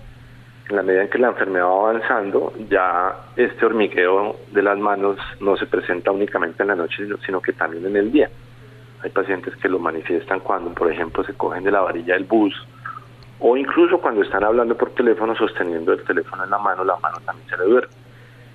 En 0.70 0.76
la 0.76 0.82
medida 0.82 1.02
en 1.02 1.10
que 1.10 1.18
la 1.18 1.28
enfermedad 1.28 1.66
va 1.66 1.90
avanzando, 1.90 2.54
ya 2.70 3.14
este 3.36 3.66
hormigueo 3.66 4.36
de 4.52 4.62
las 4.62 4.78
manos 4.78 5.18
no 5.40 5.54
se 5.58 5.66
presenta 5.66 6.12
únicamente 6.12 6.62
en 6.62 6.68
la 6.68 6.76
noche, 6.76 7.06
sino 7.26 7.42
que 7.42 7.52
también 7.52 7.84
en 7.84 7.96
el 7.96 8.10
día. 8.10 8.30
Hay 9.02 9.10
pacientes 9.10 9.54
que 9.56 9.68
lo 9.68 9.78
manifiestan 9.78 10.40
cuando, 10.40 10.72
por 10.72 10.90
ejemplo, 10.90 11.22
se 11.24 11.34
cogen 11.34 11.62
de 11.62 11.70
la 11.70 11.82
varilla 11.82 12.14
del 12.14 12.24
bus 12.24 12.54
o 13.38 13.56
incluso 13.56 13.98
cuando 13.98 14.22
están 14.22 14.44
hablando 14.44 14.76
por 14.76 14.90
teléfono, 14.90 15.34
sosteniendo 15.34 15.92
el 15.92 16.02
teléfono 16.04 16.44
en 16.44 16.50
la 16.50 16.58
mano, 16.58 16.84
la 16.84 16.96
mano 16.96 17.18
también 17.24 17.48
se 17.48 17.56
le 17.58 17.64
duerme. 17.64 17.92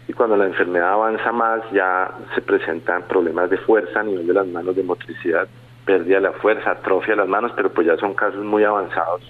Y 0.07 0.13
cuando 0.13 0.35
la 0.35 0.45
enfermedad 0.45 0.93
avanza 0.93 1.31
más, 1.31 1.61
ya 1.71 2.11
se 2.33 2.41
presentan 2.41 3.03
problemas 3.03 3.49
de 3.49 3.57
fuerza 3.59 3.99
a 3.99 4.03
nivel 4.03 4.27
de 4.27 4.33
las 4.33 4.47
manos, 4.47 4.75
de 4.75 4.83
motricidad, 4.83 5.47
pérdida 5.85 6.15
de 6.15 6.21
la 6.21 6.31
fuerza, 6.33 6.71
atrofia 6.71 7.13
de 7.13 7.21
las 7.21 7.29
manos, 7.29 7.51
pero 7.55 7.71
pues 7.71 7.87
ya 7.87 7.95
son 7.97 8.13
casos 8.13 8.43
muy 8.43 8.63
avanzados 8.63 9.21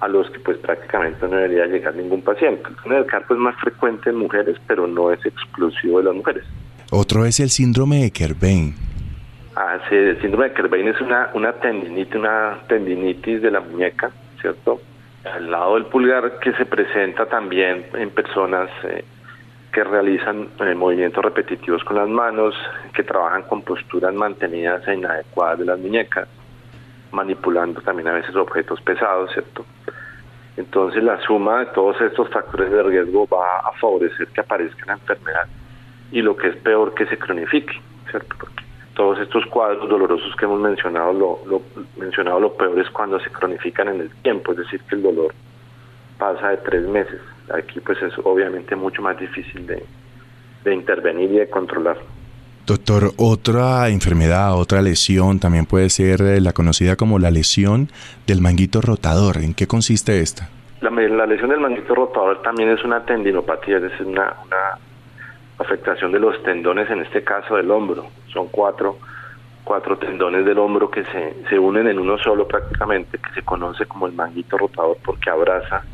a 0.00 0.08
los 0.08 0.30
que 0.30 0.40
pues 0.40 0.56
prácticamente 0.58 1.26
no 1.28 1.36
debería 1.36 1.66
llegar 1.66 1.94
ningún 1.94 2.22
paciente. 2.22 2.62
El 2.86 2.90
del 2.90 3.06
carpo 3.06 3.34
es 3.34 3.40
más 3.40 3.54
frecuente 3.56 4.10
en 4.10 4.16
mujeres, 4.16 4.56
pero 4.66 4.86
no 4.86 5.12
es 5.12 5.24
exclusivo 5.26 5.98
de 5.98 6.04
las 6.04 6.14
mujeres. 6.14 6.44
Otro 6.90 7.24
es 7.24 7.38
el 7.40 7.50
síndrome 7.50 8.02
de 8.02 8.10
Kerbein. 8.10 8.74
Ah, 9.56 9.78
sí, 9.88 9.96
el 9.96 10.20
síndrome 10.20 10.48
de 10.48 10.54
Kerbein 10.54 10.88
es 10.88 11.00
una, 11.00 11.30
una 11.34 11.52
tendinitis, 11.52 12.14
una 12.14 12.58
tendinitis 12.66 13.42
de 13.42 13.50
la 13.50 13.60
muñeca, 13.60 14.10
¿cierto? 14.40 14.80
Al 15.24 15.50
lado 15.50 15.74
del 15.74 15.86
pulgar 15.86 16.38
que 16.38 16.52
se 16.54 16.64
presenta 16.64 17.26
también 17.26 17.86
en 17.92 18.10
personas 18.10 18.70
eh, 18.84 19.04
que 19.72 19.84
realizan 19.84 20.48
eh, 20.60 20.74
movimientos 20.74 21.22
repetitivos 21.24 21.84
con 21.84 21.96
las 21.96 22.08
manos, 22.08 22.54
que 22.94 23.02
trabajan 23.02 23.42
con 23.42 23.62
posturas 23.62 24.14
mantenidas 24.14 24.86
e 24.88 24.94
inadecuadas 24.94 25.58
de 25.58 25.66
las 25.66 25.78
muñecas, 25.78 26.26
manipulando 27.12 27.80
también 27.82 28.08
a 28.08 28.12
veces 28.12 28.34
objetos 28.34 28.80
pesados, 28.80 29.30
¿cierto? 29.32 29.64
Entonces 30.56 31.02
la 31.02 31.20
suma 31.20 31.60
de 31.60 31.66
todos 31.66 32.00
estos 32.00 32.28
factores 32.30 32.70
de 32.70 32.82
riesgo 32.82 33.26
va 33.28 33.60
a 33.60 33.72
favorecer 33.72 34.26
que 34.28 34.40
aparezca 34.40 34.86
la 34.86 34.94
enfermedad 34.94 35.46
y 36.10 36.22
lo 36.22 36.36
que 36.36 36.48
es 36.48 36.56
peor 36.56 36.94
que 36.94 37.06
se 37.06 37.18
cronifique, 37.18 37.80
¿cierto? 38.10 38.34
Porque 38.38 38.59
todos 39.00 39.18
estos 39.18 39.46
cuadros 39.46 39.88
dolorosos 39.88 40.36
que 40.36 40.44
hemos 40.44 40.60
mencionado, 40.60 41.14
lo, 41.14 41.62
mencionado 41.96 42.38
lo 42.38 42.52
peor 42.52 42.78
es 42.78 42.90
cuando 42.90 43.18
se 43.18 43.30
cronifican 43.30 43.88
en 43.88 44.02
el 44.02 44.10
tiempo, 44.16 44.52
es 44.52 44.58
decir, 44.58 44.78
que 44.82 44.96
el 44.96 45.02
dolor 45.02 45.32
pasa 46.18 46.50
de 46.50 46.58
tres 46.58 46.86
meses. 46.86 47.18
Aquí 47.50 47.80
pues 47.80 47.96
es 48.02 48.12
obviamente 48.22 48.76
mucho 48.76 49.00
más 49.00 49.18
difícil 49.18 49.66
de, 49.66 49.82
de 50.64 50.74
intervenir 50.74 51.32
y 51.32 51.38
de 51.38 51.48
controlar. 51.48 51.96
Doctor, 52.66 53.12
otra 53.16 53.88
enfermedad, 53.88 54.54
otra 54.54 54.82
lesión 54.82 55.40
también 55.40 55.64
puede 55.64 55.88
ser 55.88 56.20
eh, 56.20 56.38
la 56.42 56.52
conocida 56.52 56.96
como 56.96 57.18
la 57.18 57.30
lesión 57.30 57.88
del 58.26 58.42
manguito 58.42 58.82
rotador. 58.82 59.38
¿En 59.38 59.54
qué 59.54 59.66
consiste 59.66 60.20
esta? 60.20 60.50
La, 60.82 60.90
la 60.90 61.24
lesión 61.24 61.48
del 61.48 61.60
manguito 61.60 61.94
rotador 61.94 62.42
también 62.42 62.68
es 62.68 62.84
una 62.84 63.02
tendinopatía, 63.06 63.78
es 63.78 63.84
decir, 63.84 64.06
una, 64.06 64.36
una 64.44 64.89
afectación 65.60 66.10
de 66.12 66.18
los 66.18 66.42
tendones, 66.42 66.90
en 66.90 67.00
este 67.00 67.22
caso 67.22 67.56
del 67.56 67.70
hombro. 67.70 68.06
Son 68.32 68.48
cuatro, 68.48 68.98
cuatro 69.64 69.98
tendones 69.98 70.44
del 70.44 70.58
hombro 70.58 70.90
que 70.90 71.04
se, 71.04 71.34
se 71.48 71.58
unen 71.58 71.86
en 71.86 71.98
uno 71.98 72.18
solo 72.18 72.48
prácticamente, 72.48 73.18
que 73.18 73.30
se 73.34 73.42
conoce 73.42 73.86
como 73.86 74.06
el 74.06 74.12
manguito 74.12 74.56
rotador 74.56 74.96
porque 75.04 75.30
abraza 75.30 75.84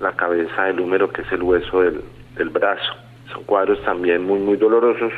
la 0.00 0.12
cabeza 0.12 0.64
del 0.64 0.80
húmero, 0.80 1.10
que 1.10 1.22
es 1.22 1.32
el 1.32 1.42
hueso 1.42 1.80
del, 1.80 2.02
del 2.34 2.48
brazo. 2.48 2.92
Son 3.32 3.44
cuadros 3.44 3.80
también 3.84 4.24
muy, 4.24 4.40
muy 4.40 4.56
dolorosos 4.56 5.12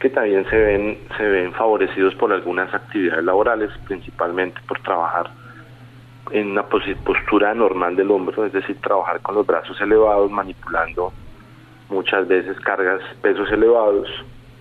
que 0.00 0.10
también 0.10 0.48
se 0.48 0.56
ven, 0.56 0.98
se 1.16 1.24
ven 1.24 1.52
favorecidos 1.52 2.14
por 2.14 2.32
algunas 2.32 2.72
actividades 2.72 3.24
laborales, 3.24 3.70
principalmente 3.86 4.60
por 4.66 4.80
trabajar 4.80 5.28
en 6.30 6.52
una 6.52 6.62
postura 6.62 7.52
normal 7.54 7.96
del 7.96 8.10
hombro, 8.10 8.44
es 8.46 8.52
decir, 8.52 8.80
trabajar 8.80 9.20
con 9.20 9.34
los 9.34 9.46
brazos 9.46 9.80
elevados, 9.80 10.30
manipulando 10.30 11.12
muchas 11.88 12.26
veces 12.28 12.58
cargas, 12.60 13.00
pesos 13.22 13.50
elevados, 13.50 14.08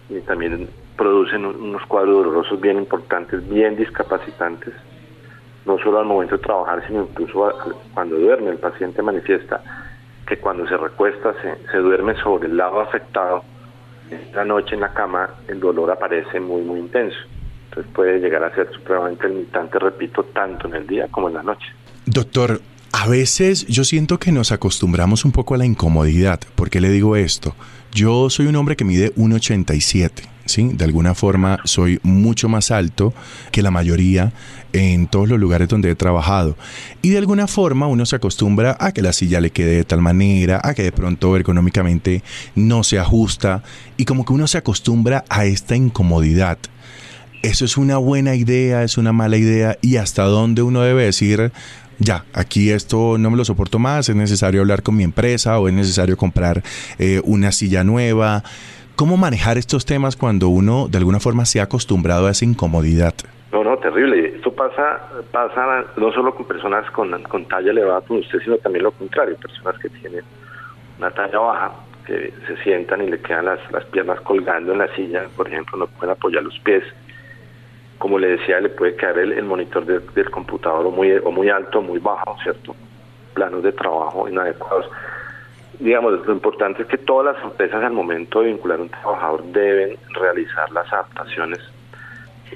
y 0.10 0.20
también 0.22 0.70
producen 0.96 1.46
unos 1.46 1.86
cuadros 1.88 2.24
dolorosos 2.24 2.60
bien 2.60 2.78
importantes, 2.78 3.48
bien 3.50 3.76
discapacitantes, 3.76 4.74
no 5.66 5.78
solo 5.80 6.00
al 6.00 6.06
momento 6.06 6.38
de 6.38 6.44
trabajar, 6.44 6.86
sino 6.88 7.04
incluso 7.04 7.54
cuando 7.94 8.18
duerme. 8.18 8.52
El 8.52 8.58
paciente 8.58 9.02
manifiesta 9.02 9.62
que 10.26 10.38
cuando 10.38 10.68
se 10.68 10.78
recuesta 10.78 11.34
se, 11.42 11.72
se 11.72 11.78
duerme 11.78 12.16
sobre 12.22 12.48
el 12.48 12.58
lado 12.58 12.80
afectado 12.80 13.44
la 14.34 14.46
noche 14.46 14.76
en 14.76 14.82
la 14.82 14.94
cama 14.94 15.30
el 15.48 15.60
dolor 15.60 15.92
aparece 15.92 16.40
muy, 16.40 16.62
muy 16.62 16.80
intenso. 16.80 17.18
Entonces 17.70 17.92
puede 17.94 18.20
llegar 18.20 18.44
a 18.44 18.54
ser 18.56 18.72
supremamente 18.74 19.28
limitante, 19.28 19.80
repito, 19.80 20.24
tanto 20.24 20.68
en 20.68 20.76
el 20.76 20.88
día 20.88 21.08
como 21.10 21.28
en 21.28 21.36
la 21.36 21.44
noche. 21.44 21.68
Doctor, 22.06 22.60
a 23.00 23.06
veces 23.06 23.68
yo 23.68 23.84
siento 23.84 24.18
que 24.18 24.32
nos 24.32 24.52
acostumbramos 24.52 25.24
un 25.24 25.32
poco 25.32 25.54
a 25.54 25.60
la 25.60 25.68
incomodidad. 25.68 26.40
¿Por 26.56 26.72
qué 26.72 26.82
le 26.82 26.90
digo 26.90 27.16
esto? 27.16 27.56
Yo 27.94 28.32
soy 28.32 28.48
un 28.48 28.56
hombre 28.56 28.76
que 28.76 28.86
mide 28.86 29.14
1,87. 29.14 30.12
¿sí? 30.48 30.72
De 30.74 30.84
alguna 30.84 31.14
forma 31.14 31.60
soy 31.64 32.00
mucho 32.02 32.50
más 32.50 32.72
alto 32.72 33.14
que 33.52 33.62
la 33.62 33.70
mayoría 33.70 34.34
en 34.74 35.06
todos 35.06 35.30
los 35.30 35.40
lugares 35.40 35.68
donde 35.68 35.92
he 35.92 35.96
trabajado. 35.96 36.58
Y 37.04 37.12
de 37.12 37.20
alguna 37.20 37.46
forma 37.46 37.86
uno 37.86 38.04
se 38.08 38.16
acostumbra 38.16 38.76
a 38.80 38.92
que 38.92 39.04
la 39.04 39.14
silla 39.14 39.42
le 39.42 39.52
quede 39.52 39.76
de 39.76 39.84
tal 39.84 40.02
manera, 40.02 40.60
a 40.64 40.74
que 40.74 40.82
de 40.82 40.92
pronto 40.92 41.36
ergonómicamente 41.36 42.24
no 42.56 42.84
se 42.84 42.98
ajusta 42.98 43.62
y 43.98 44.06
como 44.06 44.26
que 44.26 44.34
uno 44.34 44.48
se 44.48 44.58
acostumbra 44.58 45.24
a 45.30 45.46
esta 45.46 45.76
incomodidad. 45.76 46.58
Eso 47.44 47.66
es 47.66 47.78
una 47.78 47.98
buena 47.98 48.34
idea, 48.34 48.82
es 48.82 48.98
una 48.98 49.14
mala 49.14 49.38
idea 49.38 49.78
y 49.84 49.98
hasta 49.98 50.24
dónde 50.24 50.64
uno 50.64 50.82
debe 50.82 51.04
decir, 51.04 51.52
ya, 52.00 52.26
aquí 52.34 52.72
esto 52.72 53.18
no 53.18 53.32
me 53.32 53.38
lo 53.38 53.46
soporto 53.46 53.80
más, 53.80 54.10
es 54.10 54.16
necesario 54.16 54.62
hablar 54.62 54.84
con 54.84 54.96
mi 54.96 55.04
empresa 55.04 55.60
o 55.60 55.68
es 55.68 55.74
necesario 55.74 56.18
comprar 56.18 56.62
eh, 57.00 57.22
una 57.24 57.52
silla 57.52 57.84
nueva. 57.84 58.44
¿Cómo 58.96 59.18
manejar 59.18 59.58
estos 59.58 59.86
temas 59.86 60.16
cuando 60.16 60.50
uno 60.50 60.88
de 60.88 60.98
alguna 60.98 61.20
forma 61.20 61.46
se 61.46 61.60
ha 61.60 61.64
acostumbrado 61.64 62.28
a 62.28 62.32
esa 62.32 62.46
incomodidad? 62.46 63.14
No, 63.52 63.64
no, 63.64 63.78
terrible. 63.78 64.36
Esto 64.36 64.52
pasa, 64.54 65.02
pasa 65.32 65.86
no 65.96 66.12
solo 66.12 66.36
con 66.36 66.48
personas 66.48 66.90
con, 66.92 67.12
con 67.24 67.46
talla 67.46 67.72
elevada 67.72 68.02
como 68.02 68.20
usted, 68.20 68.40
sino 68.44 68.58
también 68.58 68.84
lo 68.84 68.92
contrario, 68.92 69.36
personas 69.38 69.80
que 69.80 69.90
tienen 69.90 70.24
una 70.98 71.12
talla 71.12 71.40
baja, 71.40 71.72
que 72.06 72.34
se 72.48 72.58
sientan 72.64 73.04
y 73.04 73.10
le 73.10 73.20
quedan 73.20 73.46
las, 73.46 73.60
las 73.72 73.86
piernas 73.86 74.20
colgando 74.22 74.74
en 74.74 74.80
la 74.80 74.94
silla, 74.96 75.28
por 75.36 75.48
ejemplo, 75.48 75.78
no 75.78 75.88
pueden 75.88 76.12
apoyar 76.12 76.44
los 76.44 76.58
pies. 76.60 76.84
Como 77.98 78.20
le 78.20 78.38
decía, 78.38 78.60
le 78.60 78.70
puede 78.70 78.96
quedar 78.96 79.18
el, 79.18 79.44
monitor 79.44 79.86
del 79.86 80.30
computador 80.30 80.92
muy, 80.92 81.12
o 81.14 81.32
muy 81.32 81.50
alto 81.50 81.80
o 81.80 81.82
muy 81.82 82.00
bajo, 82.00 82.38
¿cierto? 82.44 82.76
Planos 83.34 83.64
de 83.64 83.72
trabajo 83.72 84.28
inadecuados 84.30 84.88
digamos, 85.80 86.26
lo 86.26 86.34
importante 86.34 86.84
es 86.84 86.88
que 86.88 86.98
todas 86.98 87.36
las 87.36 87.44
empresas 87.44 87.84
al 87.84 87.94
momento 87.94 88.42
de 88.42 88.48
vincular 88.48 88.80
a 88.80 88.84
un 88.84 88.90
trabajador 88.90 89.44
deben 89.46 89.98
realizar 90.14 90.72
las 90.72 90.92
adaptaciones 90.92 91.60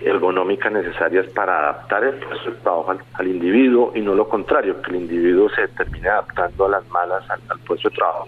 ergonómicas 0.03 0.71
necesarias 0.71 1.27
para 1.27 1.59
adaptar 1.59 2.03
el 2.03 2.15
puesto 2.15 2.51
de 2.51 2.57
trabajo 2.57 2.95
al, 3.13 3.27
individuo 3.27 3.91
y 3.93 4.01
no 4.01 4.15
lo 4.15 4.27
contrario, 4.27 4.81
que 4.81 4.91
el 4.91 4.97
individuo 4.97 5.49
se 5.49 5.67
termine 5.69 6.09
adaptando 6.09 6.65
a 6.65 6.69
las 6.69 6.87
malas 6.89 7.23
al, 7.29 7.59
puesto 7.59 7.89
de 7.89 7.95
trabajo, 7.95 8.27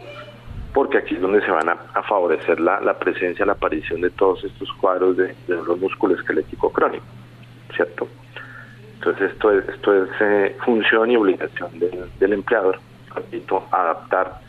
porque 0.74 0.98
aquí 0.98 1.16
es 1.16 1.22
donde 1.22 1.42
se 1.46 1.52
van 1.52 1.70
a, 1.70 1.76
favorecer 2.04 2.60
la, 2.60 2.98
presencia, 2.98 3.46
la 3.46 3.54
aparición 3.54 4.02
de 4.02 4.10
todos 4.10 4.44
estos 4.44 4.72
cuadros 4.74 5.16
de, 5.18 5.36
de 5.48 5.56
dolor 5.56 5.78
musculoesquelético 5.78 6.72
crónico, 6.72 7.06
¿cierto? 7.76 8.08
Entonces 8.96 9.32
esto 9.32 9.52
es, 9.52 9.68
esto 9.70 10.04
es 10.04 10.10
eh, 10.22 10.56
función 10.64 11.12
y 11.12 11.18
obligación 11.18 11.78
del, 11.78 12.10
del 12.20 12.34
empleador, 12.34 12.80
repito, 13.14 13.64
adaptar 13.72 14.40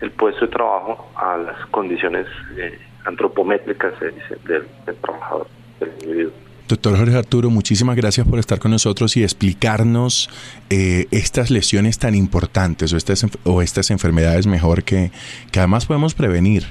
el 0.00 0.10
puesto 0.10 0.46
de 0.46 0.52
trabajo 0.52 1.10
a 1.14 1.36
las 1.36 1.66
condiciones 1.66 2.26
eh, 2.56 2.78
antropométricas 3.04 3.92
del, 4.00 4.66
trabajador, 5.00 5.46
del 5.78 5.92
individuo. 6.02 6.32
Doctor 6.70 6.96
Jorge 6.96 7.16
Arturo, 7.16 7.50
muchísimas 7.50 7.96
gracias 7.96 8.28
por 8.28 8.38
estar 8.38 8.60
con 8.60 8.70
nosotros 8.70 9.16
y 9.16 9.24
explicarnos 9.24 10.30
eh, 10.70 11.06
estas 11.10 11.50
lesiones 11.50 11.98
tan 11.98 12.14
importantes 12.14 12.92
o 12.92 12.96
estas, 12.96 13.26
o 13.44 13.60
estas 13.60 13.90
enfermedades 13.90 14.46
mejor 14.46 14.84
que, 14.84 15.10
que 15.50 15.58
además 15.58 15.86
podemos 15.86 16.14
prevenir. 16.14 16.62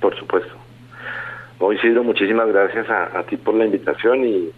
Por 0.00 0.16
supuesto. 0.16 0.52
Hoy 1.58 1.76
Isidro, 1.76 2.04
muchísimas 2.04 2.46
gracias 2.46 2.88
a, 2.88 3.24
ti 3.24 3.36
por 3.36 3.54
la 3.54 3.64
invitación 3.64 4.24
y 4.24 4.50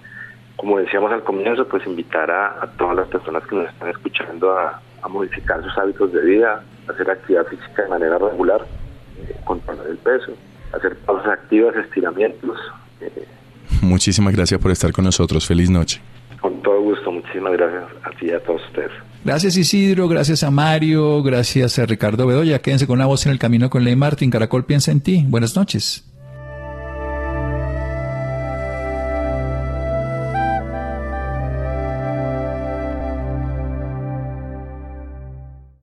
como 0.57 0.79
decíamos 0.79 1.11
al 1.11 1.25
comienzo, 1.25 1.67
pues 1.67 1.87
invitar 1.87 2.31
a, 2.31 2.71
todas 2.77 2.97
las 2.97 3.09
personas 3.09 3.47
que 3.47 3.57
nos 3.57 3.69
están 3.71 3.89
escuchando 3.89 4.59
a, 4.59 4.81
modificar 5.09 5.63
sus 5.63 5.77
hábitos 5.79 6.13
de 6.13 6.21
vida, 6.21 6.63
hacer 6.89 7.11
actividad 7.11 7.47
física 7.47 7.83
de 7.83 7.89
manera 7.89 8.19
regular, 8.19 8.61
eh, 9.19 9.37
controlar 9.45 9.87
el 9.87 9.99
peso, 9.99 10.33
hacer 10.73 10.97
pausas 10.99 11.29
activas, 11.29 11.77
estiramientos. 11.77 12.59
Eh. 13.01 13.27
Muchísimas 13.83 14.35
gracias 14.35 14.61
por 14.61 14.71
estar 14.71 14.93
con 14.93 15.05
nosotros. 15.05 15.47
Feliz 15.47 15.71
noche. 15.71 16.01
Con 16.41 16.63
todo 16.63 16.81
gusto, 16.81 17.11
muchísimas 17.11 17.53
gracias 17.53 17.85
a 18.05 18.11
ti 18.19 18.27
y 18.27 18.31
a 18.31 18.41
todos 18.43 18.63
ustedes. 18.67 18.91
Gracias 19.25 19.57
Isidro, 19.57 20.07
gracias 20.07 20.43
a 20.43 20.51
Mario, 20.51 21.23
gracias 21.23 21.79
a 21.79 21.87
Ricardo 21.87 22.27
Bedoya. 22.27 22.59
Quédense 22.59 22.87
con 22.87 22.99
la 22.99 23.07
voz 23.07 23.25
en 23.25 23.33
el 23.33 23.39
camino 23.39 23.71
con 23.71 23.83
Ley 23.83 23.97
Martín. 23.97 24.31
Caracol 24.31 24.67
piensa 24.67 24.93
en 24.93 25.01
ti. 25.01 25.25
Buenas 25.27 25.57
noches. 25.57 26.05